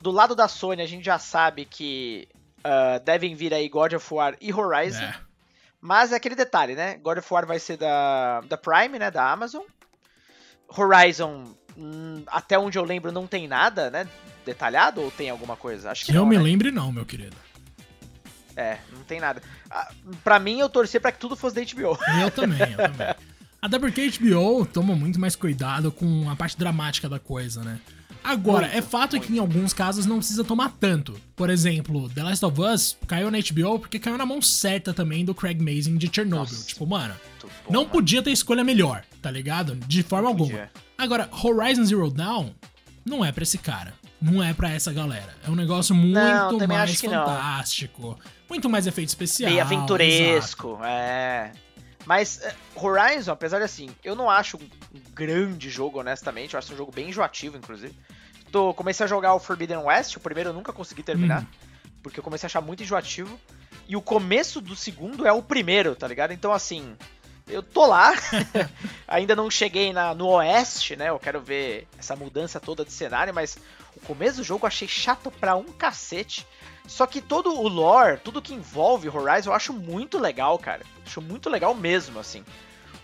Do 0.01 0.12
lado 0.12 0.36
da 0.36 0.47
Sony, 0.47 0.81
a 0.81 0.88
gente 0.88 1.03
já 1.03 1.17
sabe 1.17 1.65
que 1.65 2.27
uh, 2.60 3.03
devem 3.03 3.36
vir 3.36 3.53
aí 3.53 3.67
God 3.69 3.93
of 3.93 4.13
War 4.13 4.36
e 4.41 4.53
Horizon. 4.53 5.03
É. 5.03 5.15
Mas 5.79 6.12
é 6.12 6.15
aquele 6.15 6.36
detalhe, 6.36 6.75
né? 6.75 6.97
God 6.97 7.19
of 7.19 7.34
War 7.34 7.45
vai 7.45 7.60
ser 7.60 7.77
da, 7.77 8.41
da 8.41 8.58
Prime, 8.58 8.97
né? 8.97 9.12
Da 9.12 9.31
Amazon. 9.31 9.63
Horizon, 10.67 11.55
hum, 11.77 12.23
até 12.27 12.58
onde 12.58 12.77
eu 12.77 12.84
lembro, 12.84 13.12
não 13.12 13.27
tem 13.27 13.47
nada, 13.47 13.89
né? 13.89 14.08
Detalhado 14.45 15.01
ou 15.01 15.12
tem 15.12 15.29
alguma 15.29 15.55
coisa? 15.55 15.91
Acho 15.91 16.05
que, 16.05 16.12
não, 16.12 16.21
eu 16.21 16.25
me 16.25 16.38
né? 16.38 16.43
lembre, 16.43 16.71
não, 16.71 16.91
meu 16.91 17.05
querido. 17.05 17.36
É, 18.55 18.77
não 18.91 19.03
tem 19.03 19.19
nada. 19.19 19.41
Ah, 19.69 19.91
pra 20.23 20.39
mim, 20.39 20.60
eu 20.60 20.69
torcia 20.69 20.99
pra 20.99 21.12
que 21.12 21.19
tudo 21.19 21.36
fosse 21.36 21.55
da 21.55 21.62
HBO. 21.62 21.97
Eu 22.21 22.31
também, 22.31 22.71
eu 22.71 22.77
também. 22.77 23.15
Até 23.62 23.79
porque 23.79 24.01
a 24.01 24.19
HBO 24.19 24.65
toma 24.65 24.95
muito 24.95 25.19
mais 25.19 25.36
cuidado 25.36 25.91
com 25.91 26.29
a 26.29 26.36
parte 26.36 26.58
dramática 26.58 27.10
da 27.10 27.19
coisa, 27.19 27.63
né? 27.63 27.79
Agora, 28.26 28.66
muito, 28.66 28.78
é 28.78 28.82
fato 28.82 29.12
muito. 29.12 29.28
que 29.28 29.34
em 29.34 29.40
alguns 29.40 29.72
casos 29.72 30.08
não 30.08 30.18
precisa 30.18 30.44
tomar 30.44 30.74
tanto. 30.80 31.16
Por 31.36 31.50
exemplo, 31.50 32.10
The 32.10 32.24
Last 32.24 32.44
of 32.44 32.60
Us 32.60 32.98
caiu 33.08 33.30
na 33.30 33.38
HBO 33.38 33.80
porque 33.80 34.00
caiu 34.00 34.18
na 34.18 34.26
mão 34.26 34.42
certa 34.42 34.94
também 34.94 35.24
do 35.24 35.36
Craig 35.36 35.62
Mazin 35.62 35.96
de 35.96 36.10
Chernobyl. 36.12 36.40
Nossa, 36.40 36.68
tipo, 36.68 36.88
mano, 36.88 37.14
bom, 37.42 37.50
não 37.70 37.88
podia 37.88 38.24
ter 38.24 38.32
escolha 38.32 38.64
melhor, 38.64 39.04
tá 39.22 39.30
ligado? 39.30 39.76
De 39.76 40.02
forma 40.02 40.28
alguma. 40.28 40.50
Podia. 40.50 40.72
Agora, 40.98 41.30
Horizon 41.32 41.86
Zero 41.86 42.10
Dawn 42.10 42.50
não 43.06 43.24
é 43.24 43.32
pra 43.32 43.44
esse 43.44 43.60
cara. 43.60 43.94
Não 44.20 44.42
é 44.42 44.54
pra 44.54 44.72
essa 44.72 44.92
galera. 44.92 45.36
É 45.46 45.52
um 45.52 45.56
negócio 45.56 45.94
muito 45.94 46.18
não, 46.18 46.68
mais 46.68 47.00
fantástico. 47.00 48.18
Muito 48.50 48.68
mais 48.68 48.88
efeito 48.88 49.10
especial. 49.10 49.52
Bem 49.52 49.62
aventuresco, 49.62 50.70
exato. 50.70 50.86
é. 50.86 51.52
Mas 52.06 52.40
uh, 52.44 52.86
Horizon, 52.86 53.32
apesar 53.32 53.58
de 53.58 53.66
assim, 53.66 53.90
eu 54.04 54.16
não 54.16 54.30
acho 54.30 54.58
um 54.58 54.70
grande 55.14 55.70
jogo, 55.70 56.00
honestamente. 56.00 56.54
Eu 56.54 56.60
acho 56.60 56.74
um 56.74 56.78
jogo 56.78 56.92
bem 56.92 57.10
enjoativo, 57.10 57.58
inclusive. 57.58 57.94
Comecei 58.74 59.06
a 59.06 59.08
jogar 59.08 59.34
o 59.34 59.39
Forbidden 59.39 59.78
West, 59.78 60.15
o 60.15 60.20
primeiro 60.20 60.50
eu 60.50 60.54
nunca 60.54 60.74
consegui 60.74 61.04
terminar. 61.04 61.44
Hum. 61.44 61.48
Porque 62.02 62.20
eu 62.20 62.24
comecei 62.24 62.46
a 62.46 62.50
achar 62.50 62.62
muito 62.62 62.84
enjoativo. 62.84 63.39
E 63.88 63.96
o 63.96 64.02
começo 64.02 64.62
do 64.62 64.76
segundo 64.76 65.28
é 65.28 65.32
o 65.32 65.44
primeiro, 65.44 65.96
tá 65.96 66.08
ligado? 66.08 66.32
Então, 66.32 66.52
assim, 66.52 66.96
eu 67.48 67.62
tô 67.62 67.86
lá. 67.86 68.13
Ainda 69.08 69.36
não 69.36 69.50
cheguei 69.50 69.94
na, 69.94 70.13
no 70.15 70.28
oeste, 70.30 70.96
né? 70.96 71.10
Eu 71.10 71.20
quero 71.20 71.39
ver 71.39 71.88
essa 71.98 72.15
mudança 72.15 72.60
toda 72.60 72.84
de 72.84 72.91
cenário, 72.91 73.34
mas 73.34 73.58
o 73.96 74.00
começo 74.02 74.38
do 74.38 74.44
jogo 74.44 74.65
eu 74.65 74.68
achei 74.68 74.88
chato 74.88 75.30
pra 75.32 75.56
um 75.56 75.65
cacete. 75.65 76.46
Só 76.88 77.06
que 77.06 77.22
todo 77.22 77.54
o 77.54 77.68
lore, 77.68 78.20
tudo 78.24 78.41
que 78.41 78.54
envolve 78.54 79.10
Horizon, 79.10 79.50
eu 79.50 79.56
acho 79.56 79.74
muito 79.74 80.18
legal, 80.18 80.58
cara. 80.58 80.84
Acho 81.06 81.22
muito 81.22 81.50
legal 81.50 81.74
mesmo, 81.74 82.20
assim. 82.20 82.44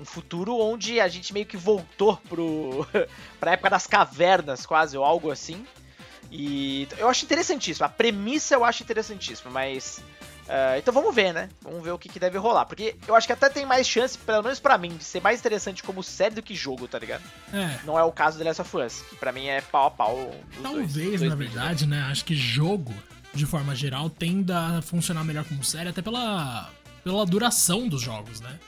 Um 0.02 0.06
futuro 0.06 0.58
onde 0.58 1.00
a 1.00 1.08
gente 1.08 1.32
meio 1.32 1.46
que 1.46 1.56
voltou 1.56 2.18
pro 2.28 2.88
pra 3.40 3.52
época 3.52 3.70
das 3.70 3.86
cavernas, 3.86 4.66
quase, 4.66 4.98
ou 4.98 5.06
algo 5.06 5.30
assim. 5.30 5.66
E 6.32 6.88
eu 6.98 7.08
acho 7.08 7.26
interessantíssimo. 7.26 7.86
A 7.86 7.90
premissa 7.90 8.56
eu 8.56 8.66
acho 8.66 8.82
interessantíssima, 8.82 9.52
mas. 9.52 10.02
Uh, 10.44 10.78
então 10.78 10.94
vamos 10.94 11.14
ver, 11.14 11.34
né? 11.34 11.50
Vamos 11.62 11.84
ver 11.84 11.92
o 11.92 12.00
que, 12.00 12.10
que, 12.10 12.20
deve 12.20 12.38
rolar. 12.38 12.66
Porque 12.66 12.96
eu 13.08 13.16
acho 13.16 13.28
que 13.28 13.34
até 13.34 13.48
tem 13.48 13.66
mais 13.66 13.88
chance, 13.88 14.18
pelo 14.18 14.42
menos 14.42 14.60
para 14.60 14.78
mim, 14.78 14.98
de 14.98 15.04
ser 15.04 15.22
mais 15.22 15.40
interessante 15.40 15.84
como 15.84 16.02
série 16.02 16.36
do 16.36 16.42
que 16.42 16.56
jogo, 16.56 16.88
tá 16.88 16.98
ligado? 16.98 17.24
É. 17.54 17.80
Não 17.86 17.98
é 17.98 18.04
o 18.04 18.12
caso 18.12 18.38
do 18.38 18.44
Last 18.44 18.62
of 18.62 18.78
Us, 18.78 19.02
que 19.10 19.16
pra 19.16 19.32
mim 19.32 19.48
é 19.48 19.62
pau 19.62 19.88
a 19.88 19.92
pau. 19.92 20.36
Talvez, 20.62 20.94
dois, 20.94 21.20
dois 21.20 21.22
na 21.22 21.36
verdade, 21.36 21.86
né? 21.86 22.02
Acho 22.10 22.26
que 22.26 22.36
jogo 22.36 22.94
de 23.34 23.46
forma 23.46 23.76
geral, 23.76 24.10
tende 24.10 24.52
a 24.52 24.82
funcionar 24.82 25.24
melhor 25.24 25.46
como 25.46 25.64
série, 25.64 25.90
até 25.90 26.02
pela, 26.02 26.70
pela 27.04 27.26
duração 27.26 27.88
dos 27.88 28.02
jogos, 28.02 28.42
né? 28.42 28.60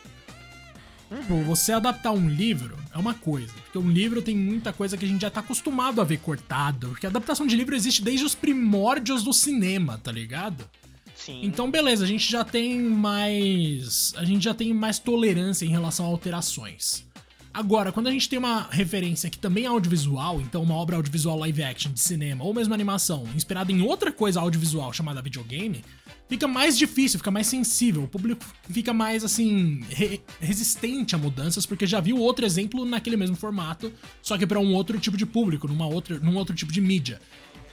Uhum. 1.30 1.43
Você 1.43 1.71
adaptar 1.71 2.12
um 2.12 2.28
livro 2.28 2.78
é 2.93 2.97
uma 2.97 3.13
coisa, 3.13 3.54
porque 3.54 3.78
um 3.78 3.89
livro 3.89 4.21
tem 4.21 4.36
muita 4.36 4.73
coisa 4.73 4.97
que 4.97 5.06
a 5.06 5.08
gente 5.08 5.21
já 5.21 5.30
tá 5.30 5.39
acostumado 5.39 6.02
a 6.02 6.04
ver 6.04 6.17
cortado, 6.17 6.89
porque 6.89 7.06
a 7.06 7.10
adaptação 7.10 7.45
de 7.45 7.56
livro 7.56 7.76
existe 7.76 8.02
desde 8.02 8.26
os 8.26 8.36
primórdios 8.36 9.23
do 9.23 9.34
cinema, 9.34 9.97
tá 9.97 10.12
ligado? 10.12 10.67
Sim. 11.15 11.41
Então, 11.43 11.71
beleza, 11.71 12.04
a 12.04 12.08
gente 12.08 12.30
já 12.30 12.43
tem 12.43 12.82
mais. 12.82 14.13
A 14.17 14.26
gente 14.26 14.43
já 14.43 14.54
tem 14.54 14.73
mais 14.73 14.99
tolerância 14.99 15.65
em 15.65 15.69
relação 15.69 16.06
a 16.06 16.10
alterações. 16.10 17.06
Agora, 17.54 17.91
quando 17.91 18.08
a 18.08 18.12
gente 18.12 18.28
tem 18.28 18.39
uma 18.39 18.67
referência 18.71 19.30
que 19.30 19.38
também 19.38 19.65
é 19.65 19.67
audiovisual, 19.67 20.41
então 20.41 20.63
uma 20.63 20.73
obra 20.73 20.95
audiovisual 20.95 21.38
live 21.38 21.63
action 21.63 21.91
de 21.91 21.99
cinema, 21.99 22.43
ou 22.43 22.52
mesmo 22.52 22.73
animação, 22.73 23.28
inspirada 23.36 23.71
em 23.71 23.84
outra 23.84 24.12
coisa 24.12 24.41
audiovisual 24.41 24.91
chamada 24.91 25.21
videogame, 25.21 25.86
fica 26.34 26.48
mais 26.48 26.76
difícil, 26.76 27.19
fica 27.19 27.30
mais 27.30 27.46
sensível, 27.46 28.03
o 28.03 28.07
público 28.07 28.43
fica 28.68 28.91
mais, 28.91 29.24
assim, 29.24 29.82
re 29.88 30.20
resistente 30.41 31.14
a 31.14 31.18
mudanças, 31.18 31.64
porque 31.64 31.86
já 31.86 31.99
viu 31.99 32.18
outro 32.18 32.43
exemplo 32.43 32.84
naquele 32.86 33.16
mesmo 33.16 33.36
formato, 33.36 33.93
só 34.20 34.36
que 34.36 34.47
para 34.47 34.60
um 34.60 34.74
outro 34.74 34.97
tipo 34.97 35.16
de 35.16 35.28
público, 35.28 35.68
numa 35.68 35.86
outra, 35.86 36.20
num 36.20 36.36
outro 36.36 36.55
tipo 36.55 36.72
de 36.72 36.82
mídia. 36.82 37.22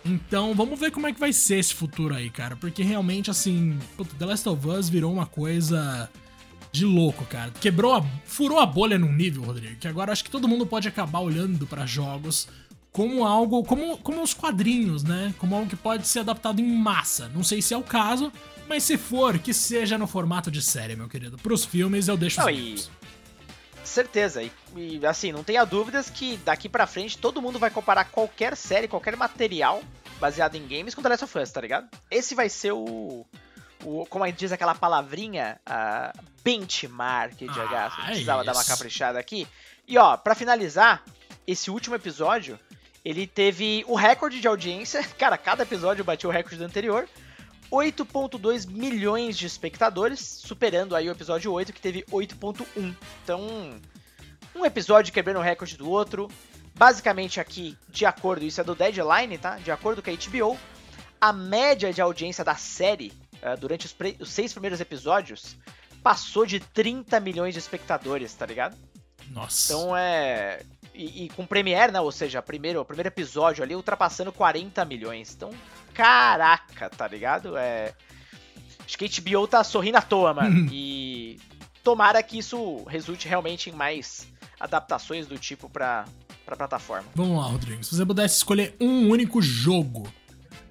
Então, 0.05 0.55
vamos 0.55 0.78
ver 0.78 0.91
como 0.91 1.07
é 1.07 1.12
que 1.12 1.18
vai 1.18 1.32
ser 1.32 1.59
esse 1.59 1.74
futuro 1.74 2.14
aí, 2.14 2.28
cara, 2.28 2.55
porque 2.55 2.82
realmente, 2.82 3.30
assim, 3.30 3.78
The 4.18 4.26
Last 4.26 4.47
of 4.47 4.68
Us 4.68 4.91
virou 4.91 5.11
uma 5.11 5.24
coisa 5.24 6.11
de 6.70 6.84
louco, 6.84 7.24
cara. 7.24 7.51
Quebrou 7.62 7.95
a, 7.95 8.05
furou 8.26 8.59
a 8.59 8.66
bolha 8.66 8.99
num 8.99 9.12
nível, 9.12 9.43
Rodrigo, 9.43 9.76
que 9.76 9.89
agora 9.89 10.12
acho 10.12 10.22
que 10.22 10.30
todo 10.30 10.47
mundo 10.47 10.66
pode 10.66 10.87
acabar 10.87 11.20
olhando 11.20 11.66
para 11.66 11.87
jogos 11.87 12.47
como 12.93 13.24
algo, 13.24 13.62
como, 13.64 13.97
como 13.99 14.22
os 14.22 14.34
quadrinhos, 14.34 15.05
né? 15.05 15.34
Como 15.39 15.55
algo 15.55 15.68
que 15.68 15.76
pode 15.76 16.07
ser 16.07 16.20
adaptado 16.20 16.61
em 16.61 16.76
massa. 16.76 17.30
Não 17.34 17.43
sei 17.43 17.62
se 17.62 17.72
é 17.72 17.76
o 17.76 17.82
caso, 17.82 18.32
mas 18.71 18.85
se 18.85 18.97
for, 18.97 19.37
que 19.41 19.53
seja 19.53 19.99
no 19.99 20.07
formato 20.07 20.49
de 20.49 20.62
série, 20.62 20.95
meu 20.95 21.09
querido. 21.09 21.37
Pros 21.39 21.64
filmes 21.64 22.07
eu 22.07 22.16
deixo 22.16 22.39
Não, 22.41 22.47
os 22.47 22.87
e-. 22.87 22.91
Certeza. 23.85 24.43
E, 24.45 24.53
e, 24.77 25.05
assim, 25.05 25.33
não 25.33 25.43
tenha 25.43 25.64
dúvidas 25.64 26.09
que 26.09 26.37
daqui 26.39 26.68
pra 26.68 26.87
frente 26.87 27.18
todo 27.18 27.43
mundo 27.43 27.59
vai 27.59 27.68
comparar 27.68 28.05
qualquer 28.05 28.57
série, 28.57 28.87
qualquer 28.87 29.16
material 29.16 29.83
baseado 30.21 30.55
em 30.55 30.66
games 30.68 30.95
com 30.95 31.03
The 31.03 31.09
Last 31.09 31.25
of 31.25 31.39
Us, 31.39 31.51
tá 31.51 31.61
ligado? 31.61 31.89
Esse 32.09 32.33
vai 32.35 32.49
ser 32.49 32.71
o. 32.71 33.27
o 33.85 34.07
como 34.07 34.23
a 34.23 34.29
gente 34.29 34.39
diz 34.39 34.53
aquela 34.53 34.75
palavrinha, 34.77 35.59
a 35.66 36.12
benchmark 36.45 37.37
de 37.39 37.49
Ah, 37.49 37.64
H. 37.64 37.97
é 38.03 38.07
precisava 38.07 38.45
dar 38.45 38.53
uma 38.53 38.64
caprichada 38.64 39.18
aqui. 39.18 39.49
E 39.89 39.99
ó, 39.99 40.16
pra 40.16 40.37
finalizar, 40.37 41.03
esse 41.45 41.73
último 41.73 41.97
episódio, 41.97 42.57
ele 43.05 43.27
teve 43.27 43.85
o 43.89 43.97
recorde 43.97 44.41
de 44.41 44.47
audiência. 44.47 45.03
Cara, 45.18 45.37
cada 45.37 45.64
episódio 45.64 46.05
bateu 46.05 46.31
o 46.31 46.33
recorde 46.33 46.59
do 46.59 46.64
anterior. 46.64 47.09
8.2 47.71 48.68
milhões 48.68 49.39
de 49.39 49.47
espectadores, 49.47 50.21
superando 50.21 50.97
aí 50.97 51.09
o 51.09 51.12
episódio 51.12 51.53
8, 51.53 51.73
que 51.73 51.81
teve 51.81 52.05
8.1. 52.11 52.95
Então, 53.23 53.81
um 54.55 54.64
episódio 54.64 55.12
quebrando 55.12 55.39
o 55.39 55.43
recorde 55.43 55.77
do 55.77 55.89
outro. 55.89 56.29
Basicamente 56.75 57.41
aqui, 57.41 57.77
de 57.89 58.07
acordo, 58.07 58.45
isso 58.45 58.61
é 58.61 58.64
do 58.64 58.75
Deadline, 58.75 59.39
tá? 59.39 59.57
De 59.57 59.71
acordo 59.71 60.03
com 60.03 60.11
a 60.11 60.14
HBO, 60.14 60.59
a 61.21 61.33
média 61.33 61.93
de 61.93 62.01
audiência 62.01 62.43
da 62.43 62.55
série 62.55 63.12
eh, 63.43 63.57
durante 63.57 63.87
os, 63.87 63.95
os 64.18 64.31
seis 64.31 64.53
primeiros 64.53 64.81
episódios 64.81 65.57
passou 66.03 66.47
de 66.47 66.59
30 66.59 67.21
milhões 67.21 67.53
de 67.53 67.61
espectadores, 67.61 68.33
tá 68.35 68.47
ligado? 68.47 68.77
Nossa. 69.29 69.73
Então 69.73 69.97
é. 69.97 70.62
E, 71.01 71.24
e 71.24 71.28
com 71.30 71.46
Premiere, 71.46 71.90
né? 71.90 72.01
Ou 72.01 72.12
seja, 72.12 72.42
primeiro, 72.42 72.80
o 72.80 72.84
primeiro 72.84 73.09
episódio 73.09 73.64
ali 73.64 73.74
ultrapassando 73.74 74.30
40 74.30 74.84
milhões. 74.84 75.34
Então, 75.34 75.51
caraca, 75.94 76.90
tá 76.90 77.09
ligado? 77.09 77.57
É. 77.57 77.94
Acho 78.84 78.98
que 78.98 79.05
a 79.05 79.09
HBO 79.09 79.46
tá 79.48 79.64
sorrindo 79.64 79.96
à 79.96 80.03
toa, 80.03 80.34
mano. 80.34 80.68
e 80.72 81.38
tomara 81.82 82.22
que 82.22 82.38
isso 82.38 82.84
resulte 82.84 83.26
realmente 83.26 83.70
em 83.70 83.72
mais 83.72 84.28
adaptações 84.59 85.26
do 85.26 85.38
tipo 85.38 85.70
pra, 85.70 86.05
pra 86.44 86.55
plataforma. 86.55 87.09
Vamos 87.14 87.38
lá, 87.38 87.44
Rodrigo. 87.44 87.82
Se 87.82 87.96
você 87.96 88.05
pudesse 88.05 88.36
escolher 88.36 88.76
um 88.78 89.09
único 89.09 89.40
jogo, 89.40 90.07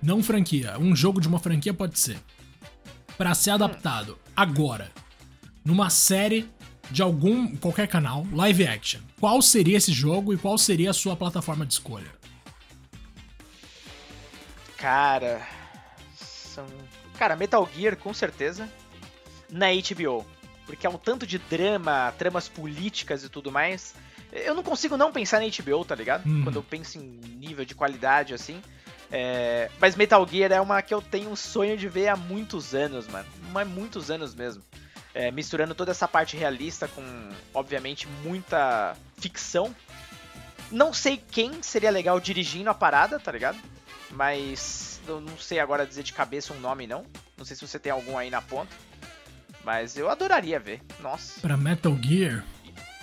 não 0.02 0.22
franquia, 0.22 0.78
um 0.78 0.96
jogo 0.96 1.20
de 1.20 1.28
uma 1.28 1.40
franquia 1.40 1.74
pode 1.74 1.98
ser, 1.98 2.20
Pra 3.18 3.34
ser 3.34 3.50
adaptado 3.50 4.18
agora 4.34 4.90
numa 5.66 5.90
série 5.90 6.50
de 6.90 7.02
algum 7.02 7.54
qualquer 7.58 7.88
canal, 7.88 8.26
live 8.32 8.66
action. 8.66 9.02
Qual 9.20 9.42
seria 9.42 9.78
esse 9.78 9.92
jogo 9.92 10.34
e 10.34 10.38
qual 10.38 10.58
seria 10.58 10.92
a 10.92 10.94
sua 10.94 11.16
plataforma 11.16 11.66
de 11.66 11.74
escolha? 11.74 12.12
Cara. 14.78 15.46
São. 16.16 16.66
Cara, 17.18 17.36
Metal 17.36 17.68
Gear, 17.76 17.98
com 17.98 18.14
certeza. 18.14 18.70
Na 19.50 19.68
HBO. 19.68 20.26
Porque 20.66 20.88
é 20.88 20.90
um 20.90 20.98
tanto 20.98 21.28
de 21.28 21.38
drama, 21.38 22.14
tramas 22.18 22.48
políticas 22.48 23.24
e 23.24 23.30
tudo 23.30 23.52
mais. 23.52 23.94
Eu 24.32 24.54
não 24.54 24.64
consigo 24.64 24.96
não 24.96 25.12
pensar 25.12 25.42
na 25.42 25.48
HBO, 25.48 25.84
tá 25.84 25.96
ligado? 25.96 26.28
Hum. 26.28 26.44
Quando 26.44 26.58
eu 26.58 26.64
penso 26.64 26.98
em 26.98 27.20
nível 27.40 27.66
de 27.66 27.76
qualidade, 27.76 28.34
assim. 28.34 28.62
É, 29.12 29.70
Mas 29.82 29.96
Metal 29.96 30.26
Gear 30.28 30.52
é 30.52 30.62
uma 30.62 30.82
que 30.82 30.94
eu 30.94 31.02
tenho 31.02 31.30
um 31.30 31.36
sonho 31.36 31.76
de 31.76 31.90
ver 31.90 32.08
há 32.08 32.16
muitos 32.16 32.76
anos, 32.76 33.08
mano. 33.08 33.28
Mas 33.52 33.68
muitos 33.68 34.12
anos 34.12 34.36
mesmo. 34.36 34.64
É, 35.14 35.32
misturando 35.32 35.74
toda 35.74 35.92
essa 35.92 36.08
parte 36.08 36.38
realista 36.38 36.88
com, 36.88 37.30
obviamente, 37.54 38.08
muita 38.24 38.96
ficção. 39.18 39.76
Não 40.72 40.94
sei 40.94 41.18
quem 41.18 41.64
seria 41.64 41.90
legal 41.90 42.20
dirigindo 42.20 42.70
a 42.70 42.74
parada, 42.76 43.20
tá 43.20 43.32
ligado? 43.32 43.58
Mas 44.12 45.02
eu 45.08 45.20
não 45.20 45.38
sei 45.38 45.60
agora 45.60 45.86
dizer 45.86 46.04
de 46.04 46.14
cabeça 46.14 46.54
um 46.54 46.60
nome, 46.60 46.86
não. 46.86 47.06
Não 47.38 47.44
sei 47.46 47.56
se 47.56 47.68
você 47.68 47.80
tem 47.80 47.92
algum 47.92 48.18
aí 48.18 48.30
na 48.30 48.42
ponta. 48.42 48.76
Mas 49.64 49.98
eu 49.98 50.10
adoraria 50.10 50.60
ver. 50.60 50.82
Nossa. 51.00 51.42
Pra 51.42 51.58
Metal 51.58 51.96
Gear, 52.02 52.46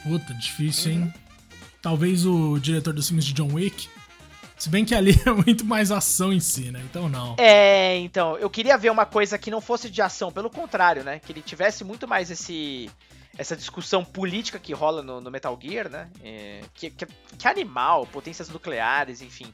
puta, 0.02 0.32
difícil, 0.34 0.92
hein? 0.92 1.14
Talvez 1.82 2.24
o 2.24 2.58
diretor 2.58 2.92
dos 2.92 3.08
filmes 3.08 3.24
de 3.24 3.32
John 3.32 3.52
Wick. 3.52 3.88
Se 4.58 4.70
bem 4.70 4.84
que 4.84 4.94
ali 4.94 5.12
é 5.26 5.30
muito 5.30 5.64
mais 5.64 5.90
ação 5.90 6.32
em 6.32 6.40
si, 6.40 6.70
né? 6.70 6.82
Então 6.88 7.08
não. 7.08 7.36
É, 7.38 7.98
então, 7.98 8.36
eu 8.38 8.48
queria 8.48 8.76
ver 8.78 8.90
uma 8.90 9.04
coisa 9.04 9.38
que 9.38 9.50
não 9.50 9.60
fosse 9.60 9.90
de 9.90 10.00
ação, 10.00 10.32
pelo 10.32 10.50
contrário, 10.50 11.04
né? 11.04 11.18
Que 11.18 11.32
ele 11.32 11.42
tivesse 11.42 11.84
muito 11.84 12.08
mais 12.08 12.30
esse 12.30 12.90
essa 13.38 13.54
discussão 13.54 14.02
política 14.02 14.58
que 14.58 14.72
rola 14.72 15.02
no, 15.02 15.20
no 15.20 15.30
Metal 15.30 15.58
Gear, 15.60 15.90
né? 15.90 16.08
É, 16.24 16.62
que, 16.74 16.90
que, 16.90 17.06
que 17.38 17.46
animal, 17.46 18.06
potências 18.06 18.48
nucleares, 18.48 19.20
enfim. 19.20 19.52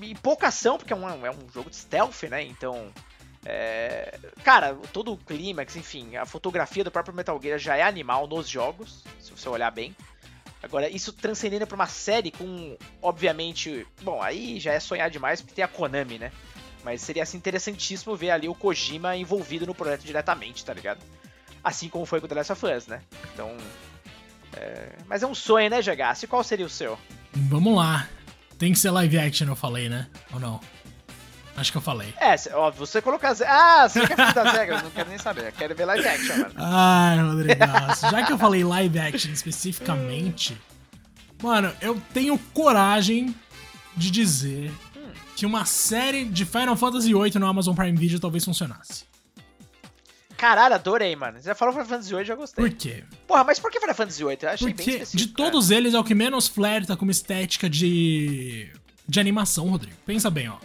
E 0.00 0.14
pouca 0.16 0.48
ação, 0.48 0.76
porque 0.76 0.92
é 0.92 0.96
um, 0.96 1.24
é 1.24 1.30
um 1.30 1.48
jogo 1.52 1.70
de 1.70 1.76
stealth, 1.76 2.24
né? 2.24 2.42
Então. 2.42 2.90
é, 3.46 4.18
cara, 4.42 4.74
todo 4.92 5.12
o 5.12 5.16
clímax, 5.16 5.76
enfim, 5.76 6.16
a 6.16 6.26
fotografia 6.26 6.82
do 6.82 6.90
próprio 6.90 7.14
Metal 7.14 7.40
Gear 7.40 7.58
já 7.58 7.76
é 7.76 7.82
animal 7.82 8.26
nos 8.26 8.48
jogos, 8.48 9.04
se 9.20 9.30
você 9.30 9.48
olhar 9.48 9.70
bem. 9.70 9.94
Agora, 10.64 10.88
isso 10.88 11.12
transcendendo 11.12 11.66
pra 11.66 11.74
uma 11.74 11.86
série 11.86 12.30
com, 12.30 12.76
obviamente. 13.02 13.86
Bom, 14.02 14.22
aí 14.22 14.58
já 14.58 14.72
é 14.72 14.80
sonhar 14.80 15.10
demais 15.10 15.40
porque 15.40 15.54
tem 15.54 15.64
a 15.64 15.68
Konami, 15.68 16.18
né? 16.18 16.32
Mas 16.82 17.02
seria 17.02 17.22
assim, 17.22 17.36
interessantíssimo 17.36 18.16
ver 18.16 18.30
ali 18.30 18.48
o 18.48 18.54
Kojima 18.54 19.14
envolvido 19.16 19.66
no 19.66 19.74
projeto 19.74 20.04
diretamente, 20.04 20.64
tá 20.64 20.72
ligado? 20.72 21.00
Assim 21.62 21.88
como 21.88 22.06
foi 22.06 22.20
com 22.20 22.26
The 22.26 22.34
Last 22.34 22.52
of 22.52 22.66
Us, 22.66 22.86
né? 22.86 23.02
Então. 23.32 23.56
é, 24.54 24.92
Mas 25.06 25.22
é 25.22 25.26
um 25.26 25.34
sonho, 25.34 25.68
né, 25.68 25.82
Jagasse? 25.82 26.26
Qual 26.26 26.42
seria 26.42 26.66
o 26.66 26.70
seu? 26.70 26.98
Vamos 27.32 27.76
lá. 27.76 28.08
Tem 28.58 28.72
que 28.72 28.78
ser 28.78 28.90
live 28.90 29.18
action, 29.18 29.48
eu 29.48 29.56
falei, 29.56 29.88
né? 29.88 30.08
Ou 30.32 30.40
não? 30.40 30.60
Acho 31.56 31.70
que 31.70 31.78
eu 31.78 31.82
falei. 31.82 32.12
É, 32.20 32.36
cê- 32.36 32.52
ó, 32.52 32.70
você 32.70 33.00
colocou 33.00 33.28
as. 33.30 33.40
Ah, 33.42 33.88
você 33.88 34.06
quer 34.06 34.16
fugir 34.16 34.34
das 34.34 34.52
regras? 34.52 34.82
Não 34.82 34.90
quero 34.90 35.08
nem 35.08 35.18
saber. 35.18 35.52
Quero 35.52 35.74
ver 35.74 35.84
live 35.84 36.06
action, 36.06 36.36
mano. 36.36 36.54
Ai, 36.56 37.18
Rodrigaço, 37.20 38.10
já 38.10 38.22
que 38.24 38.32
eu 38.32 38.38
falei 38.38 38.64
live 38.64 38.98
action 38.98 39.30
especificamente, 39.32 40.60
mano, 41.42 41.72
eu 41.80 42.00
tenho 42.12 42.36
coragem 42.52 43.34
de 43.96 44.10
dizer 44.10 44.72
que 45.36 45.46
uma 45.46 45.64
série 45.64 46.24
de 46.24 46.44
Final 46.44 46.76
Fantasy 46.76 47.12
VIII 47.12 47.38
no 47.38 47.46
Amazon 47.46 47.74
Prime 47.74 47.96
Video 47.96 48.18
talvez 48.18 48.44
funcionasse. 48.44 49.04
Caralho, 50.36 50.74
adorei, 50.74 51.14
mano. 51.14 51.38
Você 51.38 51.44
já 51.46 51.54
falou 51.54 51.72
Final 51.72 51.88
Fantasy 51.88 52.12
VIII, 52.14 52.24
já 52.24 52.34
gostei. 52.34 52.64
Por 52.68 52.76
quê? 52.76 53.04
Porra, 53.26 53.44
mas 53.44 53.58
por 53.60 53.70
que 53.70 53.78
Final 53.78 53.94
Fantasy 53.94 54.24
VIII? 54.24 54.38
Eu 54.42 54.48
achei 54.50 54.66
bem 54.66 54.74
Porque 54.74 54.90
específico. 54.90 55.16
de 55.28 55.28
todos 55.28 55.70
eles 55.70 55.94
é 55.94 55.98
o 55.98 56.04
que 56.04 56.14
menos 56.14 56.48
flerta 56.48 56.96
com 56.96 57.04
uma 57.04 57.12
estética 57.12 57.70
de 57.70 58.72
de 59.06 59.20
animação, 59.20 59.68
Rodrigo. 59.68 59.96
Pensa 60.06 60.30
bem, 60.30 60.48
ó. 60.48 60.56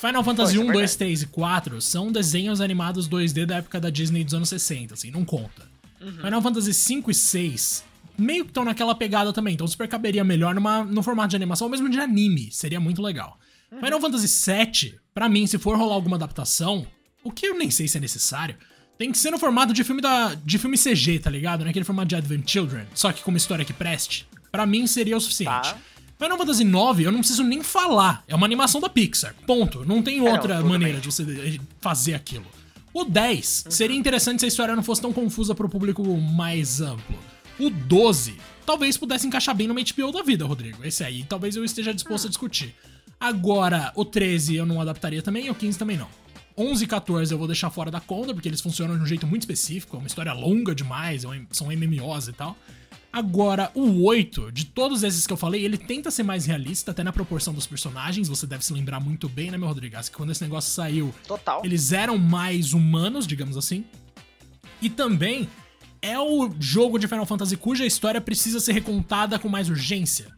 Final 0.00 0.24
Fantasy 0.24 0.52
isso 0.54 0.62
1, 0.62 0.62
é 0.62 0.72
2, 0.72 0.78
verdade. 0.78 0.98
3 0.98 1.22
e 1.22 1.26
4 1.26 1.80
são 1.82 2.10
desenhos 2.10 2.60
animados 2.60 3.08
2D 3.08 3.44
da 3.44 3.56
época 3.56 3.78
da 3.78 3.90
Disney 3.90 4.24
dos 4.24 4.34
anos 4.34 4.48
60, 4.48 4.94
assim, 4.94 5.10
não 5.10 5.24
conta. 5.24 5.68
Uhum. 6.00 6.12
Final 6.12 6.42
Fantasy 6.42 6.72
5 6.72 7.10
e 7.10 7.14
6 7.14 7.90
meio 8.20 8.44
que 8.44 8.50
estão 8.50 8.64
naquela 8.64 8.94
pegada 8.94 9.32
também, 9.32 9.54
então 9.54 9.66
super 9.66 9.88
caberia 9.88 10.22
melhor 10.22 10.54
numa, 10.54 10.84
no 10.84 11.02
formato 11.02 11.30
de 11.30 11.36
animação 11.36 11.66
ou 11.66 11.70
mesmo 11.70 11.88
de 11.88 11.98
anime, 11.98 12.50
seria 12.52 12.78
muito 12.78 13.00
legal. 13.00 13.38
Uhum. 13.72 13.80
Final 13.80 14.00
Fantasy 14.00 14.28
7, 14.28 15.00
pra 15.14 15.28
mim, 15.28 15.46
se 15.46 15.58
for 15.58 15.76
rolar 15.76 15.94
alguma 15.94 16.16
adaptação, 16.16 16.86
o 17.24 17.30
que 17.30 17.46
eu 17.46 17.56
nem 17.56 17.70
sei 17.70 17.88
se 17.88 17.96
é 17.96 18.00
necessário, 18.00 18.56
tem 18.98 19.10
que 19.10 19.18
ser 19.18 19.30
no 19.30 19.38
formato 19.38 19.72
de 19.72 19.82
filme 19.82 20.02
da 20.02 20.34
de 20.34 20.58
filme 20.58 20.76
CG, 20.76 21.20
tá 21.20 21.30
ligado? 21.30 21.64
Naquele 21.64 21.84
formato 21.84 22.08
de 22.08 22.16
Advent 22.16 22.48
Children, 22.48 22.84
só 22.94 23.10
que 23.10 23.22
com 23.22 23.30
uma 23.30 23.38
história 23.38 23.64
que 23.64 23.72
preste. 23.72 24.28
Pra 24.52 24.66
mim 24.66 24.86
seria 24.86 25.16
o 25.16 25.20
suficiente. 25.20 25.70
Tá. 25.70 25.78
Final 26.20 26.36
Fantasy 26.36 26.64
9, 26.64 27.02
eu 27.04 27.10
não 27.12 27.20
preciso 27.20 27.42
nem 27.42 27.62
falar. 27.62 28.22
É 28.28 28.34
uma 28.34 28.46
animação 28.46 28.80
da 28.80 28.88
Pixar. 28.90 29.34
Ponto. 29.46 29.84
Não 29.86 30.02
tem 30.02 30.20
outra 30.20 30.56
tudo 30.58 30.68
maneira 30.68 30.94
bem. 30.94 31.00
de 31.00 31.06
você 31.10 31.58
fazer 31.80 32.14
aquilo. 32.14 32.44
O 32.92 33.04
10, 33.04 33.62
Uhum. 33.64 33.70
seria 33.70 33.96
interessante 33.96 34.40
se 34.40 34.44
a 34.44 34.48
história 34.48 34.76
não 34.76 34.82
fosse 34.82 35.00
tão 35.00 35.12
confusa 35.12 35.54
pro 35.54 35.68
público 35.68 36.04
mais 36.18 36.80
amplo. 36.80 37.18
O 37.58 37.70
12, 37.70 38.34
talvez 38.66 38.96
pudesse 38.98 39.26
encaixar 39.26 39.54
bem 39.54 39.66
numa 39.66 39.80
HBO 39.80 40.12
da 40.12 40.22
vida, 40.22 40.44
Rodrigo. 40.44 40.84
Esse 40.84 41.02
aí, 41.04 41.24
talvez 41.24 41.56
eu 41.56 41.64
esteja 41.64 41.94
disposto 41.94 42.26
a 42.26 42.28
discutir. 42.28 42.74
Agora, 43.18 43.92
o 43.96 44.04
13 44.04 44.56
eu 44.56 44.66
não 44.66 44.80
adaptaria 44.80 45.22
também, 45.22 45.46
e 45.46 45.50
o 45.50 45.54
15 45.54 45.78
também 45.78 45.96
não. 45.96 46.08
11 46.56 46.84
e 46.84 46.86
14 46.86 47.32
eu 47.32 47.38
vou 47.38 47.46
deixar 47.46 47.70
fora 47.70 47.90
da 47.90 48.00
conta, 48.00 48.34
porque 48.34 48.48
eles 48.48 48.60
funcionam 48.60 48.96
de 48.96 49.02
um 49.02 49.06
jeito 49.06 49.26
muito 49.26 49.42
específico, 49.42 49.96
é 49.96 49.98
uma 50.00 50.06
história 50.06 50.32
longa 50.32 50.74
demais, 50.74 51.24
é 51.24 51.28
são 51.52 51.68
MMOs 51.70 52.28
e 52.28 52.32
tal. 52.32 52.56
Agora, 53.12 53.72
o 53.74 54.04
8, 54.04 54.52
de 54.52 54.66
todos 54.66 55.02
esses 55.02 55.26
que 55.26 55.32
eu 55.32 55.36
falei, 55.36 55.64
ele 55.64 55.76
tenta 55.76 56.10
ser 56.10 56.22
mais 56.22 56.46
realista, 56.46 56.92
até 56.92 57.02
na 57.02 57.12
proporção 57.12 57.52
dos 57.52 57.66
personagens. 57.66 58.28
Você 58.28 58.46
deve 58.46 58.64
se 58.64 58.72
lembrar 58.72 59.00
muito 59.00 59.28
bem, 59.28 59.50
né, 59.50 59.58
meu 59.58 59.66
Rodrigues? 59.66 60.08
Que 60.08 60.16
quando 60.16 60.30
esse 60.30 60.42
negócio 60.42 60.72
saiu, 60.72 61.12
Total. 61.26 61.60
eles 61.64 61.92
eram 61.92 62.16
mais 62.16 62.72
humanos, 62.72 63.26
digamos 63.26 63.56
assim. 63.56 63.84
E 64.80 64.88
também 64.88 65.48
é 66.00 66.18
o 66.18 66.50
jogo 66.58 66.98
de 66.98 67.08
Final 67.08 67.26
Fantasy 67.26 67.56
cuja 67.56 67.84
história 67.84 68.20
precisa 68.20 68.60
ser 68.60 68.72
recontada 68.72 69.38
com 69.38 69.48
mais 69.48 69.68
urgência. 69.68 70.28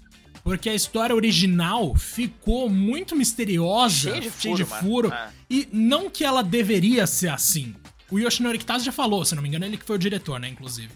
Porque 0.43 0.68
a 0.68 0.75
história 0.75 1.14
original 1.14 1.95
ficou 1.95 2.68
muito 2.68 3.14
misteriosa, 3.14 4.11
Cheio 4.41 4.57
de 4.57 4.64
furo, 4.64 5.11
mano. 5.11 5.20
É. 5.20 5.31
e 5.49 5.68
não 5.73 6.11
que 6.11 6.25
ela 6.25 6.43
deveria 6.43 7.07
ser 7.07 7.29
assim. 7.29 7.75
O 8.11 8.18
Yoshinori 8.18 8.59
Kitase 8.59 8.85
já 8.85 8.93
falou, 8.93 9.25
se 9.25 9.35
não 9.35 9.43
me 9.43 9.49
engano, 9.49 9.64
ele 9.64 9.77
que 9.77 9.85
foi 9.85 9.97
o 9.97 9.99
diretor, 9.99 10.41
né, 10.41 10.49
inclusive. 10.49 10.91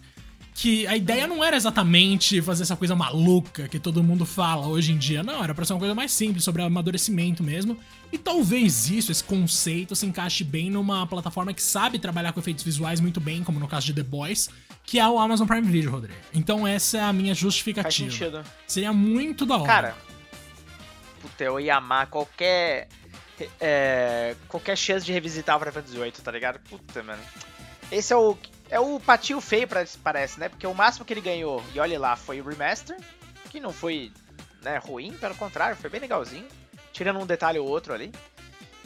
Que 0.57 0.87
a 0.87 0.97
ideia 0.97 1.27
não 1.27 1.45
era 1.45 1.55
exatamente 1.55 2.41
fazer 2.41 2.63
essa 2.63 2.75
coisa 2.75 2.97
maluca 2.97 3.69
que 3.69 3.79
todo 3.79 4.03
mundo 4.03 4.25
fala 4.25 4.67
hoje 4.67 4.91
em 4.91 4.97
dia. 4.97 5.23
Não, 5.23 5.45
era 5.45 5.55
pra 5.55 5.67
ser 5.67 5.75
uma 5.75 5.79
coisa 5.79 5.95
mais 5.95 6.11
simples, 6.11 6.45
sobre 6.45 6.63
amadurecimento 6.63 7.43
mesmo. 7.43 7.79
E 8.11 8.17
talvez 8.17 8.89
isso, 8.89 9.13
esse 9.13 9.23
conceito, 9.23 9.95
se 9.95 10.07
encaixe 10.07 10.43
bem 10.43 10.71
numa 10.71 11.07
plataforma 11.07 11.53
que 11.53 11.63
sabe 11.63 11.99
trabalhar 11.99 12.33
com 12.33 12.41
efeitos 12.41 12.65
visuais 12.65 13.01
muito 13.01 13.21
bem, 13.21 13.45
como 13.45 13.61
no 13.61 13.69
caso 13.69 13.85
de 13.85 13.93
The 13.93 14.03
Boys, 14.03 14.49
que 14.83 14.99
é 14.99 15.07
o 15.07 15.19
Amazon 15.19 15.47
Prime 15.47 15.71
Video, 15.71 15.91
Rodrigo. 15.91 16.19
Então 16.33 16.67
essa 16.67 16.97
é 16.97 17.03
a 17.03 17.13
minha 17.13 17.35
justificativa. 17.35 18.09
Faz 18.09 18.19
sentido. 18.19 18.43
Seria 18.67 18.95
muito 18.95 19.45
da 19.45 19.59
hora. 19.59 19.67
Cara, 19.67 19.97
puta, 21.21 21.45
eu 21.45 21.61
ia 21.61 21.77
amar 21.77 22.07
qualquer. 22.07 22.89
É, 23.61 24.35
qualquer 24.49 24.75
chance 24.75 25.05
de 25.05 25.13
revisitar 25.13 25.57
o 25.57 25.59
Final 25.59 25.75
Fantasy 25.75 25.99
VIII, 25.99 26.13
tá 26.13 26.33
ligado? 26.33 26.59
Puta, 26.61 27.03
mano. 27.03 27.23
Esse 27.93 28.15
é 28.15 28.17
o. 28.17 28.39
É 28.71 28.81
o 28.81 28.99
patinho 28.99 29.41
feio, 29.41 29.69
parece, 30.03 30.41
né? 30.41 30.49
Porque 30.49 30.67
o 30.67 30.75
máximo 30.75 31.05
que 31.05 31.13
ele 31.13 31.21
ganhou, 31.21 31.63
e 31.75 31.79
olha 31.79 31.99
lá, 31.99 32.17
foi 32.17 32.41
o 32.41 32.49
remaster, 32.49 32.97
que 33.51 33.61
não 33.61 33.73
foi 33.73 34.13
né, 34.63 34.79
ruim, 34.79 35.13
pelo 35.13 35.35
contrário, 35.37 35.77
foi 35.77 35.89
bem 35.89 36.01
legalzinho. 36.01 36.47
Tirando 36.93 37.21
um 37.21 37.27
detalhe 37.27 37.59
ou 37.59 37.69
outro 37.69 37.93
ali. 37.93 38.13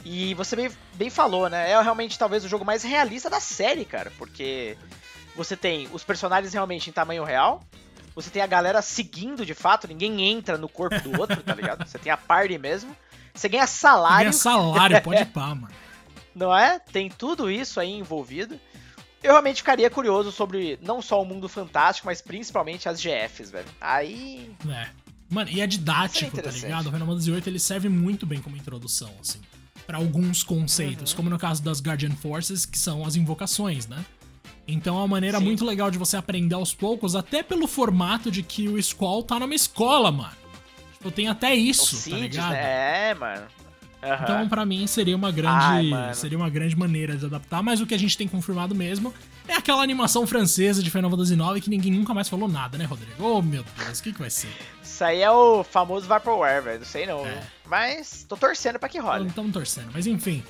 E 0.03 0.33
você 0.33 0.55
bem, 0.55 0.71
bem 0.93 1.09
falou, 1.09 1.49
né? 1.49 1.71
É 1.71 1.81
realmente 1.81 2.17
talvez 2.17 2.43
o 2.43 2.47
jogo 2.47 2.65
mais 2.65 2.83
realista 2.83 3.29
da 3.29 3.39
série, 3.39 3.85
cara. 3.85 4.11
Porque 4.17 4.77
você 5.35 5.55
tem 5.55 5.87
os 5.93 6.03
personagens 6.03 6.53
realmente 6.53 6.89
em 6.89 6.93
tamanho 6.93 7.23
real. 7.23 7.63
Você 8.13 8.29
tem 8.29 8.41
a 8.41 8.47
galera 8.47 8.81
seguindo 8.81 9.45
de 9.45 9.53
fato, 9.53 9.87
ninguém 9.87 10.29
entra 10.29 10.57
no 10.57 10.67
corpo 10.67 10.99
do 10.99 11.19
outro, 11.19 11.41
tá 11.41 11.55
ligado? 11.55 11.87
Você 11.87 11.97
tem 11.97 12.11
a 12.11 12.17
party 12.17 12.57
mesmo. 12.57 12.95
Você 13.33 13.47
ganha 13.47 13.65
salário. 13.65 14.25
Ganha 14.25 14.33
salário, 14.33 15.01
pode 15.01 15.25
pá, 15.31 15.55
mano. 15.55 15.69
Não 16.35 16.55
é? 16.55 16.79
Tem 16.79 17.09
tudo 17.09 17.49
isso 17.49 17.79
aí 17.79 17.91
envolvido. 17.91 18.59
Eu 19.23 19.31
realmente 19.31 19.57
ficaria 19.57 19.89
curioso 19.89 20.31
sobre 20.31 20.79
não 20.81 21.01
só 21.01 21.21
o 21.21 21.25
mundo 21.25 21.47
fantástico, 21.47 22.07
mas 22.07 22.21
principalmente 22.21 22.89
as 22.89 22.99
GFs, 23.01 23.51
velho. 23.51 23.67
Aí. 23.79 24.51
É. 24.67 24.87
Mano, 25.29 25.49
e 25.49 25.61
é 25.61 25.67
didático, 25.67 26.41
tá 26.41 26.51
ligado? 26.51 26.87
O 26.87 26.91
Final 26.91 27.07
Fantasy 27.07 27.31
VIII 27.31 27.43
ele 27.47 27.59
serve 27.59 27.87
muito 27.87 28.25
bem 28.25 28.41
como 28.41 28.57
introdução, 28.57 29.11
assim. 29.21 29.39
para 29.87 29.97
alguns 29.97 30.43
conceitos, 30.43 31.11
uhum. 31.11 31.17
como 31.17 31.29
no 31.29 31.39
caso 31.39 31.63
das 31.63 31.81
Guardian 31.81 32.11
Forces, 32.11 32.65
que 32.65 32.77
são 32.77 33.05
as 33.05 33.15
invocações, 33.15 33.87
né? 33.87 34.03
Então 34.67 34.95
é 34.95 34.99
uma 34.99 35.07
maneira 35.07 35.37
Sim. 35.37 35.45
muito 35.45 35.65
legal 35.65 35.89
de 35.89 35.97
você 35.97 36.17
aprender 36.17 36.55
aos 36.55 36.73
poucos, 36.73 37.15
até 37.15 37.41
pelo 37.43 37.67
formato 37.67 38.29
de 38.29 38.43
que 38.43 38.67
o 38.67 38.81
Squall 38.81 39.23
tá 39.23 39.39
numa 39.39 39.55
escola, 39.55 40.11
mano. 40.11 40.35
Tipo, 40.93 41.11
tem 41.11 41.27
até 41.27 41.53
isso, 41.53 42.09
o 42.09 42.11
tá 42.11 42.17
ligado? 42.17 42.53
É, 42.53 43.13
mano. 43.15 43.47
Uhum. 44.03 44.23
Então, 44.23 44.49
para 44.49 44.65
mim, 44.65 44.87
seria 44.87 45.15
uma 45.15 45.31
grande 45.31 45.93
Ai, 45.93 46.13
seria 46.13 46.37
uma 46.37 46.49
grande 46.49 46.75
maneira 46.75 47.15
de 47.15 47.25
adaptar, 47.25 47.61
mas 47.61 47.81
o 47.81 47.85
que 47.85 47.93
a 47.93 47.99
gente 47.99 48.17
tem 48.17 48.27
confirmado 48.27 48.73
mesmo 48.73 49.13
é 49.47 49.53
aquela 49.53 49.83
animação 49.83 50.25
francesa 50.25 50.81
de 50.81 50.89
Final 50.89 51.11
Fantasy 51.11 51.33
IX 51.33 51.63
que 51.63 51.69
ninguém 51.69 51.91
nunca 51.91 52.13
mais 52.13 52.27
falou 52.27 52.49
nada, 52.49 52.77
né, 52.77 52.85
Rodrigo? 52.85 53.23
Oh, 53.23 53.41
meu 53.41 53.63
Deus, 53.77 53.99
o 53.99 54.03
que, 54.03 54.11
que 54.11 54.19
vai 54.19 54.29
ser? 54.29 54.49
Isso 54.83 55.03
aí 55.03 55.21
é 55.21 55.31
o 55.31 55.63
famoso 55.63 56.07
Vaporware, 56.07 56.63
velho. 56.63 56.79
Não 56.79 56.85
sei 56.85 57.05
não. 57.05 57.25
É. 57.25 57.43
Mas 57.67 58.25
tô 58.27 58.35
torcendo 58.35 58.79
pra 58.79 58.89
que 58.89 58.99
role. 58.99 59.27
Estamos 59.27 59.53
torcendo. 59.53 59.91
Mas 59.93 60.07
enfim, 60.07 60.43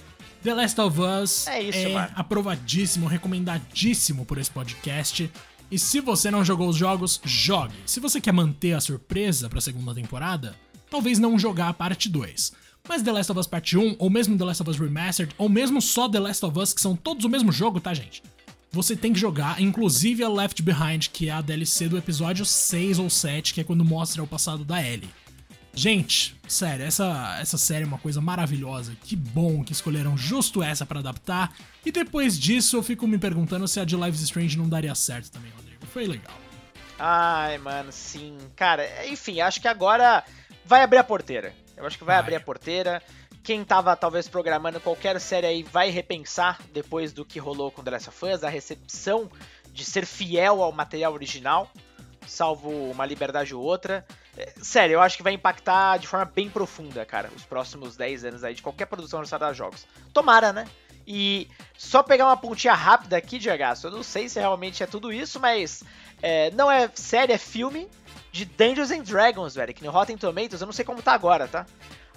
The 0.44 0.54
Last 0.54 0.80
of 0.82 1.00
Us 1.00 1.48
é, 1.48 1.62
isso, 1.62 1.88
é 1.88 2.12
aprovadíssimo, 2.16 3.06
recomendadíssimo 3.06 4.26
por 4.26 4.38
esse 4.38 4.50
podcast. 4.50 5.32
E 5.70 5.78
se 5.78 6.00
você 6.00 6.32
não 6.32 6.44
jogou 6.44 6.68
os 6.68 6.76
jogos, 6.76 7.22
jogue. 7.24 7.76
Se 7.86 8.00
você 8.00 8.20
quer 8.20 8.34
manter 8.34 8.74
a 8.74 8.82
surpresa 8.82 9.50
pra 9.50 9.62
segunda 9.62 9.94
temporada, 9.94 10.56
talvez 10.90 11.20
não 11.20 11.38
jogar 11.40 11.70
a 11.70 11.74
parte 11.74 12.10
2. 12.10 12.52
Mas 12.88 13.02
The 13.02 13.12
Last 13.12 13.32
of 13.32 13.40
Us 13.40 13.48
Part 13.48 13.78
1, 13.78 13.96
ou 14.00 14.10
mesmo 14.10 14.38
The 14.38 14.44
Last 14.44 14.62
of 14.62 14.70
Us 14.70 14.80
Remastered, 14.80 15.34
ou 15.38 15.48
mesmo 15.48 15.82
só 15.82 16.10
The 16.10 16.20
Last 16.20 16.46
of 16.46 16.60
Us, 16.60 16.74
que 16.74 16.82
são 16.82 16.96
todos 16.96 17.26
o 17.26 17.30
mesmo 17.30 17.52
jogo, 17.52 17.80
tá, 17.80 17.94
gente? 17.94 18.24
Você 18.72 18.96
tem 18.96 19.12
que 19.12 19.20
jogar, 19.20 19.62
inclusive 19.62 20.24
a 20.24 20.30
Left 20.30 20.62
Behind, 20.62 21.08
que 21.10 21.28
é 21.28 21.32
a 21.32 21.42
DLC 21.42 21.90
do 21.90 21.98
episódio 21.98 22.46
6 22.46 23.00
ou 23.00 23.10
7, 23.10 23.54
que 23.54 23.62
é 23.62 23.64
quando 23.64 23.84
mostra 23.84 24.24
o 24.24 24.28
passado 24.28 24.64
da 24.64 24.82
Ellie. 24.82 25.10
Gente, 25.74 26.36
sério, 26.48 26.86
essa, 26.86 27.38
essa 27.40 27.58
série 27.58 27.84
é 27.84 27.88
uma 27.88 27.98
coisa 27.98 28.20
maravilhosa. 28.20 28.96
Que 29.04 29.16
bom 29.16 29.64
que 29.64 29.72
escolheram 29.72 30.18
justo 30.18 30.62
essa 30.62 30.86
para 30.86 31.00
adaptar. 31.00 31.54
E 31.86 31.92
depois 31.92 32.38
disso 32.38 32.78
eu 32.78 32.84
fico 32.84 33.08
me 33.08 33.18
perguntando 33.18 33.68
se 33.68 33.80
a 33.80 33.86
de 33.86 33.96
Lives 33.96 34.22
Strange 34.22 34.58
não 34.58 34.68
daria 34.68 34.94
certo 34.96 35.32
também, 35.32 35.52
Rodrigo. 35.52 35.86
Foi 35.88 36.06
legal. 36.06 36.36
Ai, 37.00 37.58
mano, 37.58 37.92
sim. 37.92 38.38
Cara, 38.56 39.08
enfim, 39.08 39.40
acho 39.40 39.62
que 39.62 39.68
agora 39.68 40.24
vai 40.66 40.84
abrir 40.84 40.98
a 40.98 41.04
porteira. 41.04 41.54
Eu 41.82 41.88
acho 41.88 41.98
que 41.98 42.04
vai, 42.04 42.16
vai. 42.16 42.20
abrir 42.20 42.36
a 42.36 42.40
porteira. 42.40 43.02
Quem 43.44 43.66
tava 43.66 43.96
talvez 43.96 44.28
programando 44.28 44.80
qualquer 44.80 45.20
série 45.20 45.48
aí 45.48 45.64
vai 45.64 45.90
repensar 45.90 46.60
depois 46.72 47.12
do 47.12 47.26
que 47.26 47.40
rolou 47.40 47.72
com 47.72 47.84
The 47.84 47.92
Last 47.92 48.10
of 48.10 48.26
Us, 48.26 48.44
a 48.44 48.50
recepção 48.50 49.30
de 49.74 49.84
ser 49.84 50.06
fiel 50.06 50.62
ao 50.62 50.72
material 50.72 51.14
original, 51.14 51.72
salvo 52.28 52.70
uma 52.70 53.06
liberdade 53.06 53.56
ou 53.56 53.64
outra. 53.64 54.06
É, 54.38 54.54
sério, 54.62 54.94
eu 54.94 55.02
acho 55.02 55.18
que 55.18 55.24
vai 55.24 55.34
impactar 55.34 55.98
de 55.98 56.08
forma 56.08 56.26
bem 56.26 56.50
profunda, 56.50 57.04
cara, 57.04 57.30
os 57.36 57.44
próximos 57.44 57.98
10 57.98 58.26
anos 58.26 58.44
aí 58.44 58.54
de 58.54 58.62
qualquer 58.62 58.86
produção 58.86 59.20
relacionada 59.20 59.48
a 59.48 59.54
jogos. 59.54 59.88
Tomara, 60.14 60.54
né? 60.54 60.68
E 61.08 61.50
só 61.76 62.04
pegar 62.04 62.26
uma 62.26 62.38
pontinha 62.38 62.74
rápida 62.76 63.18
aqui, 63.18 63.40
Diego, 63.40 63.64
eu 63.84 63.92
não 63.92 64.04
sei 64.04 64.30
se 64.30 64.40
realmente 64.40 64.84
é 64.84 64.86
tudo 64.86 65.12
isso, 65.12 65.40
mas 65.40 65.84
é, 66.22 66.52
não 66.52 66.72
é 66.72 66.90
série, 66.94 67.34
é 67.34 67.38
filme 67.40 67.90
de 68.32 68.46
Dungeons 68.46 68.92
and 68.92 69.04
Dragons, 69.04 69.56
velho, 69.56 69.74
que 69.74 69.84
no 69.84 69.92
Rotten 69.92 70.18
Tomatoes, 70.18 70.62
eu 70.62 70.66
não 70.66 70.74
sei 70.74 70.86
como 70.86 71.02
tá 71.02 71.14
agora, 71.14 71.48
tá? 71.48 71.66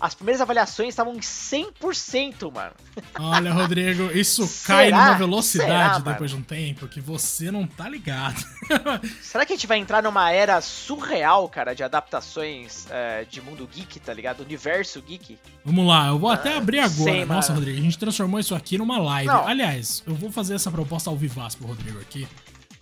As 0.01 0.15
primeiras 0.15 0.41
avaliações 0.41 0.89
estavam 0.91 1.15
em 1.15 1.21
100%, 1.21 2.53
mano. 2.53 2.73
Olha, 3.19 3.53
Rodrigo, 3.53 4.11
isso 4.13 4.47
cai 4.67 4.91
numa 4.91 5.15
velocidade 5.15 5.99
Será, 5.99 6.13
depois 6.13 6.31
de 6.31 6.37
um 6.37 6.43
tempo 6.43 6.89
que 6.89 7.01
você 7.01 7.51
não 7.51 7.67
tá 7.67 7.89
ligado. 7.89 8.45
Será 9.23 9.47
que 9.47 9.53
a 9.53 9.57
gente 9.57 9.67
vai 9.67 9.79
entrar 9.79 10.03
numa 10.03 10.31
era 10.31 10.61
surreal, 10.61 11.49
cara, 11.49 11.75
de 11.75 11.85
adaptações 11.85 12.87
é, 12.91 13.25
de 13.25 13.41
mundo 13.41 13.69
geek, 13.73 14.01
tá 14.01 14.13
ligado? 14.13 14.41
Universo 14.41 15.01
geek? 15.01 15.39
Vamos 15.65 15.87
lá, 15.87 16.09
eu 16.09 16.19
vou 16.19 16.29
ah, 16.29 16.35
até 16.35 16.57
abrir 16.57 16.81
agora. 16.81 17.13
Sei, 17.13 17.25
Nossa, 17.25 17.53
mano. 17.53 17.61
Rodrigo, 17.61 17.81
a 17.81 17.85
gente 17.85 17.99
transformou 17.99 18.41
isso 18.41 18.55
aqui 18.55 18.77
numa 18.77 18.99
live. 18.99 19.29
Não. 19.29 19.47
Aliás, 19.47 20.03
eu 20.07 20.15
vou 20.15 20.31
fazer 20.31 20.55
essa 20.55 20.71
proposta 20.71 21.09
ao 21.09 21.17
vivaço 21.17 21.57
pro 21.57 21.69
Rodrigo 21.69 22.01
aqui 22.01 22.27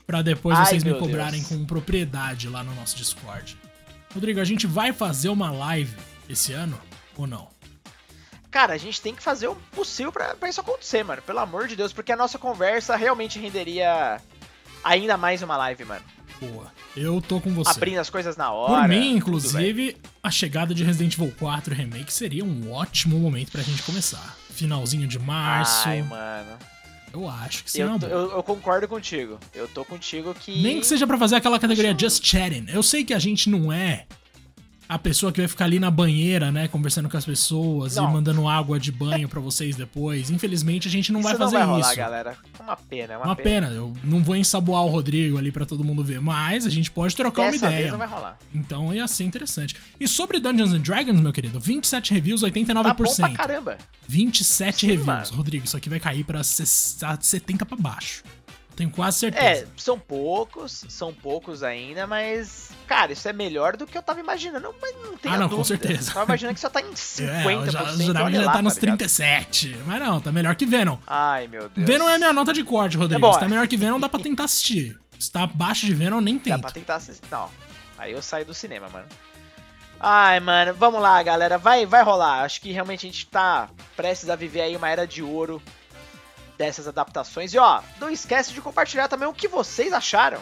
para 0.06 0.22
depois 0.22 0.58
Ai, 0.58 0.66
vocês 0.66 0.84
me 0.84 0.94
cobrarem 0.94 1.40
Deus. 1.40 1.48
com 1.48 1.64
propriedade 1.64 2.48
lá 2.48 2.62
no 2.62 2.74
nosso 2.74 2.96
Discord. 2.96 3.56
Rodrigo, 4.14 4.40
a 4.40 4.44
gente 4.44 4.66
vai 4.66 4.92
fazer 4.92 5.28
uma 5.28 5.50
live 5.50 5.96
esse 6.28 6.52
ano 6.52 6.78
ou 7.16 7.26
não? 7.26 7.48
Cara, 8.50 8.74
a 8.74 8.78
gente 8.78 9.00
tem 9.00 9.14
que 9.14 9.22
fazer 9.22 9.48
o 9.48 9.54
possível 9.74 10.12
para 10.12 10.36
isso 10.48 10.60
acontecer, 10.60 11.02
mano. 11.02 11.22
Pelo 11.22 11.38
amor 11.38 11.66
de 11.66 11.74
Deus, 11.74 11.92
porque 11.92 12.12
a 12.12 12.16
nossa 12.16 12.38
conversa 12.38 12.94
realmente 12.96 13.38
renderia 13.38 14.20
ainda 14.84 15.16
mais 15.16 15.42
uma 15.42 15.56
live, 15.56 15.84
mano. 15.86 16.04
Boa. 16.38 16.70
Eu 16.94 17.22
tô 17.22 17.40
com 17.40 17.54
você. 17.54 17.70
Abrindo 17.70 17.98
as 18.00 18.10
coisas 18.10 18.36
na 18.36 18.50
hora. 18.50 18.82
Por 18.82 18.88
mim, 18.88 19.14
inclusive, 19.16 19.96
a 20.22 20.30
chegada 20.30 20.74
de 20.74 20.84
Resident 20.84 21.14
Evil 21.14 21.32
4 21.38 21.74
Remake 21.74 22.12
seria 22.12 22.44
um 22.44 22.70
ótimo 22.72 23.18
momento 23.18 23.52
pra 23.52 23.62
gente 23.62 23.82
começar. 23.84 24.36
Finalzinho 24.50 25.06
de 25.08 25.18
março. 25.18 25.88
Ai, 25.88 26.02
mano. 26.02 26.58
Eu 27.12 27.28
acho 27.28 27.64
que 27.64 27.70
sim. 27.70 27.82
Eu, 27.82 27.98
eu, 28.02 28.30
eu, 28.32 28.42
concordo 28.42 28.88
contigo. 28.88 29.38
Eu 29.54 29.68
tô 29.68 29.84
contigo 29.84 30.34
que. 30.34 30.62
Nem 30.62 30.80
que 30.80 30.86
seja 30.86 31.06
para 31.06 31.18
fazer 31.18 31.36
aquela 31.36 31.58
categoria 31.58 31.96
Just 31.98 32.24
Chatting. 32.24 32.66
Eu 32.68 32.82
sei 32.82 33.04
que 33.04 33.12
a 33.12 33.18
gente 33.18 33.50
não 33.50 33.72
é 33.72 34.06
a 34.92 34.98
pessoa 34.98 35.32
que 35.32 35.40
vai 35.40 35.48
ficar 35.48 35.64
ali 35.64 35.80
na 35.80 35.90
banheira, 35.90 36.52
né, 36.52 36.68
conversando 36.68 37.08
com 37.08 37.16
as 37.16 37.24
pessoas 37.24 37.96
não. 37.96 38.10
e 38.10 38.12
mandando 38.12 38.46
água 38.46 38.78
de 38.78 38.92
banho 38.92 39.26
para 39.26 39.40
vocês 39.40 39.74
depois. 39.74 40.30
Infelizmente 40.30 40.86
a 40.86 40.90
gente 40.90 41.10
não 41.10 41.20
isso 41.20 41.28
vai 41.30 41.38
fazer 41.38 41.58
não 41.58 41.66
vai 41.66 41.74
rolar, 41.76 41.88
isso. 41.88 41.96
galera. 41.96 42.36
É 42.58 42.62
uma 42.62 42.76
pena, 42.76 43.14
é 43.14 43.16
uma, 43.16 43.26
uma 43.26 43.36
pena. 43.36 43.68
pena. 43.68 43.74
Eu 43.74 43.96
não 44.04 44.22
vou 44.22 44.36
ensaboar 44.36 44.84
o 44.84 44.88
Rodrigo 44.88 45.38
ali 45.38 45.50
para 45.50 45.64
todo 45.64 45.82
mundo 45.82 46.04
ver, 46.04 46.20
mas 46.20 46.66
a 46.66 46.70
gente 46.70 46.90
pode 46.90 47.16
trocar 47.16 47.50
Dessa 47.50 47.64
uma 47.64 47.70
ideia. 47.70 47.80
Vez 47.80 47.90
não 47.90 47.98
vai 47.98 48.08
rolar. 48.08 48.38
Então 48.54 48.94
ia 48.94 49.08
ser 49.08 49.24
interessante. 49.24 49.76
E 49.98 50.06
sobre 50.06 50.38
Dungeons 50.38 50.74
and 50.74 50.80
Dragons, 50.80 51.20
meu 51.20 51.32
querido, 51.32 51.58
27 51.58 52.12
reviews, 52.12 52.42
89%. 52.42 52.82
Tá 52.82 52.94
bom 52.94 53.14
pra 53.14 53.30
caramba. 53.30 53.78
27 54.06 54.80
Sim, 54.80 54.86
reviews. 54.88 55.06
Mano. 55.06 55.36
Rodrigo, 55.36 55.64
isso 55.64 55.76
aqui 55.76 55.88
vai 55.88 56.00
cair 56.00 56.22
para 56.24 56.42
70 56.44 57.64
para 57.64 57.78
baixo. 57.78 58.22
Tenho 58.74 58.90
quase 58.90 59.18
certeza. 59.18 59.44
É, 59.64 59.66
são 59.76 59.98
poucos, 59.98 60.84
são 60.88 61.12
poucos 61.12 61.62
ainda, 61.62 62.06
mas. 62.06 62.70
Cara, 62.86 63.12
isso 63.12 63.28
é 63.28 63.32
melhor 63.32 63.76
do 63.76 63.86
que 63.86 63.96
eu 63.96 64.02
tava 64.02 64.18
imaginando. 64.20 64.74
Mas 64.80 64.94
não 64.96 65.16
tem 65.16 65.30
Ah, 65.30 65.36
não, 65.36 65.48
dúvida. 65.48 65.56
com 65.56 65.64
certeza. 65.64 66.10
Eu 66.10 66.14
tava 66.14 66.26
imaginando 66.26 66.54
que 66.54 66.60
só 66.60 66.70
tá 66.70 66.80
em 66.80 66.90
50%. 66.92 67.22
É, 67.42 67.54
eu 67.54 67.70
já, 67.70 67.84
jurava 67.92 68.30
que 68.30 68.36
já 68.36 68.44
lá, 68.46 68.52
tá 68.52 68.62
nos 68.62 68.74
tá 68.74 68.80
37. 68.80 69.76
Mas 69.86 70.00
não, 70.00 70.20
tá 70.20 70.32
melhor 70.32 70.54
que 70.56 70.64
Venom. 70.64 70.96
Ai, 71.06 71.46
meu 71.48 71.68
Deus. 71.68 71.86
Venom 71.86 72.08
é 72.08 72.16
minha 72.18 72.32
nota 72.32 72.52
de 72.52 72.64
corte, 72.64 72.96
Rodrigo. 72.96 73.26
É 73.26 73.32
Se 73.34 73.40
tá 73.40 73.48
melhor 73.48 73.68
que 73.68 73.76
Venom, 73.76 74.00
dá 74.00 74.08
pra 74.08 74.20
tentar 74.20 74.44
assistir. 74.44 74.98
Se 75.18 75.30
tá 75.30 75.42
abaixo 75.42 75.84
de 75.86 75.94
Venom, 75.94 76.20
nem 76.20 76.38
tenta. 76.38 76.56
Dá 76.56 76.62
pra 76.62 76.72
tentar 76.72 76.96
assistir. 76.96 77.22
Não. 77.30 77.48
Aí 77.98 78.12
eu 78.12 78.22
saio 78.22 78.44
do 78.46 78.54
cinema, 78.54 78.88
mano. 78.88 79.06
Ai, 80.00 80.40
mano, 80.40 80.74
vamos 80.74 81.00
lá, 81.00 81.22
galera. 81.22 81.58
Vai, 81.58 81.86
vai 81.86 82.02
rolar. 82.02 82.42
Acho 82.42 82.60
que 82.60 82.72
realmente 82.72 83.06
a 83.06 83.10
gente 83.10 83.26
tá 83.26 83.68
prestes 83.96 84.28
a 84.28 84.34
viver 84.34 84.62
aí 84.62 84.74
uma 84.76 84.88
era 84.88 85.06
de 85.06 85.22
ouro 85.22 85.62
dessas 86.62 86.86
adaptações. 86.86 87.52
E 87.52 87.58
ó, 87.58 87.82
não 87.98 88.08
esquece 88.08 88.52
de 88.52 88.60
compartilhar 88.60 89.08
também 89.08 89.28
o 89.28 89.34
que 89.34 89.48
vocês 89.48 89.92
acharam. 89.92 90.40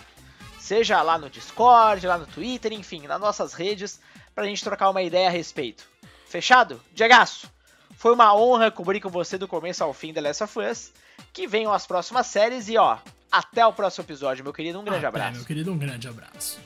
Seja 0.59 1.01
lá 1.01 1.17
no 1.17 1.31
Discord, 1.31 2.07
lá 2.07 2.19
no 2.19 2.27
Twitter, 2.27 2.75
enfim, 2.75 3.07
nas 3.07 3.19
nossas 3.19 3.55
redes, 3.55 3.99
pra 4.35 4.45
gente 4.45 4.63
trocar 4.63 4.91
uma 4.91 5.01
ideia 5.01 5.29
a 5.29 5.31
respeito. 5.31 5.83
Fechado? 6.29 6.79
Diegaço, 6.93 7.51
foi 7.97 8.13
uma 8.13 8.37
honra 8.37 8.71
cobrir 8.71 9.01
com 9.01 9.09
você 9.09 9.39
do 9.39 9.49
começo 9.49 9.83
ao 9.83 9.95
fim 9.95 10.13
da 10.13 10.21
Last 10.21 10.45
of 10.45 10.59
Us. 10.59 10.93
Que 11.33 11.47
venham 11.47 11.73
as 11.73 11.87
próximas 11.87 12.27
séries 12.27 12.69
e 12.69 12.77
ó, 12.77 12.99
Até 13.33 13.65
o 13.65 13.73
próximo 13.73 14.05
episódio, 14.05 14.45
meu 14.45 14.53
querido. 14.53 14.79
Um 14.79 14.85
grande 14.85 15.07
Até, 15.07 15.09
abraço. 15.09 15.37
Meu 15.39 15.45
querido, 15.47 15.73
um 15.73 15.79
grande 15.79 16.07
abraço. 16.07 16.59